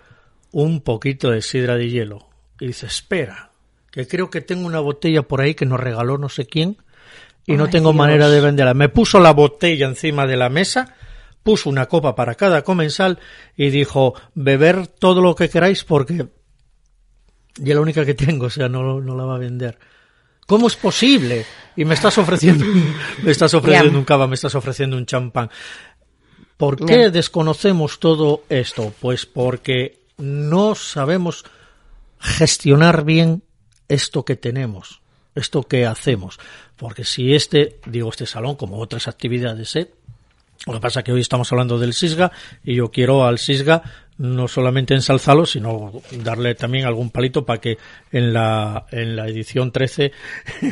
un 0.51 0.81
poquito 0.81 1.31
de 1.31 1.41
sidra 1.41 1.75
de 1.75 1.89
hielo. 1.89 2.27
Y 2.59 2.67
dice, 2.67 2.85
espera, 2.85 3.49
que 3.89 4.07
creo 4.07 4.29
que 4.29 4.41
tengo 4.41 4.67
una 4.67 4.79
botella 4.79 5.23
por 5.23 5.41
ahí 5.41 5.55
que 5.55 5.65
nos 5.65 5.79
regaló 5.79 6.19
no 6.19 6.29
sé 6.29 6.45
quién 6.45 6.77
y 7.47 7.53
no 7.53 7.67
tengo 7.67 7.93
Dios. 7.93 7.97
manera 7.97 8.29
de 8.29 8.41
venderla. 8.41 8.75
Me 8.75 8.89
puso 8.89 9.19
la 9.19 9.33
botella 9.33 9.87
encima 9.87 10.27
de 10.27 10.37
la 10.37 10.49
mesa, 10.49 10.97
puso 11.41 11.67
una 11.67 11.87
copa 11.87 12.13
para 12.13 12.35
cada 12.35 12.63
comensal 12.63 13.17
y 13.57 13.71
dijo, 13.71 14.13
beber 14.35 14.85
todo 14.85 15.19
lo 15.19 15.33
que 15.33 15.49
queráis 15.49 15.83
porque 15.83 16.27
y 17.57 17.69
es 17.69 17.75
la 17.75 17.81
única 17.81 18.05
que 18.05 18.13
tengo, 18.13 18.47
o 18.47 18.49
sea, 18.49 18.69
no, 18.69 18.99
no 19.01 19.15
la 19.15 19.25
va 19.25 19.35
a 19.35 19.39
vender. 19.39 19.77
¿Cómo 20.47 20.67
es 20.67 20.75
posible? 20.75 21.45
Y 21.75 21.85
me 21.85 21.93
estás 21.93 22.17
ofreciendo, 22.17 22.65
me 23.23 23.31
estás 23.31 23.53
ofreciendo 23.53 23.97
un 23.97 24.05
cava, 24.05 24.27
me 24.27 24.35
estás 24.35 24.55
ofreciendo 24.55 24.97
un 24.97 25.05
champán. 25.05 25.49
¿Por 26.57 26.85
qué 26.85 27.09
desconocemos 27.09 27.99
todo 27.99 28.43
esto? 28.49 28.93
Pues 28.99 29.25
porque 29.25 29.99
no 30.17 30.75
sabemos 30.75 31.45
gestionar 32.19 33.03
bien 33.03 33.43
esto 33.87 34.23
que 34.23 34.35
tenemos, 34.35 35.01
esto 35.35 35.63
que 35.63 35.85
hacemos. 35.85 36.39
Porque 36.77 37.03
si 37.03 37.33
este, 37.33 37.79
digo, 37.85 38.09
este 38.09 38.25
salón, 38.25 38.55
como 38.55 38.79
otras 38.79 39.07
actividades, 39.07 39.75
¿eh? 39.75 39.91
Lo 40.65 40.73
que 40.73 40.79
pasa 40.79 40.99
es 40.99 41.05
que 41.05 41.11
hoy 41.11 41.21
estamos 41.21 41.51
hablando 41.51 41.77
del 41.77 41.93
SISGA 41.93 42.31
y 42.63 42.75
yo 42.75 42.89
quiero 42.91 43.25
al 43.25 43.39
SISGA 43.39 43.83
no 44.23 44.47
solamente 44.47 44.93
ensalzarlo, 44.93 45.45
sino 45.45 45.91
darle 46.11 46.55
también 46.55 46.85
algún 46.85 47.09
palito 47.09 47.45
para 47.45 47.59
que 47.59 47.77
en 48.09 48.31
la, 48.31 48.85
en 48.91 49.17
la 49.17 49.27
edición 49.27 49.71
13 49.73 50.13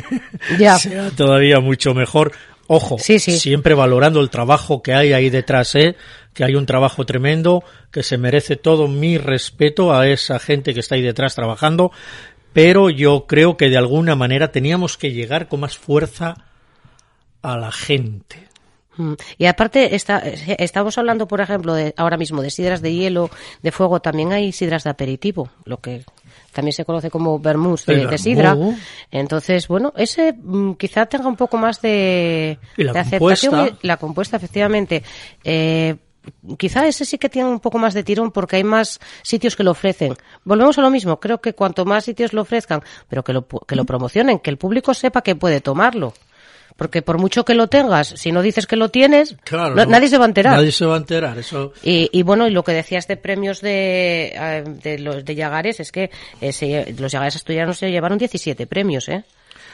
Ya. 0.58 0.78
sea 0.78 1.10
todavía 1.10 1.60
mucho 1.60 1.92
mejor. 1.92 2.32
Ojo, 2.66 2.96
Sí, 2.98 3.18
sí. 3.18 3.38
siempre 3.38 3.74
valorando 3.74 4.20
el 4.22 4.30
trabajo 4.30 4.82
que 4.82 4.94
hay 4.94 5.12
ahí 5.12 5.28
detrás, 5.28 5.74
¿eh? 5.74 5.96
que 6.32 6.44
hay 6.44 6.54
un 6.54 6.64
trabajo 6.64 7.04
tremendo, 7.04 7.62
que 7.90 8.02
se 8.02 8.16
merece 8.16 8.56
todo 8.56 8.88
mi 8.88 9.18
respeto 9.18 9.92
a 9.94 10.08
esa 10.08 10.38
gente 10.38 10.72
que 10.72 10.80
está 10.80 10.94
ahí 10.94 11.02
detrás 11.02 11.34
trabajando, 11.34 11.92
pero 12.54 12.88
yo 12.88 13.26
creo 13.26 13.58
que 13.58 13.68
de 13.68 13.76
alguna 13.76 14.16
manera 14.16 14.50
teníamos 14.50 14.96
que 14.96 15.12
llegar 15.12 15.48
con 15.48 15.60
más 15.60 15.76
fuerza 15.76 16.46
a 17.42 17.58
la 17.58 17.70
gente. 17.70 18.48
Mm. 18.96 19.12
Y 19.38 19.46
aparte, 19.46 19.94
está, 19.94 20.20
eh, 20.24 20.56
estamos 20.58 20.98
hablando, 20.98 21.26
por 21.26 21.40
ejemplo, 21.40 21.74
de, 21.74 21.94
ahora 21.96 22.16
mismo 22.16 22.42
de 22.42 22.50
sidras 22.50 22.82
de 22.82 22.94
hielo, 22.94 23.30
de 23.62 23.72
fuego, 23.72 24.00
también 24.00 24.32
hay 24.32 24.52
sidras 24.52 24.84
de 24.84 24.90
aperitivo, 24.90 25.48
lo 25.64 25.78
que 25.78 26.04
también 26.52 26.72
se 26.74 26.84
conoce 26.84 27.10
como 27.10 27.38
vermouth 27.38 27.84
de, 27.86 28.18
sidra. 28.18 28.56
Entonces, 29.10 29.68
bueno, 29.68 29.92
ese 29.96 30.34
mm, 30.34 30.72
quizá 30.74 31.06
tenga 31.06 31.26
un 31.28 31.36
poco 31.36 31.56
más 31.56 31.80
de, 31.80 32.58
Y 32.76 32.84
la 32.84 32.92
de 32.92 32.98
aceptación. 32.98 33.52
compuesta. 33.52 33.78
y- 33.82 33.86
La 33.86 33.96
compuesta, 33.96 34.36
efectivamente. 34.36 35.02
Eh, 35.44 35.96
quizá 36.58 36.86
ese 36.86 37.04
sí 37.04 37.18
que 37.18 37.28
tiene 37.28 37.48
un 37.48 37.60
poco 37.60 37.78
más 37.78 37.94
de 37.94 38.04
tirón 38.04 38.30
porque 38.30 38.56
hay 38.56 38.64
más 38.64 39.00
sitios 39.22 39.56
que 39.56 39.64
lo 39.64 39.70
ofrecen. 39.72 40.14
Volvemos 40.44 40.78
a 40.78 40.82
lo 40.82 40.90
mismo, 40.90 41.18
creo 41.18 41.40
que 41.40 41.54
cuanto 41.54 41.84
más 41.84 42.04
sitios 42.04 42.32
lo 42.32 42.42
ofrezcan, 42.42 42.82
pero 43.08 43.24
que 43.24 43.32
lo, 43.32 43.46
que 43.46 43.74
lo 43.74 43.84
promocionen, 43.84 44.38
que 44.38 44.50
el 44.50 44.58
público 44.58 44.94
sepa 44.94 45.22
que 45.22 45.34
puede 45.34 45.60
tomarlo. 45.60 46.12
Porque 46.76 47.02
por 47.02 47.18
mucho 47.18 47.44
que 47.44 47.54
lo 47.54 47.66
tengas, 47.68 48.08
si 48.08 48.32
no 48.32 48.42
dices 48.42 48.66
que 48.66 48.76
lo 48.76 48.88
tienes, 48.88 49.36
Claro, 49.44 49.74
no- 49.74 49.84
no. 49.84 49.90
nadie 49.90 50.08
se 50.08 50.18
va 50.18 50.24
a 50.24 50.28
enterar. 50.28 50.56
Nadie 50.56 50.72
se 50.72 50.84
va 50.86 50.94
a 50.94 50.98
enterar, 50.98 51.38
eso... 51.38 51.72
Y, 51.82 52.08
y 52.12 52.22
bueno, 52.22 52.46
y 52.48 52.50
lo 52.50 52.64
que 52.64 52.72
decías 52.72 53.06
de 53.08 53.16
premios 53.16 53.60
de, 53.60 54.32
eh, 54.34 54.64
de 54.82 54.98
los 54.98 55.24
de 55.24 55.34
Yagares 55.34 55.80
es 55.80 55.92
que 55.92 56.10
eh, 56.40 56.52
se- 56.52 56.94
los 56.98 57.12
Yagares 57.12 57.36
asturianos 57.36 57.78
se 57.78 57.90
llevaron 57.90 58.18
17 58.18 58.66
premios, 58.66 59.08
¿eh? 59.08 59.24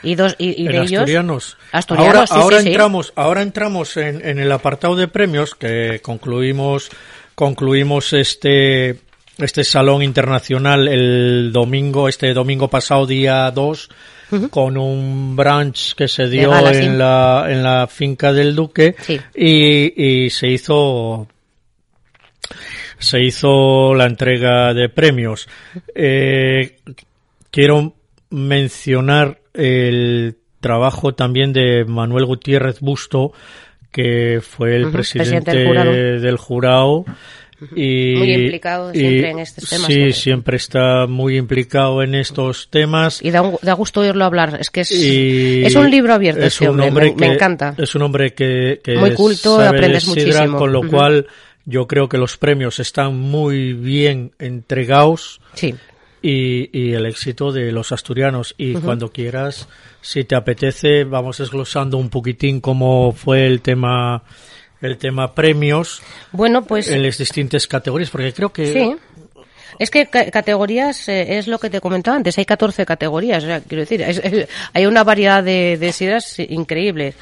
Y 0.03 0.14
dos 0.14 0.36
y, 0.38 0.64
de 0.64 0.76
ellos 0.76 0.92
asturianos. 0.92 1.57
Asturianos, 1.72 2.14
ahora 2.14 2.26
sí, 2.28 2.34
ahora 2.36 2.57
sí, 2.59 2.62
sí. 2.62 2.68
entramos, 2.68 3.12
ahora 3.16 3.42
entramos 3.42 3.96
en, 3.96 4.24
en 4.24 4.38
el 4.38 4.53
apartado 4.53 4.94
de 4.94 5.09
premios 5.09 5.55
que 5.57 6.01
concluimos 6.03 6.90
concluimos 7.34 8.12
este 8.12 9.01
este 9.38 9.62
salón 9.64 10.03
internacional 10.03 10.88
el 10.88 11.53
domingo, 11.53 12.09
este 12.09 12.32
domingo 12.34 12.68
pasado 12.68 13.07
día 13.07 13.51
2 13.51 13.88
con 14.51 14.76
un 14.76 15.35
brunch 15.37 15.95
que 15.95 16.09
se 16.09 16.29
dio 16.29 16.51
gala, 16.51 16.74
sí. 16.74 16.85
en 16.85 16.99
la 16.99 17.47
en 17.49 17.62
la 17.62 17.87
finca 17.87 18.33
del 18.33 18.55
Duque 18.55 18.95
Sí. 19.01 19.20
y, 19.35 20.24
y 20.24 20.31
se 20.31 20.49
hizo 20.49 21.26
se 22.99 23.22
hizo 23.22 23.95
la 23.95 24.07
entrega 24.07 24.74
de 24.74 24.89
premios. 24.89 25.49
Eh, 25.95 26.76
quiero 27.51 27.95
mencionar 28.31 29.41
el 29.55 30.37
trabajo 30.61 31.14
también 31.14 31.53
de 31.53 31.85
Manuel 31.85 32.26
Gutiérrez 32.26 32.81
Busto, 32.81 33.33
que 33.93 34.41
fue 34.43 34.74
el 34.76 34.91
presidente 34.91 35.53
del 35.53 35.66
jurado. 35.68 35.93
del 35.93 36.37
jurado. 36.37 37.05
Y, 37.74 38.14
Muy 38.16 38.32
implicado 38.34 38.92
y- 38.94 38.98
siempre 38.98 39.30
en 39.30 39.38
estos 39.40 39.68
temas, 39.68 39.86
Sí, 39.86 39.92
siempre. 39.94 40.12
siempre 40.12 40.56
está 40.59 41.06
muy 41.09 41.36
implicado 41.36 42.02
en 42.04 42.14
estos 42.14 42.68
temas. 42.70 43.20
y 43.20 43.30
da, 43.32 43.42
un- 43.42 43.56
da 43.62 43.72
gusto 43.72 44.00
oírlo 44.00 44.24
hablar. 44.24 44.59
Es 44.61 44.70
que 44.70 44.82
es, 44.82 44.90
Y 44.92 45.64
es 45.64 45.74
un 45.74 45.90
libro 45.90 46.14
abierto 46.14 46.40
es 46.42 46.54
ese 46.54 46.68
un 46.70 46.80
hombre, 46.80 47.06
me, 47.11 47.16
me 47.16 47.28
que- 47.28 47.34
encanta. 47.34 47.74
Es 47.76 47.94
un 47.96 48.02
hombre 48.02 48.32
que, 48.32 48.80
que 48.84 48.96
Muy 48.96 49.12
culto, 49.14 49.56
sabe 49.56 49.68
aprendes 49.76 50.04
sidra, 50.04 50.24
muchísimo. 50.24 50.59
Con 50.59 50.72
lo 50.72 50.88
cual 50.88 51.26
yo 51.64 51.86
creo 51.88 52.09
que 52.09 52.16
los 52.16 52.36
premios 52.36 52.78
están 52.78 53.18
muy 53.18 53.72
bien 53.72 54.30
entregados 54.38 55.40
Sí. 55.54 55.74
y, 56.22 56.70
y 56.78 56.92
el 56.92 57.06
éxito 57.06 57.50
de 57.50 57.72
los 57.72 57.90
asturianos. 57.90 58.54
Y 58.56 58.74
cuando 58.74 59.11
quieras, 59.11 59.68
si 60.00 60.22
te 60.22 60.36
apetece, 60.36 61.02
vamos 61.02 61.38
desglosando 61.38 61.96
un 61.98 62.09
poquitín 62.09 62.61
cómo 62.61 63.11
fue 63.12 63.46
el 63.46 63.62
tema 63.62 64.22
el 64.81 64.99
tema 64.99 65.35
premios 65.35 66.03
Bueno, 66.33 66.64
pues 66.64 66.89
en 66.89 67.03
las 67.03 67.18
distintas 67.18 67.66
categorías, 67.66 68.11
porque 68.11 68.33
creo 68.33 68.53
que 68.53 68.72
Sí. 68.72 68.97
Es 69.78 69.90
que 69.90 70.06
ca- 70.06 70.30
categorías 70.30 71.08
eh, 71.08 71.38
es 71.38 71.46
lo 71.46 71.58
que 71.58 71.70
te 71.70 71.80
comentaba 71.80 72.16
antes, 72.16 72.38
hay 72.38 72.44
14 72.44 72.86
categorías, 72.86 73.44
o 73.44 73.46
sea, 73.46 73.60
quiero 73.60 73.84
decir, 73.84 74.04
hay 74.72 74.86
una 74.86 75.04
variedad 75.04 75.42
de, 75.42 75.76
de 75.78 75.92
sidras 75.92 76.38
increíble. 76.38 77.14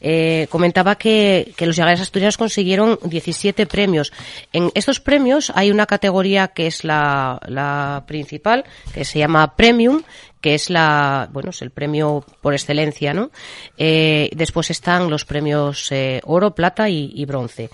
Eh, 0.00 0.46
comentaba 0.50 0.96
que, 0.96 1.52
los 1.60 1.76
Llagares 1.76 2.00
Asturianos 2.00 2.36
consiguieron 2.36 2.98
17 3.04 3.66
premios. 3.66 4.12
En 4.52 4.70
estos 4.74 5.00
premios 5.00 5.50
hay 5.54 5.70
una 5.70 5.86
categoría 5.86 6.48
que 6.48 6.66
es 6.66 6.84
la, 6.84 7.40
la 7.46 8.04
principal, 8.06 8.64
que 8.92 9.04
se 9.04 9.18
llama 9.18 9.56
Premium, 9.56 10.02
que 10.40 10.54
es 10.54 10.68
la, 10.68 11.30
bueno, 11.32 11.50
es 11.50 11.62
el 11.62 11.70
premio 11.70 12.22
por 12.42 12.52
excelencia, 12.52 13.14
¿no? 13.14 13.30
Eh, 13.78 14.28
después 14.36 14.70
están 14.70 15.08
los 15.08 15.24
premios 15.24 15.90
eh, 15.90 16.20
oro, 16.24 16.54
plata 16.54 16.90
y, 16.90 17.24
bronce. 17.24 17.70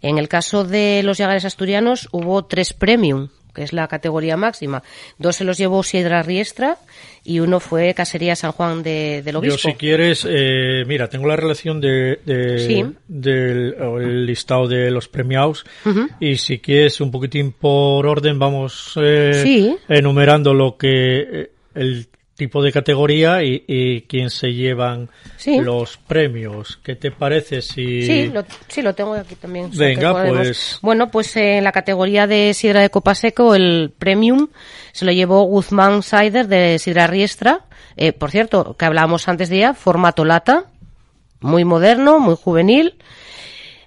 En 0.00 0.18
el 0.18 0.28
caso 0.28 0.62
de 0.62 1.02
los 1.02 1.18
Llagares 1.18 1.44
Asturianos 1.44 2.08
hubo 2.12 2.44
tres 2.44 2.74
premium, 2.74 3.28
que 3.54 3.62
es 3.62 3.72
la 3.72 3.88
categoría 3.88 4.36
máxima. 4.36 4.82
Dos 5.18 5.36
se 5.36 5.44
los 5.44 5.58
llevó 5.58 5.82
Sidra 5.82 6.22
Riestra 6.22 6.78
y 7.24 7.40
uno 7.40 7.60
fue 7.60 7.94
Casería 7.94 8.34
San 8.36 8.52
Juan 8.52 8.82
de, 8.82 9.22
del 9.24 9.34
Yo, 9.34 9.38
Obispo. 9.40 9.68
si 9.68 9.74
quieres, 9.74 10.26
eh, 10.28 10.84
mira, 10.86 11.08
tengo 11.08 11.26
la 11.26 11.36
relación 11.36 11.80
de, 11.80 12.18
de- 12.24 12.58
Sí. 12.58 12.84
del 13.08 13.74
el 14.00 14.26
listado 14.26 14.66
de 14.68 14.90
los 14.90 15.08
premiados 15.08 15.64
y 16.20 16.36
si 16.36 16.58
quieres 16.58 17.00
un 17.00 17.10
poquitín 17.10 17.52
por 17.52 18.06
orden 18.06 18.38
vamos 18.38 18.94
eh, 19.02 19.40
Sí. 19.42 19.76
enumerando 19.88 20.54
lo 20.54 20.76
que 20.76 21.20
eh, 21.20 21.50
el 21.74 22.06
tipo 22.46 22.62
de 22.62 22.72
categoría 22.72 23.42
y, 23.42 23.64
y 23.68 24.00
quién 24.02 24.30
se 24.30 24.52
llevan 24.52 25.08
Sí. 25.36 25.60
los 25.60 25.96
premios. 25.96 26.78
¿Qué 26.82 26.96
te 26.96 27.10
parece 27.10 27.62
si 27.62 28.02
Sí, 28.02 28.26
lo, 28.32 28.44
sí, 28.68 28.82
lo 28.82 28.94
tengo 28.94 29.14
aquí 29.14 29.34
también. 29.36 29.70
Venga, 29.74 30.24
pues- 30.26 30.78
Bueno, 30.82 31.10
pues 31.10 31.36
en 31.36 31.62
la 31.64 31.72
categoría 31.72 32.26
de 32.26 32.52
sidra 32.54 32.80
de 32.80 32.90
copa 32.90 33.14
seco, 33.14 33.54
el 33.54 33.92
premium 33.96 34.48
se 34.92 35.04
lo 35.04 35.12
llevó 35.12 35.42
Guzmán 35.44 36.02
Cider 36.02 36.48
de 36.48 36.78
sidra 36.78 37.06
riestra. 37.06 37.60
Eh, 37.96 38.12
por 38.12 38.30
cierto, 38.30 38.74
que 38.78 38.84
hablábamos 38.84 39.28
antes 39.28 39.48
de 39.48 39.56
ella, 39.58 39.74
formato 39.74 40.24
lata, 40.24 40.64
muy 41.40 41.64
moderno, 41.64 42.18
muy 42.18 42.34
juvenil. 42.36 42.94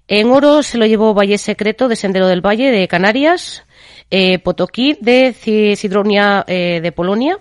En 0.08 0.30
oro 0.30 0.62
se 0.64 0.78
lo 0.78 0.86
llevó 0.86 1.14
Valle 1.14 1.38
Secreto 1.38 1.88
de 1.88 1.95
Sendero 1.95 2.28
del 2.28 2.41
Valle 2.45 2.72
de 2.72 2.88
Canarias. 2.88 3.64
Eh, 4.12 4.38
de 4.38 5.34
Ci- 5.34 5.76
Sidronia 5.76 6.45
eh, 6.47 6.80
de 6.82 6.91
Polonia. 6.91 7.39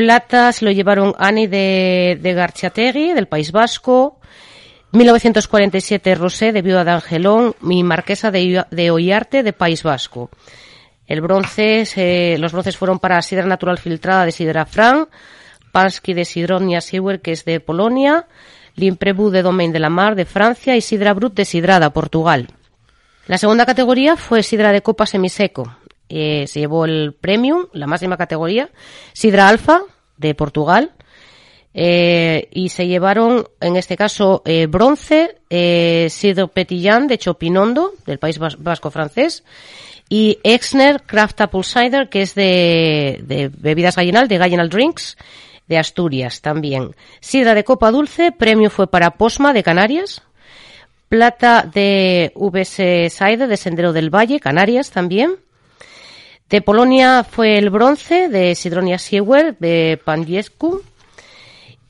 Plata 0.00 0.50
se 0.52 0.64
lo 0.64 0.70
llevaron 0.70 1.14
Ani 1.18 1.46
de, 1.46 2.18
de 2.22 2.32
Garchiategui, 2.32 3.12
del 3.12 3.28
País 3.28 3.52
Vasco. 3.52 4.18
1947 4.92 6.14
Rosé 6.14 6.52
de 6.52 6.62
Viuda 6.62 6.84
de 6.84 6.92
Angelón, 6.92 7.54
mi 7.60 7.84
Marquesa 7.84 8.30
de, 8.30 8.64
de 8.70 8.90
Ollarte 8.90 9.42
de 9.42 9.52
País 9.52 9.82
Vasco. 9.82 10.30
El 11.06 11.20
bronce, 11.20 12.38
los 12.38 12.52
bronces 12.52 12.78
fueron 12.78 12.98
para 12.98 13.20
Sidra 13.20 13.44
Natural 13.44 13.76
Filtrada 13.76 14.24
de 14.24 14.32
Sidra 14.32 14.64
Fran, 14.64 15.06
Pansky 15.70 16.14
de 16.14 16.24
Sidronia 16.24 16.80
Siwer, 16.80 17.20
que 17.20 17.32
es 17.32 17.44
de 17.44 17.60
Polonia, 17.60 18.26
Limprebu 18.76 19.28
de 19.28 19.42
Domaine 19.42 19.74
de 19.74 19.80
la 19.80 19.90
Mar 19.90 20.14
de 20.14 20.24
Francia 20.24 20.76
y 20.76 20.80
Sidra 20.80 21.12
Brut 21.12 21.34
de 21.34 21.44
Sidrada, 21.44 21.92
Portugal. 21.92 22.48
La 23.26 23.36
segunda 23.36 23.66
categoría 23.66 24.16
fue 24.16 24.42
Sidra 24.42 24.72
de 24.72 24.80
Copa 24.80 25.04
Semiseco. 25.04 25.76
Eh, 26.10 26.46
se 26.48 26.60
llevó 26.60 26.84
el 26.84 27.14
Premium, 27.18 27.66
la 27.72 27.86
máxima 27.86 28.16
categoría. 28.16 28.68
Sidra 29.14 29.48
Alfa, 29.48 29.80
de 30.18 30.34
Portugal. 30.34 30.90
Eh, 31.72 32.48
y 32.50 32.68
se 32.70 32.86
llevaron, 32.88 33.46
en 33.60 33.76
este 33.76 33.96
caso, 33.96 34.42
eh, 34.44 34.66
bronce, 34.66 35.36
eh, 35.48 36.08
Sidro 36.10 36.48
Petillán, 36.48 37.06
de 37.06 37.16
Chopinondo, 37.18 37.92
del 38.06 38.18
País 38.18 38.38
Vas- 38.40 38.56
Vasco 38.60 38.90
francés. 38.90 39.44
Y 40.08 40.38
Exner 40.42 41.02
Craft 41.04 41.40
Apple 41.42 41.62
Cider, 41.62 42.08
que 42.08 42.22
es 42.22 42.34
de, 42.34 43.20
de 43.22 43.48
bebidas 43.56 43.94
gallinal, 43.94 44.26
de 44.26 44.38
Gallinal 44.38 44.68
Drinks, 44.68 45.16
de 45.68 45.78
Asturias 45.78 46.40
también. 46.40 46.96
Sidra 47.20 47.54
de 47.54 47.62
Copa 47.62 47.92
Dulce, 47.92 48.32
premio 48.32 48.70
fue 48.70 48.88
para 48.88 49.12
Posma, 49.12 49.52
de 49.52 49.62
Canarias. 49.62 50.22
Plata 51.08 51.62
de 51.72 52.32
VS 52.34 53.10
Cider, 53.10 53.46
de 53.48 53.56
Sendero 53.56 53.92
del 53.92 54.10
Valle, 54.12 54.40
Canarias 54.40 54.90
también. 54.90 55.36
De 56.50 56.60
Polonia 56.60 57.22
fue 57.22 57.58
el 57.58 57.70
bronce 57.70 58.28
de 58.28 58.56
Sidronia 58.56 58.98
Siewer 58.98 59.56
de 59.58 60.00
Pandiescu. 60.04 60.82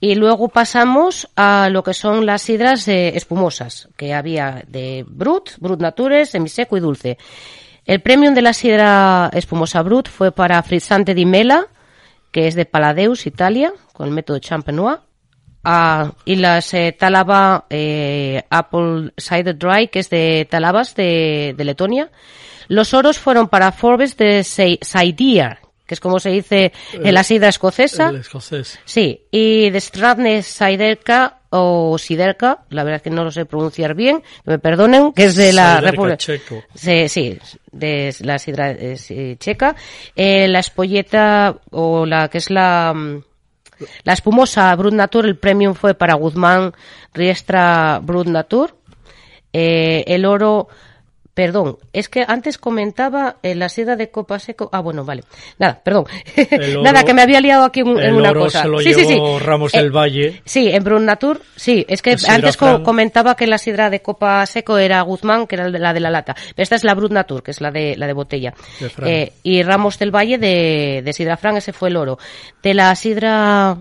Y 0.02 0.14
luego 0.14 0.48
pasamos 0.48 1.28
a 1.34 1.68
lo 1.70 1.82
que 1.82 1.94
son 1.94 2.26
las 2.26 2.42
sidras 2.42 2.86
eh, 2.88 3.16
espumosas, 3.16 3.88
que 3.96 4.14
había 4.14 4.62
de 4.66 5.04
Brut, 5.06 5.52
Brut 5.58 5.80
Natures, 5.80 6.30
semiseco 6.30 6.76
y 6.76 6.80
dulce. 6.80 7.18
El 7.86 8.00
premium 8.00 8.34
de 8.34 8.42
la 8.42 8.52
sidra 8.52 9.30
espumosa 9.32 9.82
Brut 9.82 10.08
fue 10.08 10.30
para 10.30 10.62
Frizzante 10.62 11.14
di 11.14 11.24
Mela, 11.24 11.66
que 12.30 12.46
es 12.46 12.54
de 12.54 12.66
Paladeus, 12.66 13.26
Italia, 13.26 13.72
con 13.94 14.08
el 14.08 14.14
método 14.14 14.38
Champenois. 14.38 14.98
Ah, 15.64 16.12
y 16.24 16.36
las 16.36 16.72
eh, 16.72 16.96
Talaba 16.98 17.66
eh, 17.68 18.42
Apple 18.48 19.12
Cider 19.16 19.56
Dry, 19.58 19.88
que 19.88 19.98
es 19.98 20.08
de 20.10 20.46
Talabas, 20.50 20.94
de, 20.94 21.54
de 21.56 21.64
Letonia. 21.64 22.10
Los 22.70 22.94
oros 22.94 23.18
fueron 23.18 23.48
para 23.48 23.72
Forbes 23.72 24.16
de 24.16 24.44
Saidiar, 24.44 25.58
que 25.86 25.94
es 25.94 26.00
como 26.00 26.20
se 26.20 26.30
dice 26.30 26.72
en 26.92 27.12
la 27.12 27.24
sidra 27.24 27.48
escocesa. 27.48 28.10
el 28.10 28.16
escocés? 28.16 28.78
Sí, 28.84 29.26
y 29.32 29.70
de 29.70 29.80
Stratne 29.80 30.44
Siderka 30.44 31.40
o 31.50 31.98
Siderka, 31.98 32.60
la 32.68 32.84
verdad 32.84 32.98
es 32.98 33.02
que 33.02 33.10
no 33.10 33.24
lo 33.24 33.32
sé 33.32 33.44
pronunciar 33.44 33.96
bien, 33.96 34.22
que 34.44 34.50
me 34.52 34.58
perdonen, 34.60 35.12
que 35.12 35.24
es 35.24 35.34
de 35.34 35.52
la 35.52 35.78
Siderka 35.78 35.90
República 35.90 36.16
checo. 36.16 36.62
Sí, 36.76 37.08
sí, 37.08 37.38
de 37.72 38.14
la 38.20 38.38
sidra 38.38 38.70
eh, 38.70 39.36
checa. 39.40 39.74
Eh, 40.14 40.46
la 40.46 40.60
espolleta 40.60 41.56
o 41.72 42.06
la 42.06 42.28
que 42.28 42.38
es 42.38 42.50
la 42.50 42.92
mm, 42.94 43.22
la 44.04 44.12
espumosa 44.12 44.74
Brut 44.76 44.94
Natur, 44.94 45.26
el 45.26 45.36
premium 45.36 45.74
fue 45.74 45.94
para 45.94 46.14
Guzmán 46.14 46.72
Riestra 47.14 48.00
Brut 48.00 48.28
Natur. 48.28 48.76
Eh, 49.52 50.04
el 50.06 50.24
oro, 50.24 50.68
perdón, 51.40 51.78
es 51.94 52.10
que 52.10 52.22
antes 52.28 52.58
comentaba 52.58 53.36
eh, 53.42 53.54
la 53.54 53.70
sidra 53.70 53.96
de 53.96 54.10
copa 54.10 54.38
seco. 54.38 54.68
Ah, 54.72 54.80
bueno, 54.80 55.06
vale. 55.06 55.22
Nada, 55.58 55.80
perdón. 55.82 56.04
Oro- 56.52 56.82
Nada, 56.82 57.02
que 57.02 57.14
me 57.14 57.22
había 57.22 57.40
liado 57.40 57.64
aquí 57.64 57.80
en, 57.80 57.98
en 57.98 58.14
una 58.14 58.30
oro 58.32 58.40
cosa. 58.42 58.60
se 58.60 58.68
lo 58.68 58.78
sí, 58.80 58.92
sí, 58.92 59.06
sí. 59.06 59.18
Ramos 59.40 59.72
Eh, 59.72 59.78
del 59.78 59.90
Valle. 59.90 60.42
Sí, 60.44 60.68
en 60.68 60.84
Brun 60.84 61.06
Natur, 61.06 61.40
sí. 61.56 61.86
Es 61.88 62.02
que 62.02 62.14
antes 62.28 62.58
Fran. 62.58 62.82
comentaba 62.82 63.36
que 63.36 63.46
la 63.46 63.56
sidra 63.56 63.88
de 63.88 64.02
copa 64.02 64.44
seco 64.44 64.76
era 64.76 65.00
Guzmán, 65.00 65.46
que 65.46 65.54
era 65.54 65.66
la 65.70 65.94
de 65.94 66.00
la 66.00 66.10
lata. 66.10 66.34
Pero 66.34 66.62
esta 66.62 66.76
es 66.76 66.84
la 66.84 66.92
Brut 66.94 67.10
Natur, 67.12 67.42
que 67.42 67.52
es 67.52 67.62
la 67.62 67.70
de 67.70 67.96
la 67.96 68.06
de 68.06 68.12
botella. 68.12 68.52
De. 68.98 69.22
Eh, 69.22 69.32
y 69.42 69.62
Ramos 69.62 69.98
del 69.98 70.14
Valle 70.14 70.36
de, 70.36 71.00
de 71.02 71.12
sidra 71.14 71.38
Fran, 71.38 71.56
ese 71.56 71.72
fue 71.72 71.88
el 71.88 71.96
oro. 71.96 72.18
De 72.62 72.74
la 72.74 72.94
sidra 72.94 73.78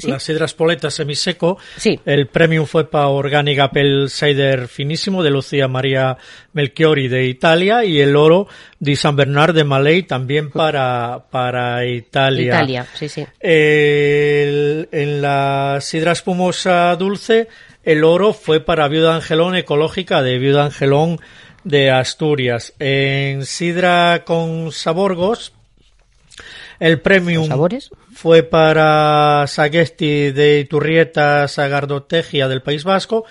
Sí. 0.00 0.10
Las 0.10 0.22
sidras 0.22 0.54
poleta 0.54 0.90
semiseco. 0.90 1.58
Sí. 1.76 1.98
El 2.04 2.26
premium 2.26 2.66
fue 2.66 2.90
para 2.90 3.08
Organic 3.08 3.58
Apple 3.58 4.08
Cider 4.08 4.68
Finísimo 4.68 5.22
de 5.22 5.30
Lucía 5.30 5.68
María 5.68 6.16
Melchiori 6.52 7.08
de 7.08 7.26
Italia 7.26 7.84
y 7.84 8.00
el 8.00 8.16
oro 8.16 8.48
de 8.78 8.96
San 8.96 9.16
Bernard 9.16 9.54
de 9.54 9.64
Malay 9.64 10.02
también 10.02 10.50
para, 10.50 11.24
para 11.30 11.86
Italia. 11.86 12.54
Italia, 12.56 12.86
sí, 12.94 13.08
sí. 13.08 13.26
El- 13.40 14.88
en 14.92 15.22
la 15.22 15.78
sidra 15.80 16.12
espumosa 16.12 16.94
dulce, 16.96 17.48
el 17.84 18.04
oro 18.04 18.32
fue 18.32 18.60
para 18.60 18.88
Viuda 18.88 19.16
Angelón 19.16 19.54
Ecológica 19.56 20.22
de 20.22 20.38
Viuda 20.38 20.64
Angelón 20.66 21.18
de 21.64 21.90
Asturias. 21.90 22.72
En 22.78 23.44
sidra 23.44 24.22
con 24.24 24.72
saborgos, 24.72 25.52
el 26.78 27.00
premium 27.00 27.46
¿Sabores? 27.46 27.90
Fue 28.20 28.42
para 28.42 29.46
Sagesti 29.46 30.30
de 30.30 30.60
Iturrieta 30.60 31.48
Sagardotegia 31.48 32.48
del 32.48 32.60
País 32.60 32.84
Vasco 32.84 33.24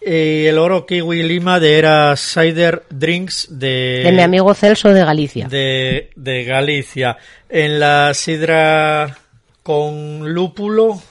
y 0.00 0.46
el 0.46 0.56
oro 0.56 0.86
kiwi 0.86 1.22
lima 1.22 1.60
de 1.60 1.76
Era 1.76 2.16
Cider 2.16 2.84
Drinks 2.88 3.48
de, 3.50 4.00
De 4.04 4.12
mi 4.12 4.22
amigo 4.22 4.54
Celso 4.54 4.88
de 4.94 5.04
Galicia. 5.04 5.48
de, 5.48 6.08
de 6.16 6.44
Galicia. 6.44 7.18
En 7.50 7.78
la 7.78 8.14
sidra 8.14 9.18
con 9.62 10.32
lúpulo 10.32 11.02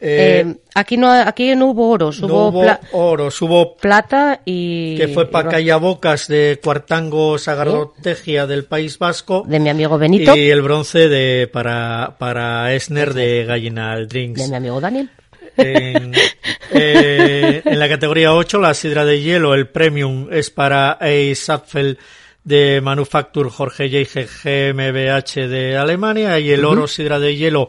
eh, 0.00 0.44
Eh, 0.46 0.56
aquí 0.74 0.96
no 0.96 1.10
aquí 1.10 1.54
no 1.56 1.66
hubo 1.66 1.90
oros, 1.90 2.20
no 2.20 2.28
hubo, 2.28 2.48
hubo 2.48 2.78
oros, 2.92 3.42
hubo 3.42 3.76
plata 3.76 4.40
y... 4.44 4.96
que 4.96 5.08
fue 5.08 5.24
bronce. 5.24 5.48
Callabocas 5.48 6.28
de 6.28 6.60
Cuartango 6.62 7.38
Sagardotegia 7.38 8.46
del 8.46 8.64
País 8.64 8.98
Vasco 8.98 9.44
De 9.46 9.58
mi 9.58 9.68
amigo 9.68 9.98
Benito, 9.98 10.36
y 10.36 10.50
el 10.50 10.62
bronce 10.62 11.08
de 11.08 11.48
para 11.48 12.16
para 12.18 12.72
Esner 12.74 13.12
de 13.12 13.44
Gallinal 13.44 14.06
Drinks. 14.08 14.42
de 14.42 14.48
mi 14.48 14.54
amigo 14.54 14.80
Daniel. 14.80 15.10
En, 15.56 16.12
eh, 16.72 17.62
en 17.64 17.78
la 17.78 17.88
categoría 17.88 18.32
8, 18.32 18.60
la 18.60 18.74
sidra 18.74 19.04
de 19.04 19.20
hielo, 19.20 19.54
el 19.54 19.68
premium 19.68 20.28
es 20.30 20.50
para 20.50 20.92
Ace 20.92 21.50
Apfel 21.50 21.98
de 22.44 22.80
Manufacture 22.80 23.50
Jorge 23.50 23.90
J. 23.90 24.22
GmbH 24.22 25.48
de 25.48 25.76
Alemania 25.76 26.38
y 26.38 26.50
el 26.50 26.64
oro 26.64 26.88
sidra 26.88 27.18
de 27.18 27.36
hielo 27.36 27.68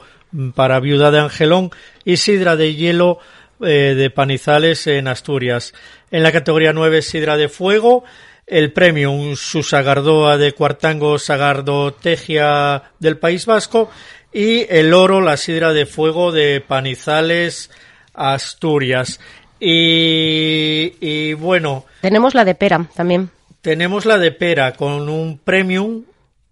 para 0.55 0.79
Viuda 0.79 1.11
de 1.11 1.19
Angelón 1.19 1.71
y 2.05 2.17
sidra 2.17 2.55
de 2.55 2.75
hielo 2.75 3.19
eh, 3.61 3.95
de 3.97 4.09
Panizales 4.09 4.87
en 4.87 5.07
Asturias. 5.07 5.73
En 6.11 6.23
la 6.23 6.31
categoría 6.31 6.73
9, 6.73 7.01
sidra 7.01 7.37
de 7.37 7.49
fuego, 7.49 8.03
el 8.47 8.71
premium 8.71 9.35
su 9.35 9.63
Sagardoa 9.63 10.37
de 10.37 10.53
Cuartango 10.53 11.19
Sagardotegia 11.19 12.83
del 12.99 13.17
País 13.17 13.45
Vasco 13.45 13.89
y 14.31 14.65
el 14.69 14.93
oro, 14.93 15.21
la 15.21 15.37
sidra 15.37 15.73
de 15.73 15.85
fuego 15.85 16.31
de 16.31 16.61
Panizales, 16.61 17.69
Asturias. 18.13 19.19
Y, 19.59 20.93
y 21.01 21.33
bueno, 21.33 21.85
Tenemos 22.01 22.33
la 22.33 22.45
de 22.45 22.55
pera 22.55 22.87
también, 22.95 23.29
tenemos 23.61 24.05
la 24.05 24.17
de 24.17 24.31
pera 24.31 24.73
con 24.73 25.09
un 25.09 25.37
premium 25.37 26.03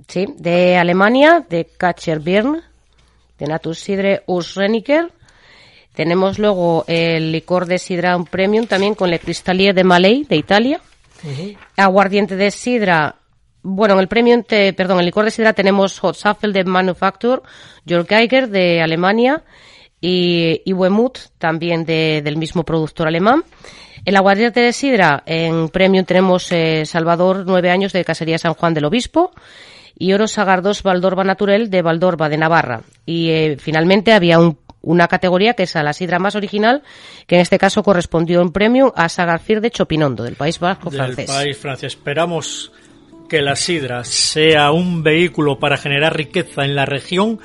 sí, 0.07 0.27
de 0.37 0.77
Alemania, 0.77 1.45
de 1.49 1.65
Katcher 1.65 2.19
Birn, 2.19 2.61
de 3.37 3.45
Natus 3.47 3.79
Sidre 3.79 4.23
Usreniker. 4.25 5.11
Tenemos 5.93 6.37
luego 6.37 6.85
el 6.87 7.31
licor 7.31 7.65
de 7.65 7.79
sidra 7.79 8.15
un 8.15 8.25
premium 8.25 8.67
también 8.67 8.93
con 8.95 9.09
Le 9.09 9.19
Cristallier 9.19 9.73
de 9.73 9.83
Malay, 9.83 10.23
de 10.25 10.35
Italia. 10.35 10.79
Aguardiente 11.75 12.35
de 12.35 12.51
sidra. 12.51 13.15
Bueno, 13.63 13.95
en 13.95 13.99
el 14.01 14.07
premium, 14.07 14.43
te- 14.43 14.73
perdón, 14.73 14.99
el 14.99 15.05
licor 15.07 15.25
de 15.25 15.31
sidra 15.31 15.53
tenemos 15.53 15.99
Hot 15.99 16.15
Saffel 16.15 16.53
de 16.53 16.63
Manufacture, 16.63 17.41
Jörg 17.87 18.07
Geiger 18.07 18.49
de 18.49 18.81
Alemania 18.81 19.43
y, 19.99 20.61
y 20.63 20.73
Wemut 20.73 21.17
también 21.39 21.83
de- 21.83 22.21
del 22.23 22.37
mismo 22.37 22.63
productor 22.63 23.07
alemán. 23.07 23.43
El 24.05 24.15
aguardiente 24.15 24.61
de 24.61 24.71
sidra 24.73 25.23
en 25.25 25.67
premium 25.69 26.05
tenemos 26.05 26.49
eh, 26.51 26.85
Salvador, 26.85 27.43
nueve 27.47 27.71
años 27.71 27.91
de 27.91 28.05
Casería 28.05 28.37
San 28.37 28.53
Juan 28.53 28.73
del 28.75 28.85
Obispo 28.85 29.31
y 29.99 30.13
Oro 30.13 30.27
Sagardos 30.27 30.83
Valdorba 30.83 31.23
Naturel 31.23 31.69
de 31.69 31.81
Valdorba 31.81 32.29
de 32.29 32.37
Navarra. 32.37 32.81
Y 33.05 33.29
eh, 33.29 33.57
finalmente 33.59 34.13
había 34.13 34.39
un- 34.39 34.57
una 34.81 35.07
categoría 35.07 35.53
que 35.53 35.63
es 35.63 35.75
a 35.75 35.83
la 35.83 35.91
sidra 35.91 36.17
más 36.19 36.35
original, 36.35 36.81
que 37.25 37.35
en 37.35 37.41
este 37.41 37.57
caso 37.57 37.83
correspondió 37.83 38.41
en 38.41 38.51
premium 38.51 38.91
a 38.95 39.09
Sagarfir 39.09 39.59
de 39.59 39.71
Chopinondo, 39.71 40.23
del 40.23 40.35
País 40.35 40.59
Vasco 40.59 40.89
del 40.89 40.99
francés. 41.01 41.25
país 41.29 41.57
Francia. 41.57 41.87
Esperamos 41.87 42.71
que 43.27 43.41
la 43.41 43.55
sidra 43.57 44.05
sea 44.05 44.71
un 44.71 45.03
vehículo 45.03 45.59
para 45.59 45.75
generar 45.77 46.15
riqueza 46.15 46.63
en 46.63 46.75
la 46.75 46.85
región 46.85 47.39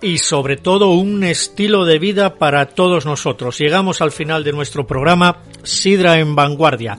y 0.00 0.18
sobre 0.18 0.56
todo 0.56 0.92
un 0.92 1.24
estilo 1.24 1.84
de 1.84 1.98
vida 1.98 2.36
para 2.36 2.66
todos 2.66 3.04
nosotros. 3.04 3.58
Llegamos 3.58 4.00
al 4.00 4.12
final 4.12 4.42
de 4.44 4.52
nuestro 4.52 4.86
programa 4.86 5.38
Sidra 5.64 6.18
en 6.20 6.34
Vanguardia. 6.36 6.96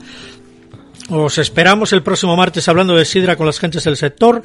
Os 1.10 1.38
esperamos 1.38 1.92
el 1.92 2.04
próximo 2.04 2.36
martes 2.36 2.68
hablando 2.68 2.94
de 2.94 3.04
Sidra 3.04 3.34
con 3.34 3.46
las 3.46 3.58
gentes 3.58 3.82
del 3.82 3.96
sector. 3.96 4.42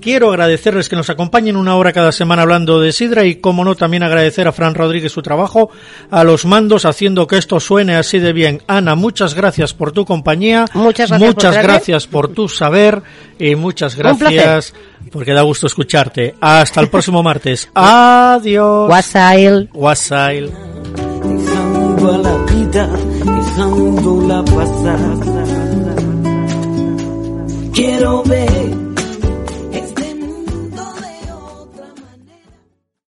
Quiero 0.00 0.30
agradecerles 0.30 0.88
que 0.88 0.94
nos 0.94 1.10
acompañen 1.10 1.56
una 1.56 1.74
hora 1.74 1.92
cada 1.92 2.12
semana 2.12 2.42
hablando 2.42 2.80
de 2.80 2.92
Sidra 2.92 3.24
y, 3.24 3.36
como 3.36 3.64
no, 3.64 3.74
también 3.74 4.04
agradecer 4.04 4.46
a 4.46 4.52
Fran 4.52 4.76
Rodríguez 4.76 5.10
su 5.10 5.22
trabajo, 5.22 5.70
a 6.10 6.22
los 6.22 6.44
mandos 6.44 6.84
haciendo 6.84 7.26
que 7.26 7.36
esto 7.36 7.58
suene 7.58 7.96
así 7.96 8.20
de 8.20 8.32
bien. 8.32 8.62
Ana, 8.68 8.94
muchas 8.94 9.34
gracias 9.34 9.74
por 9.74 9.90
tu 9.90 10.04
compañía. 10.04 10.66
Muchas 10.72 11.10
gracias 11.10 11.18
por 11.18 11.34
Muchas 11.34 11.50
traerme. 11.52 11.72
gracias 11.72 12.06
por 12.06 12.28
tu 12.28 12.48
saber 12.48 13.02
y 13.38 13.56
muchas 13.56 13.96
gracias 13.96 14.72
porque 15.10 15.32
da 15.32 15.42
gusto 15.42 15.66
escucharte. 15.66 16.36
Hasta 16.40 16.80
el 16.80 16.88
próximo 16.90 17.24
martes. 17.24 17.68
Adiós. 17.74 18.88
Wasail. 18.88 19.68
Wasail. 19.74 20.52
la 22.22 22.36
vida. 22.46 22.88
Quiero 27.74 28.22
ver 28.22 28.83